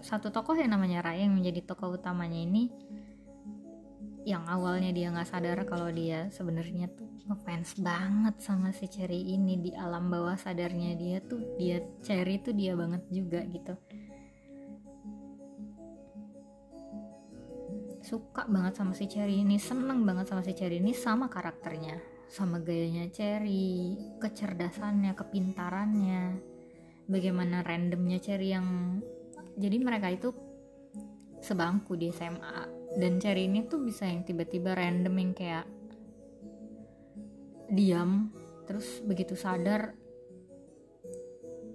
satu 0.00 0.32
tokoh 0.32 0.56
yang 0.56 0.72
namanya 0.72 1.04
Rai 1.04 1.24
yang 1.24 1.36
menjadi 1.36 1.64
tokoh 1.64 1.96
utamanya 1.96 2.40
ini 2.40 2.72
yang 4.24 4.48
awalnya 4.48 4.88
dia 4.88 5.12
nggak 5.12 5.28
sadar 5.28 5.68
kalau 5.68 5.92
dia 5.92 6.32
sebenarnya 6.32 6.88
tuh 6.96 7.04
ngefans 7.28 7.76
banget 7.76 8.40
sama 8.40 8.72
si 8.72 8.88
Cherry 8.88 9.36
ini 9.36 9.60
di 9.60 9.70
alam 9.76 10.08
bawah 10.08 10.32
sadarnya 10.32 10.96
dia 10.96 11.20
tuh 11.20 11.44
dia 11.60 11.84
Cherry 12.00 12.40
tuh 12.40 12.56
dia 12.56 12.72
banget 12.72 13.04
juga 13.12 13.44
gitu 13.44 13.76
suka 18.04 18.44
banget 18.44 18.76
sama 18.76 18.92
si 18.92 19.08
Cherry 19.08 19.40
ini 19.40 19.56
seneng 19.56 20.04
banget 20.04 20.28
sama 20.28 20.44
si 20.44 20.52
Cherry 20.52 20.78
ini 20.78 20.92
sama 20.92 21.32
karakternya 21.32 22.14
sama 22.28 22.58
gayanya 22.58 23.08
Cherry, 23.14 23.94
kecerdasannya, 24.18 25.14
kepintarannya, 25.14 26.34
bagaimana 27.06 27.62
randomnya 27.62 28.18
Cherry 28.18 28.52
yang 28.52 29.00
jadi 29.54 29.76
mereka 29.78 30.10
itu 30.10 30.34
sebangku 31.40 31.94
di 31.94 32.10
SMA 32.10 32.66
dan 32.98 33.22
Cherry 33.22 33.46
ini 33.46 33.68
tuh 33.70 33.84
bisa 33.84 34.08
yang 34.08 34.26
tiba-tiba 34.26 34.74
random 34.74 35.14
yang 35.14 35.32
kayak 35.36 35.66
diam 37.70 38.34
terus 38.64 39.00
begitu 39.04 39.36
sadar 39.36 39.92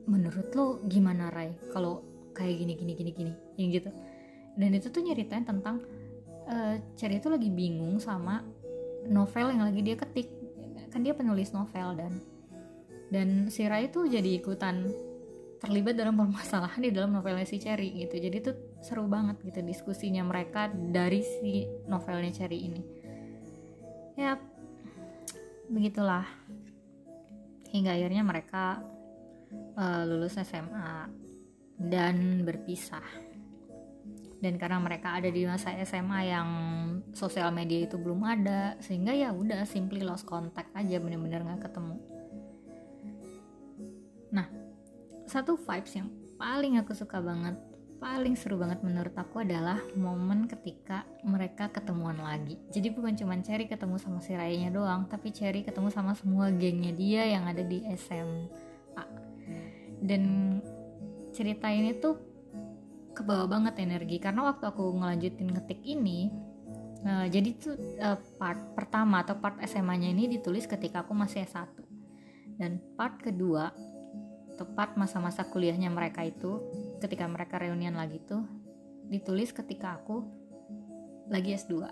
menurut 0.10 0.50
lo 0.58 0.82
gimana 0.90 1.30
Rai 1.30 1.54
kalau 1.70 2.02
kayak 2.34 2.56
gini 2.66 2.74
gini 2.74 2.94
gini 2.98 3.12
gini 3.14 3.34
yang 3.62 3.70
gitu. 3.70 3.90
Dan 4.60 4.76
itu 4.76 4.92
tuh 4.92 5.06
nyeritain 5.06 5.46
tentang 5.48 5.80
uh, 6.50 6.76
Cherry 6.98 7.22
itu 7.22 7.30
lagi 7.30 7.50
bingung 7.54 8.02
sama 8.02 8.42
novel 9.08 9.54
yang 9.54 9.64
lagi 9.70 9.82
dia 9.86 9.96
ketik. 9.96 10.28
Kan 10.90 11.06
dia 11.06 11.14
penulis 11.14 11.54
novel 11.54 11.96
dan 11.96 12.14
dan 13.10 13.28
si 13.54 13.66
Rai 13.66 13.90
itu 13.90 14.06
jadi 14.06 14.42
ikutan 14.42 14.90
terlibat 15.60 15.98
dalam 15.98 16.16
permasalahan 16.16 16.82
di 16.82 16.90
dalam 16.90 17.14
novelnya 17.14 17.46
si 17.46 17.62
Cherry 17.62 17.94
gitu. 17.94 18.18
Jadi 18.18 18.38
tuh 18.42 18.56
seru 18.82 19.06
banget 19.06 19.38
gitu 19.44 19.60
diskusinya 19.62 20.24
mereka 20.26 20.72
dari 20.72 21.22
si 21.22 21.68
novelnya 21.86 22.34
Cherry 22.34 22.60
ini. 22.66 22.82
Ya 24.18 24.40
begitulah. 25.70 26.26
Hingga 27.70 28.02
akhirnya 28.02 28.26
mereka 28.26 28.82
uh, 29.78 30.02
lulus 30.10 30.42
SMA 30.42 31.06
dan 31.78 32.42
berpisah 32.42 33.29
dan 34.40 34.56
karena 34.56 34.80
mereka 34.80 35.20
ada 35.20 35.28
di 35.28 35.44
masa 35.44 35.76
SMA 35.84 36.20
yang 36.32 36.50
sosial 37.12 37.52
media 37.52 37.84
itu 37.84 38.00
belum 38.00 38.24
ada 38.24 38.80
sehingga 38.80 39.12
ya 39.12 39.36
udah 39.36 39.68
simply 39.68 40.00
lost 40.00 40.24
contact 40.24 40.72
aja 40.76 41.00
bener-bener 41.00 41.44
nggak 41.44 41.68
ketemu. 41.68 41.96
Nah 44.32 44.48
satu 45.28 45.60
vibes 45.60 45.94
yang 45.96 46.10
paling 46.40 46.80
aku 46.80 46.96
suka 46.96 47.20
banget 47.20 47.60
paling 48.00 48.32
seru 48.40 48.56
banget 48.56 48.80
menurut 48.80 49.12
aku 49.12 49.44
adalah 49.44 49.76
momen 50.00 50.48
ketika 50.48 51.04
mereka 51.28 51.68
ketemuan 51.68 52.16
lagi. 52.16 52.56
Jadi 52.72 52.96
bukan 52.96 53.12
cuma 53.20 53.36
Cherry 53.44 53.68
ketemu 53.68 54.00
sama 54.00 54.24
si 54.24 54.32
Rayanya 54.32 54.72
doang 54.72 55.12
tapi 55.12 55.36
Cherry 55.36 55.68
ketemu 55.68 55.92
sama 55.92 56.16
semua 56.16 56.48
gengnya 56.48 56.96
dia 56.96 57.28
yang 57.28 57.44
ada 57.44 57.60
di 57.60 57.84
SMA 58.00 58.70
dan 60.00 60.24
cerita 61.36 61.68
ini 61.68 61.92
tuh 62.00 62.16
kebawa 63.20 63.46
banget 63.52 63.84
energi. 63.84 64.24
Karena 64.24 64.48
waktu 64.48 64.64
aku 64.64 64.96
ngelanjutin 64.96 65.52
ngetik 65.52 65.84
ini 65.84 66.32
uh, 67.04 67.28
jadi 67.28 67.50
tuh 67.56 67.76
uh, 68.00 68.18
part 68.40 68.60
pertama 68.76 69.24
atau 69.24 69.38
part 69.40 69.60
SMA-nya 69.64 70.12
ini 70.12 70.28
ditulis 70.40 70.68
ketika 70.68 71.04
aku 71.04 71.16
masih 71.16 71.44
S1 71.48 71.72
dan 72.60 72.80
part 73.00 73.20
kedua 73.20 73.72
tepat 74.60 75.00
masa-masa 75.00 75.48
kuliahnya 75.48 75.88
mereka 75.88 76.28
itu 76.28 76.60
ketika 77.00 77.24
mereka 77.32 77.56
reunian 77.56 77.96
lagi 77.96 78.20
tuh 78.28 78.44
ditulis 79.08 79.56
ketika 79.56 79.96
aku 79.96 80.28
lagi 81.32 81.56
S2 81.56 81.88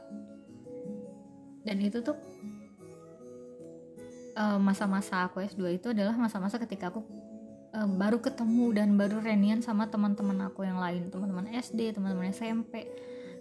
dan 1.63 1.78
itu 1.80 2.03
tuh 2.03 2.19
eh, 4.36 4.59
masa-masa 4.59 5.32
aku 5.32 5.39
S2 5.39 5.80
itu 5.80 5.88
adalah 5.95 6.19
masa-masa 6.19 6.59
ketika 6.59 6.91
aku 6.91 7.07
uh, 7.78 7.86
baru 7.86 8.17
ketemu 8.17 8.73
dan 8.73 8.97
baru 8.97 9.21
reunian 9.21 9.61
sama 9.61 9.88
teman-teman 9.88 10.49
aku 10.49 10.65
yang 10.65 10.82
lain. 10.82 11.13
Teman-teman 11.13 11.53
SD 11.53 11.93
teman-teman 11.93 12.34
SMP 12.34 12.89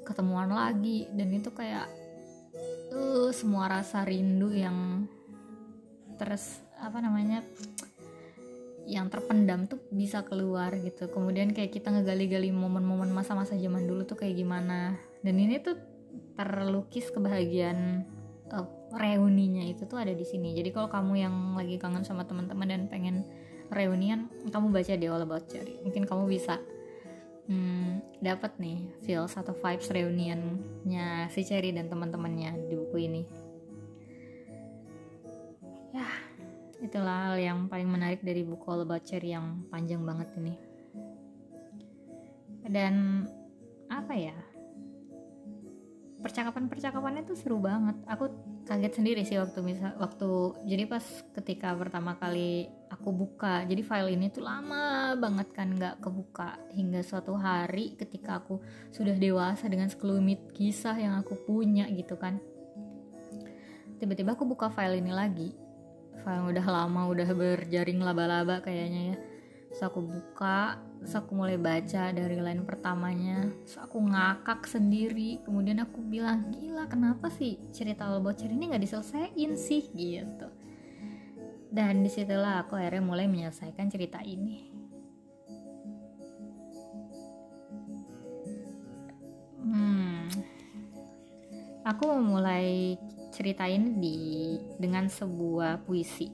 ketemuan 0.04 0.52
lagi. 0.52 1.08
Dan 1.08 1.32
itu 1.32 1.48
kayak 1.56 1.88
uh, 2.92 3.32
semua 3.32 3.72
rasa 3.72 4.04
rindu 4.04 4.52
yang 4.52 5.08
terus 6.20 6.60
apa 6.76 7.00
namanya 7.00 7.44
yang 8.86 9.10
terpendam 9.10 9.66
tuh 9.66 9.82
bisa 9.90 10.22
keluar 10.22 10.70
gitu. 10.78 11.10
Kemudian 11.10 11.50
kayak 11.50 11.74
kita 11.74 11.90
ngegali-gali 11.90 12.54
momen-momen 12.54 13.10
masa-masa 13.10 13.58
zaman 13.58 13.88
dulu 13.88 14.06
tuh 14.06 14.20
kayak 14.20 14.36
gimana. 14.36 14.94
Dan 15.24 15.42
ini 15.42 15.58
tuh 15.58 15.74
terlukis 16.38 17.10
kebahagiaan 17.10 18.06
uh, 18.54 18.68
reuninya 18.94 19.66
itu 19.66 19.90
tuh 19.90 19.98
ada 19.98 20.14
di 20.14 20.22
sini. 20.22 20.54
Jadi 20.54 20.70
kalau 20.70 20.86
kamu 20.86 21.12
yang 21.18 21.34
lagi 21.58 21.82
kangen 21.82 22.06
sama 22.06 22.22
teman-teman 22.30 22.70
dan 22.70 22.82
pengen 22.86 23.26
reunian 23.72 24.30
kamu 24.48 24.70
baca 24.70 24.94
di 24.94 25.06
All 25.10 25.24
About 25.24 25.46
Cherry. 25.50 25.78
Mungkin 25.82 26.06
kamu 26.06 26.24
bisa 26.30 26.62
hmm, 27.50 28.22
dapat 28.22 28.58
nih 28.58 28.86
feel 29.02 29.26
satu 29.26 29.54
vibes 29.54 29.90
reunionnya 29.90 31.30
si 31.30 31.42
Cherry 31.42 31.74
dan 31.74 31.90
teman-temannya 31.90 32.70
di 32.70 32.74
buku 32.74 32.96
ini. 33.06 33.22
Ya 35.94 36.06
itulah 36.82 37.32
hal 37.32 37.36
yang 37.40 37.58
paling 37.66 37.88
menarik 37.88 38.20
dari 38.22 38.46
buku 38.46 38.64
All 38.68 38.84
About 38.86 39.02
Cherry 39.02 39.34
yang 39.34 39.66
panjang 39.72 40.02
banget 40.06 40.30
ini. 40.38 40.54
Dan 42.66 43.24
apa 43.86 44.14
ya 44.18 44.34
percakapan-percakapannya 46.16 47.28
tuh 47.28 47.36
seru 47.36 47.60
banget. 47.60 47.96
Aku 48.08 48.32
kaget 48.64 48.92
sendiri 48.98 49.22
sih 49.22 49.38
waktu 49.38 49.60
misal 49.62 49.94
waktu 50.00 50.28
jadi 50.66 50.84
pas 50.88 51.04
ketika 51.38 51.76
pertama 51.76 52.18
kali 52.18 52.66
aku 52.90 53.14
buka 53.14 53.62
jadi 53.62 53.78
file 53.86 54.18
ini 54.18 54.32
tuh 54.32 54.42
lama 54.42 55.14
banget 55.14 55.48
kan 55.52 55.68
nggak 55.76 56.00
kebuka. 56.00 56.56
Hingga 56.72 57.04
suatu 57.04 57.36
hari 57.36 57.94
ketika 58.00 58.40
aku 58.40 58.60
sudah 58.90 59.14
dewasa 59.16 59.68
dengan 59.68 59.92
sekelumit 59.92 60.52
kisah 60.56 60.96
yang 60.96 61.20
aku 61.20 61.36
punya 61.44 61.84
gitu 61.92 62.16
kan. 62.16 62.40
Tiba-tiba 63.96 64.36
aku 64.36 64.44
buka 64.44 64.68
file 64.72 65.00
ini 65.00 65.12
lagi. 65.12 65.52
File 66.24 66.36
yang 66.42 66.48
udah 66.52 66.66
lama 66.66 67.00
udah 67.12 67.28
berjaring 67.32 68.00
laba-laba 68.00 68.60
kayaknya 68.64 69.14
ya. 69.14 69.16
Terus 69.72 69.82
aku 69.84 70.00
buka 70.00 70.80
terus 71.00 71.12
aku 71.16 71.38
mulai 71.38 71.56
baca 71.60 72.10
dari 72.10 72.38
line 72.38 72.62
pertamanya. 72.66 73.48
Terus 73.64 73.76
aku 73.78 73.98
ngakak 74.02 74.66
sendiri. 74.66 75.40
Kemudian 75.44 75.82
aku 75.82 76.02
bilang 76.02 76.50
gila 76.54 76.86
kenapa 76.90 77.30
sih 77.30 77.58
cerita 77.70 78.08
All 78.08 78.20
About 78.20 78.40
ini 78.42 78.72
nggak 78.72 78.82
diselesaikan 78.82 79.52
sih? 79.56 79.86
Gitu. 79.92 80.48
Dan 81.72 82.06
di 82.06 82.10
situlah 82.10 82.64
aku 82.64 82.78
akhirnya 82.78 83.04
mulai 83.04 83.26
menyelesaikan 83.28 83.86
cerita 83.90 84.22
ini. 84.22 84.70
Hmm. 89.66 90.30
Aku 91.84 92.02
memulai 92.14 92.96
cerita 93.34 93.66
ini 93.66 93.88
di 93.98 94.18
dengan 94.78 95.10
sebuah 95.10 95.84
puisi. 95.84 96.30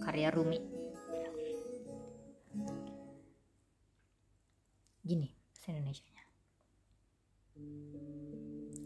Karya 0.00 0.30
Rumi 0.30 0.75
gini 5.06 5.30
bahasa 5.54 5.70
Indonesia 5.70 6.10
nya 6.10 6.24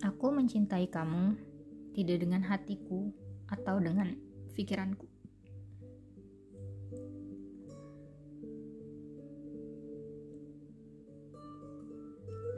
aku 0.04 0.26
mencintai 0.28 0.84
kamu 0.92 1.32
tidak 1.96 2.22
dengan 2.22 2.44
hatiku 2.44 3.10
atau 3.50 3.82
dengan 3.82 4.14
pikiranku. 4.54 5.08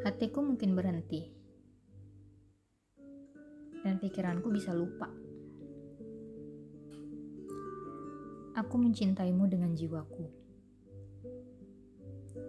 Hatiku 0.03 0.43
mungkin 0.43 0.75
berhenti. 0.75 1.31
Dan 3.83 3.99
pikiranku 3.99 4.51
bisa 4.51 4.75
lupa. 4.75 5.07
Aku 8.59 8.77
mencintaimu 8.79 9.49
dengan 9.49 9.73
jiwaku 9.73 10.42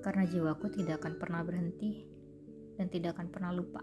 karena 0.04 0.28
jiwaku 0.28 0.68
tidak 0.68 1.00
akan 1.00 1.16
pernah 1.16 1.42
berhenti 1.42 2.04
dan 2.76 2.92
tidak 2.92 3.16
akan 3.16 3.32
pernah 3.32 3.56
lupa. 3.56 3.82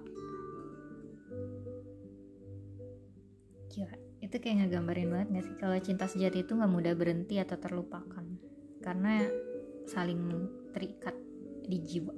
Gila, 3.70 3.94
itu 4.20 4.36
kayak 4.36 4.66
ngegambarin 4.66 5.08
banget 5.08 5.28
gak 5.32 5.44
sih? 5.48 5.56
Kalau 5.56 5.76
cinta 5.80 6.04
sejati 6.04 6.44
itu 6.44 6.52
gak 6.52 6.68
mudah 6.68 6.92
berhenti 6.92 7.40
atau 7.40 7.56
terlupakan 7.56 8.26
karena 8.84 9.24
saling 9.88 10.20
terikat 10.76 11.16
di 11.64 11.78
jiwa. 11.80 12.14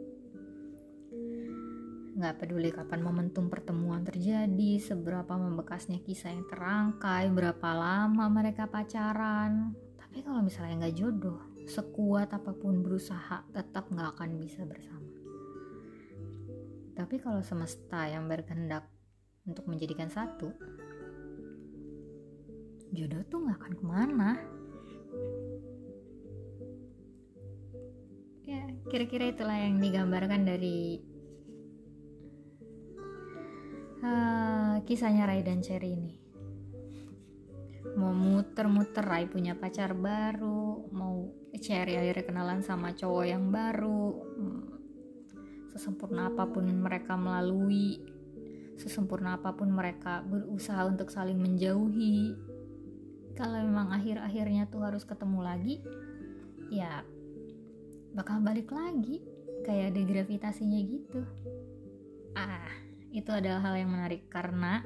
Gak 2.13 2.45
peduli 2.45 2.73
kapan 2.73 3.01
momentum 3.01 3.49
pertemuan 3.49 4.05
terjadi, 4.05 4.81
seberapa 4.81 5.33
membekasnya 5.37 6.01
kisah 6.05 6.33
yang 6.33 6.45
terangkai, 6.49 7.33
berapa 7.33 7.69
lama 7.73 8.25
mereka 8.29 8.69
pacaran. 8.69 9.73
Tapi 10.01 10.21
kalau 10.21 10.45
misalnya 10.45 10.85
nggak 10.85 10.97
jodoh, 10.97 11.41
sekuat 11.67 12.33
apa 12.35 12.53
pun 12.55 12.83
berusaha, 12.83 13.47
tetap 13.51 13.91
nggak 13.91 14.19
akan 14.19 14.39
bisa 14.39 14.63
bersama. 14.67 15.11
Tapi 16.93 17.17
kalau 17.19 17.41
semesta 17.41 18.07
yang 18.07 18.29
berkehendak 18.29 18.87
untuk 19.49 19.67
menjadikan 19.67 20.13
satu, 20.13 20.53
jodoh 22.93 23.23
tuh 23.27 23.39
nggak 23.43 23.59
akan 23.59 23.75
ke 23.75 23.85
mana. 23.85 24.31
Ya, 28.43 28.63
kira-kira 28.91 29.33
itulah 29.33 29.57
yang 29.57 29.81
digambarkan 29.81 30.45
dari 30.45 31.01
uh, 34.05 34.83
kisahnya 34.85 35.25
Rai 35.25 35.41
dan 35.41 35.65
Cherry 35.65 35.97
ini 35.97 36.22
mau 37.97 38.13
muter-muter 38.13 39.05
Rai 39.05 39.29
punya 39.29 39.57
pacar 39.57 39.93
baru. 39.93 40.89
Mau 40.93 41.33
Cherry 41.61 42.01
akhirnya 42.01 42.25
kenalan 42.25 42.61
sama 42.65 42.97
cowok 42.97 43.25
yang 43.29 43.53
baru. 43.53 44.05
Hmm, 44.39 44.63
sesempurna 45.71 46.33
apa 46.33 46.49
pun 46.49 46.65
mereka 46.67 47.15
melalui. 47.15 48.01
Sesempurna 48.81 49.37
apa 49.37 49.53
pun 49.53 49.71
mereka 49.71 50.25
berusaha 50.25 50.83
untuk 50.89 51.13
saling 51.13 51.37
menjauhi. 51.39 52.35
Kalau 53.37 53.61
memang 53.65 53.93
akhir-akhirnya 53.93 54.69
tuh 54.69 54.85
harus 54.85 55.05
ketemu 55.09 55.41
lagi 55.41 55.81
ya 56.73 57.05
bakal 58.17 58.41
balik 58.41 58.73
lagi. 58.73 59.21
Kayak 59.63 59.95
ada 59.95 60.01
gravitasinya 60.03 60.81
gitu. 60.83 61.21
Ah 62.35 62.67
itu 63.13 63.29
adalah 63.29 63.61
hal 63.61 63.77
yang 63.77 63.93
menarik 63.93 64.27
karena 64.33 64.81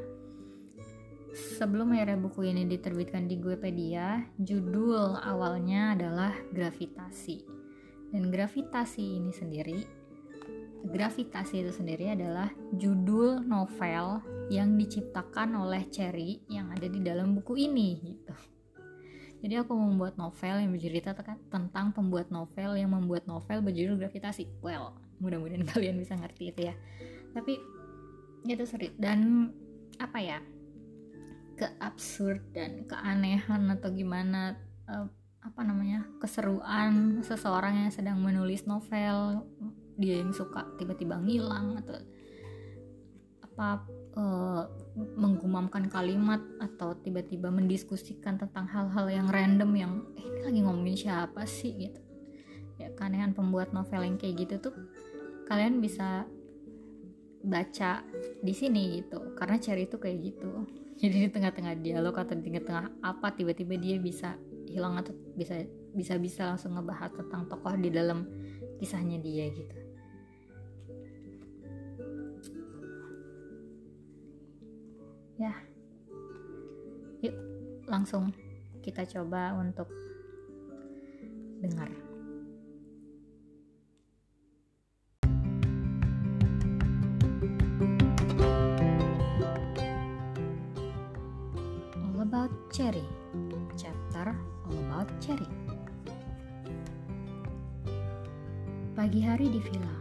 sebelum 1.37 1.93
akhirnya 1.93 2.17
buku 2.17 2.49
ini 2.49 2.65
diterbitkan 2.65 3.29
di 3.29 3.37
Guepedia, 3.37 4.25
judul 4.41 5.21
awalnya 5.21 5.93
adalah 5.93 6.33
gravitasi. 6.57 7.45
Dan 8.09 8.33
gravitasi 8.33 9.21
ini 9.21 9.31
sendiri, 9.35 9.79
gravitasi 10.89 11.61
itu 11.61 11.73
sendiri 11.77 12.17
adalah 12.17 12.49
judul 12.73 13.45
novel 13.45 14.25
yang 14.49 14.79
diciptakan 14.81 15.61
oleh 15.61 15.85
Cherry 15.93 16.41
yang 16.49 16.73
ada 16.73 16.89
di 16.89 17.05
dalam 17.05 17.37
buku 17.37 17.61
ini 17.61 18.01
gitu. 18.01 18.35
Jadi 19.45 19.55
aku 19.61 19.77
membuat 19.77 20.17
novel 20.17 20.65
yang 20.65 20.73
bercerita 20.73 21.13
tentang 21.53 21.93
pembuat 21.93 22.33
novel 22.33 22.81
yang 22.81 22.97
membuat 22.97 23.29
novel 23.29 23.61
berjudul 23.61 24.01
gravitasi. 24.01 24.49
Well, 24.65 24.97
mudah-mudahan 25.21 25.69
kalian 25.77 26.01
bisa 26.01 26.17
ngerti 26.17 26.57
itu 26.57 26.73
ya. 26.73 26.75
Tapi 27.37 27.61
itu 28.47 28.65
seri 28.65 28.95
dan 28.95 29.51
apa 29.99 30.23
ya 30.23 30.39
keabsurd 31.57 32.53
dan 32.53 32.85
keanehan 32.85 33.73
atau 33.73 33.89
gimana 33.91 34.61
uh, 34.87 35.09
apa 35.41 35.61
namanya 35.63 36.05
keseruan 36.21 37.23
seseorang 37.23 37.87
yang 37.87 37.93
sedang 37.95 38.19
menulis 38.19 38.67
novel 38.67 39.47
dia 39.97 40.21
yang 40.21 40.35
suka 40.35 40.69
tiba-tiba 40.77 41.17
ngilang 41.17 41.81
atau 41.81 41.97
apa 43.41 43.89
uh, 44.21 44.69
menggumamkan 45.17 45.89
kalimat 45.89 46.45
atau 46.61 46.93
tiba-tiba 47.01 47.49
mendiskusikan 47.49 48.37
tentang 48.37 48.69
hal-hal 48.69 49.09
yang 49.09 49.29
random 49.33 49.71
yang 49.73 49.93
eh, 50.21 50.25
ini 50.29 50.41
lagi 50.45 50.61
ngomongin 50.61 50.97
siapa 50.97 51.49
sih? 51.49 51.73
gitu. 51.73 52.01
Ya 52.77 52.93
keanehan 52.93 53.33
pembuat 53.33 53.73
novel 53.73 54.05
yang 54.05 54.21
kayak 54.21 54.45
gitu 54.45 54.69
tuh 54.69 54.75
kalian 55.49 55.81
bisa 55.81 56.29
baca 57.47 58.03
di 58.43 58.53
sini 58.53 59.01
gitu 59.01 59.33
karena 59.39 59.57
Cherry 59.57 59.87
itu 59.87 59.97
kayak 59.97 60.19
gitu 60.21 60.67
jadi 60.97 61.29
di 61.29 61.31
tengah-tengah 61.33 61.77
dialog 61.85 62.17
atau 62.17 62.33
di 62.33 62.43
tengah-tengah 62.49 63.05
apa 63.05 63.29
tiba-tiba 63.37 63.77
dia 63.77 64.01
bisa 64.01 64.41
hilang 64.65 64.97
atau 64.97 65.13
bisa 65.37 65.61
bisa 65.93 66.17
bisa 66.17 66.43
langsung 66.49 66.73
ngebahas 66.73 67.13
tentang 67.13 67.45
tokoh 67.49 67.77
di 67.77 67.93
dalam 67.93 68.25
kisahnya 68.81 69.21
dia 69.21 69.49
gitu. 69.53 69.77
Ya. 75.37 75.53
Yuk 77.21 77.37
langsung 77.85 78.33
kita 78.81 79.05
coba 79.05 79.53
untuk 79.61 79.93
dengar 81.61 81.93
Cherry 92.75 93.07
Chapter 93.79 94.35
All 94.67 94.79
About 94.91 95.07
Cherry 95.23 95.47
Pagi 98.99 99.23
hari 99.23 99.47
di 99.47 99.63
villa, 99.63 99.95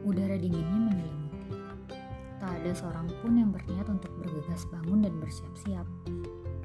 udara 0.00 0.40
dinginnya 0.40 0.88
menyelimuti. 0.88 1.52
Tak 2.40 2.48
ada 2.48 2.72
seorang 2.72 3.12
pun 3.20 3.36
yang 3.36 3.52
berniat 3.52 3.92
untuk 3.92 4.08
bergegas 4.16 4.64
bangun 4.72 5.04
dan 5.04 5.20
bersiap-siap. 5.20 5.84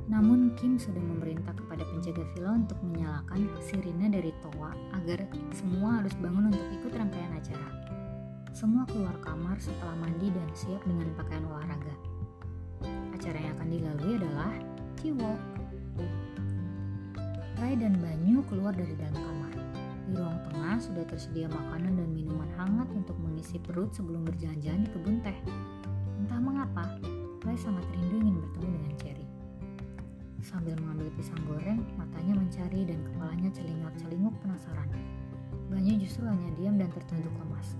Namun 0.08 0.56
Kim 0.56 0.80
sudah 0.80 1.04
memerintah 1.04 1.60
kepada 1.60 1.84
penjaga 1.92 2.24
villa 2.32 2.56
untuk 2.56 2.80
menyalakan 2.80 3.52
sirine 3.60 4.08
dari 4.08 4.32
toa 4.40 4.72
agar 4.96 5.28
semua 5.52 6.00
harus 6.00 6.16
bangun 6.24 6.56
untuk 6.56 6.68
ikut 6.72 6.96
rangkaian 6.96 7.36
acara. 7.36 7.68
Semua 8.56 8.88
keluar 8.88 9.20
kamar 9.20 9.60
setelah 9.60 10.00
mandi 10.00 10.32
dan 10.32 10.48
siap 10.56 10.80
dengan 10.88 11.12
pakaian 11.20 11.44
olahraga. 11.52 11.96
Acara 13.12 13.38
yang 13.44 13.60
akan 13.60 13.68
dilalui 13.68 14.16
adalah 14.16 14.71
T-Walk. 15.02 15.42
Rai 17.58 17.74
dan 17.74 17.98
Banyu 17.98 18.46
keluar 18.46 18.70
dari 18.70 18.94
dalam 18.94 19.18
kamar. 19.18 19.54
Di 20.06 20.14
ruang 20.14 20.38
tengah 20.46 20.78
sudah 20.78 21.02
tersedia 21.10 21.50
makanan 21.50 21.98
dan 21.98 22.10
minuman 22.14 22.46
hangat 22.54 22.86
untuk 22.94 23.18
mengisi 23.18 23.58
perut 23.58 23.90
sebelum 23.98 24.30
berjalan-jalan 24.30 24.86
di 24.86 24.90
kebun 24.94 25.18
teh. 25.26 25.34
Entah 26.22 26.38
mengapa, 26.38 27.02
Rai 27.42 27.58
sangat 27.58 27.82
rindu 27.98 28.22
ingin 28.22 28.46
bertemu 28.46 28.68
dengan 28.78 28.94
Cherry. 29.02 29.26
Sambil 30.46 30.78
mengambil 30.78 31.10
pisang 31.18 31.42
goreng, 31.50 31.82
matanya 31.98 32.38
mencari 32.38 32.82
dan 32.86 33.02
kepalanya 33.02 33.50
celingak-celinguk 33.58 34.36
penasaran. 34.46 34.90
Banyu 35.74 35.98
justru 35.98 36.30
hanya 36.30 36.54
diam 36.62 36.78
dan 36.78 36.94
tertunduk 36.94 37.34
lemas. 37.42 37.74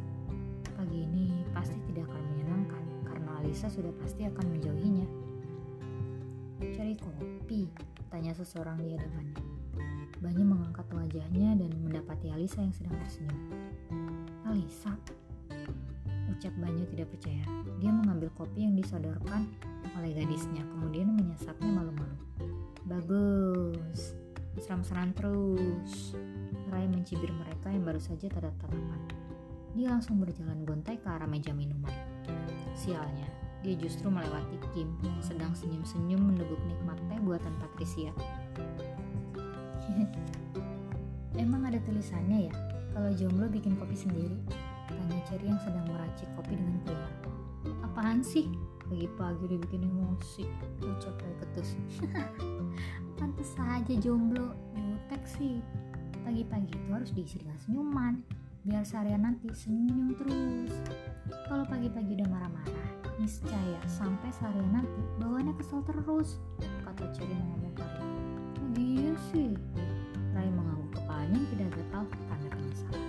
Pagi 0.74 1.06
ini 1.06 1.46
pasti 1.54 1.78
tidak 1.94 2.10
akan 2.10 2.24
menyenangkan 2.34 2.84
karena 3.06 3.30
Alisa 3.46 3.70
sudah 3.70 3.94
pasti 4.02 4.26
akan 4.26 4.58
menjauhinya. 4.58 5.31
Cari 6.62 6.94
kopi, 6.94 7.66
tanya 8.14 8.38
seseorang 8.38 8.78
di 8.86 8.94
hadapannya. 8.94 9.42
Banyu 10.22 10.46
mengangkat 10.46 10.86
wajahnya 10.94 11.58
dan 11.58 11.74
mendapati 11.82 12.30
Alisa 12.30 12.62
yang 12.62 12.70
sedang 12.70 12.94
tersenyum. 13.02 13.42
Alisa? 14.46 14.94
Ucap 16.30 16.54
Banyu 16.62 16.86
tidak 16.94 17.10
percaya. 17.10 17.42
Dia 17.82 17.90
mengambil 17.90 18.30
kopi 18.38 18.70
yang 18.70 18.78
disodorkan 18.78 19.50
oleh 19.98 20.14
gadisnya, 20.14 20.62
kemudian 20.70 21.10
menyesapnya 21.18 21.74
malu-malu. 21.74 22.18
Bagus. 22.86 24.14
mesra-mesraan 24.54 25.18
terus. 25.18 26.14
Rai 26.70 26.86
mencibir 26.86 27.34
mereka 27.34 27.74
yang 27.74 27.82
baru 27.82 27.98
saja 27.98 28.30
tatap-tatapan. 28.30 29.02
Dia 29.74 29.98
langsung 29.98 30.22
berjalan 30.22 30.62
gontai 30.62 31.02
ke 31.02 31.10
arah 31.10 31.26
meja 31.26 31.58
minuman. 31.58 31.90
Sialnya, 32.78 33.41
dia 33.62 33.78
justru 33.78 34.10
melewati 34.10 34.58
Kim 34.74 34.90
yang 35.06 35.22
sedang 35.22 35.54
senyum-senyum 35.54 36.34
meneguk 36.34 36.58
nikmat 36.66 36.98
teh 37.06 37.20
buatan 37.22 37.54
Patricia. 37.62 38.10
Emang 41.42 41.66
ada 41.66 41.78
tulisannya 41.86 42.50
ya, 42.50 42.54
kalau 42.92 43.10
jomblo 43.14 43.48
bikin 43.48 43.78
kopi 43.78 43.96
sendiri? 43.96 44.38
Tanya 44.92 45.22
Cherry 45.30 45.48
yang 45.48 45.62
sedang 45.62 45.86
meracik 45.88 46.28
kopi 46.36 46.58
dengan 46.58 46.78
primer. 46.84 47.14
Apaan 47.86 48.26
sih? 48.26 48.50
Pagi-pagi 48.92 49.48
udah 49.48 49.60
bikin 49.64 49.88
emosi, 49.88 50.44
ucap 50.84 51.16
ketus. 51.40 51.80
Pantes 53.18 53.48
saja 53.56 53.94
jomblo, 53.96 54.52
jutek 54.76 55.24
sih. 55.24 55.64
Pagi-pagi 56.28 56.76
itu 56.76 56.90
harus 56.92 57.10
diisi 57.16 57.40
dengan 57.40 57.58
senyuman, 57.64 58.14
biar 58.68 58.84
seharian 58.84 59.24
nanti 59.24 59.48
senyum 59.56 60.12
terus. 60.20 60.76
Kalau 61.48 61.64
pagi-pagi 61.64 62.20
udah 62.20 62.28
marah-marah, 62.28 63.01
niscaya 63.22 63.78
sampai 63.86 64.34
seharian 64.34 64.82
nanti 64.82 65.02
bawaannya 65.22 65.54
kesel 65.54 65.86
terus, 65.86 66.42
kata 66.82 67.06
Cherry 67.14 67.38
mengomentari. 67.38 68.02
Iya 68.74 69.14
sih. 69.30 69.54
Rai 70.34 70.50
mengangguk 70.50 70.90
kepalanya 70.98 71.38
yang 71.38 71.48
tidak 71.54 71.70
gatal 71.78 72.04
tanda 72.26 72.50
penyesalan. 72.50 73.04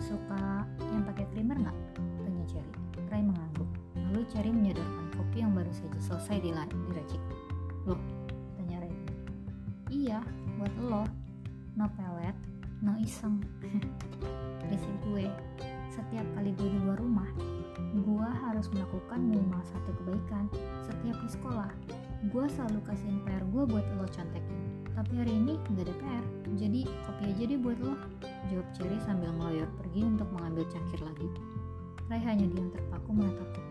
Suka 0.00 0.64
yang 0.88 1.04
pakai 1.04 1.28
primer 1.36 1.56
nggak? 1.60 1.78
Tanya 2.24 2.44
Cherry. 2.48 2.72
Rai 3.12 3.20
mengangguk. 3.20 3.68
Lalu 3.92 4.24
Cherry 4.32 4.50
menyodorkan 4.56 5.06
kopi 5.20 5.36
yang 5.44 5.52
baru 5.52 5.72
saja 5.76 6.00
selesai 6.00 6.40
diracik. 6.40 7.22
Loh, 7.84 8.00
tanya 8.56 8.88
Ray. 8.88 8.94
Iya, 9.92 10.24
buat 10.56 10.72
lo. 10.80 11.04
No 11.76 11.88
pelet, 11.92 12.36
no 12.80 12.96
iseng. 12.96 13.44
Prinsip 14.64 14.94
gue, 15.04 15.28
setiap 15.92 16.24
kali 16.32 16.56
gue 16.56 16.68
di 16.72 16.78
luar 16.88 16.96
rumah, 16.96 17.28
gue 17.92 18.28
harus 18.48 18.64
melakukan 18.72 19.20
minimal 19.20 19.60
satu 19.60 19.92
kebaikan 20.00 20.48
setiap 20.88 21.16
di 21.20 21.28
sekolah. 21.28 21.68
Gue 22.32 22.48
selalu 22.48 22.80
kasihin 22.88 23.20
PR 23.28 23.44
gue 23.52 23.62
buat 23.68 23.84
lo 24.00 24.08
contekin. 24.08 24.58
Tapi 24.96 25.12
hari 25.20 25.36
ini 25.36 25.60
nggak 25.68 25.84
ada 25.84 25.94
PR, 26.00 26.24
jadi 26.56 26.80
kopi 27.04 27.22
aja 27.28 27.42
deh 27.44 27.60
buat 27.60 27.78
lo. 27.84 27.94
Jawab 28.48 28.68
Cherry 28.72 28.96
sambil 29.04 29.28
ngeloyor 29.36 29.68
pergi 29.84 30.00
untuk 30.00 30.28
mengambil 30.32 30.64
cangkir 30.72 31.00
lagi. 31.04 31.28
Ray 32.08 32.20
hanya 32.24 32.46
diam 32.48 32.68
terpaku 32.72 33.10
menatapnya. 33.12 33.64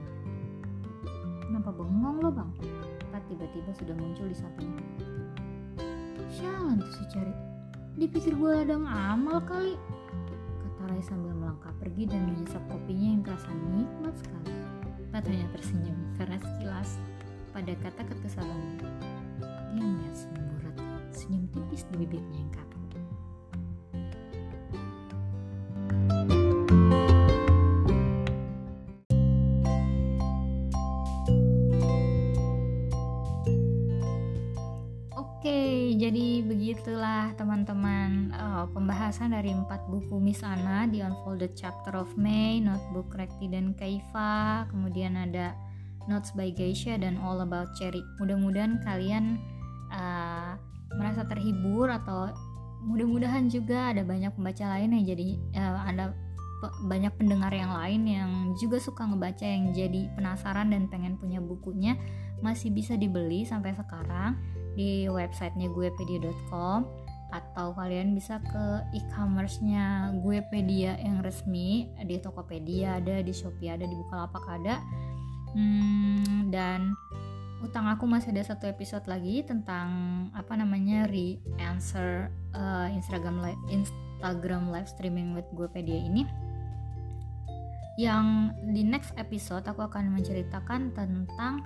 Kenapa 1.42 1.70
bengong 1.74 2.18
lo 2.22 2.30
bang? 2.30 2.52
Pat 3.10 3.26
tiba-tiba 3.30 3.74
sudah 3.82 3.96
muncul 3.98 4.30
di 4.30 4.38
sampingnya. 4.38 4.86
Sialan 6.30 6.78
tuh 6.78 6.92
si 6.94 7.04
Cherry. 7.10 7.34
Dipikir 7.98 8.38
gue 8.38 8.52
ladang 8.62 8.86
amal 8.86 9.42
kali. 9.42 9.74
Kata 10.82 10.98
Ray 10.98 11.06
sambil 11.06 11.38
melangkah 11.38 11.70
pergi 11.78 12.10
dan 12.10 12.26
menyesap 12.26 12.58
kopinya 12.66 13.14
yang 13.14 13.22
terasa 13.22 13.54
nikmat 13.54 14.18
sekali. 14.18 14.50
Pat 15.14 15.30
hanya 15.30 15.46
tersenyum 15.54 16.00
karena 16.18 16.42
sekilas 16.42 16.98
pada 17.54 17.74
kata 17.86 18.02
kekesalannya. 18.02 18.90
Dia 19.78 19.78
melihat 19.78 20.16
senyum 20.18 20.46
berat, 20.58 20.82
senyum 21.14 21.46
tipis 21.54 21.86
di 21.86 22.02
bibirnya 22.02 22.34
yang 22.34 22.50
kaku. 22.50 22.82
Oke, 26.18 26.51
begitulah 36.40 37.36
teman-teman. 37.36 38.32
Eh, 38.32 38.66
pembahasan 38.72 39.36
dari 39.36 39.52
empat 39.52 39.92
buku 39.92 40.24
Miss 40.24 40.40
Anna 40.40 40.88
di 40.88 41.04
Unfolded 41.04 41.52
Chapter 41.60 42.00
of 42.00 42.16
May, 42.16 42.64
Notebook 42.64 43.12
Rekti 43.12 43.52
dan 43.52 43.76
Kaifa, 43.76 44.64
kemudian 44.72 45.20
ada 45.20 45.52
Notes 46.08 46.32
by 46.32 46.48
Geisha 46.56 46.96
dan 46.96 47.20
All 47.20 47.44
About 47.44 47.76
Cherry. 47.76 48.00
Mudah-mudahan 48.24 48.80
kalian 48.88 49.36
eh, 49.92 50.52
merasa 50.96 51.28
terhibur 51.28 51.92
atau 51.92 52.32
mudah-mudahan 52.88 53.52
juga 53.52 53.92
ada 53.92 54.08
banyak 54.08 54.32
pembaca 54.32 54.72
lain 54.72 54.96
yang 54.96 55.06
jadi 55.12 55.28
eh, 55.60 55.80
ada 55.92 56.16
banyak 56.88 57.12
pendengar 57.18 57.52
yang 57.52 57.74
lain 57.76 58.02
yang 58.08 58.32
juga 58.56 58.80
suka 58.80 59.04
ngebaca 59.04 59.44
yang 59.44 59.76
jadi 59.76 60.08
penasaran 60.16 60.72
dan 60.72 60.88
pengen 60.88 61.20
punya 61.20 61.44
bukunya. 61.44 62.00
Masih 62.40 62.72
bisa 62.72 62.96
dibeli 62.96 63.44
sampai 63.44 63.76
sekarang 63.76 64.40
di 64.76 65.08
websitenya 65.12 65.68
guepedia.com 65.72 66.88
atau 67.32 67.72
kalian 67.74 68.12
bisa 68.12 68.44
ke 68.44 68.66
e-commerce-nya 68.92 70.12
Guepedia 70.20 71.00
yang 71.00 71.24
resmi 71.24 71.88
di 72.04 72.20
Tokopedia 72.20 73.00
ada, 73.00 73.24
di 73.24 73.32
Shopee 73.32 73.72
ada, 73.72 73.88
di 73.88 73.96
Bukalapak 73.96 74.44
ada. 74.52 74.84
Hmm, 75.56 76.52
dan 76.52 76.92
utang 77.64 77.88
aku 77.88 78.04
masih 78.04 78.36
ada 78.36 78.44
satu 78.52 78.68
episode 78.68 79.08
lagi 79.08 79.48
tentang 79.48 79.88
apa 80.36 80.60
namanya 80.60 81.08
re-answer 81.08 82.28
uh, 82.52 82.88
Instagram 82.92 83.40
live 83.40 83.62
Instagram 83.72 84.68
live 84.68 84.92
streaming 84.92 85.32
with 85.32 85.48
Guepedia 85.56 86.04
ini. 86.04 86.28
Yang 87.96 88.56
di 88.76 88.82
next 88.84 89.16
episode 89.16 89.64
aku 89.68 89.88
akan 89.88 90.20
menceritakan 90.20 90.92
tentang 90.96 91.64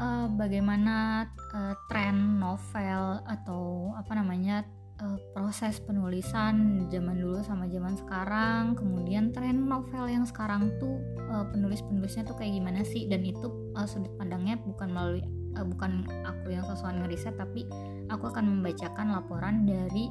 uh, 0.00 0.26
bagaimana 0.32 1.28
uh, 1.52 1.74
tren 1.90 2.40
novel 2.40 3.20
atau 3.26 3.94
apa 3.98 4.12
namanya 4.14 4.62
uh, 5.02 5.18
proses 5.34 5.78
penulisan 5.82 6.86
zaman 6.90 7.18
dulu 7.18 7.42
sama 7.42 7.66
zaman 7.70 7.98
sekarang 7.98 8.78
kemudian 8.78 9.34
tren 9.34 9.66
novel 9.66 10.06
yang 10.06 10.24
sekarang 10.26 10.70
tuh 10.78 11.02
uh, 11.30 11.44
penulis-penulisnya 11.50 12.26
tuh 12.26 12.36
kayak 12.38 12.58
gimana 12.58 12.80
sih 12.86 13.06
dan 13.10 13.22
itu 13.22 13.50
uh, 13.74 13.86
sudut 13.86 14.10
pandangnya 14.16 14.58
bukan 14.62 14.88
melalui 14.90 15.22
uh, 15.58 15.66
bukan 15.66 16.06
aku 16.26 16.54
yang 16.54 16.64
sesuai 16.66 17.04
ngeriset 17.04 17.34
tapi 17.38 17.66
aku 18.10 18.30
akan 18.30 18.60
membacakan 18.60 19.14
laporan 19.14 19.66
dari 19.66 20.10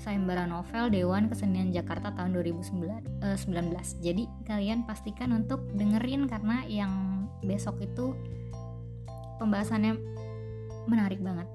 sayembara 0.00 0.48
novel 0.48 0.88
Dewan 0.88 1.28
Kesenian 1.28 1.70
Jakarta 1.70 2.10
tahun 2.16 2.32
2019 2.32 2.88
eh, 3.20 3.36
19. 3.36 4.00
Jadi 4.00 4.24
kalian 4.48 4.88
pastikan 4.88 5.36
untuk 5.36 5.68
dengerin 5.76 6.24
karena 6.24 6.64
yang 6.64 7.28
besok 7.44 7.84
itu 7.84 8.16
pembahasannya 9.40 9.96
menarik 10.84 11.18
banget. 11.24 11.48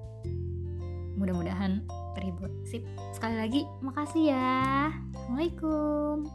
Mudah-mudahan 1.15 1.85
terhibur. 2.17 2.49
Sip. 2.65 2.81
Sekali 3.13 3.37
lagi 3.37 3.61
makasih 3.85 4.33
ya. 4.33 4.91
Assalamualaikum. 5.13 6.25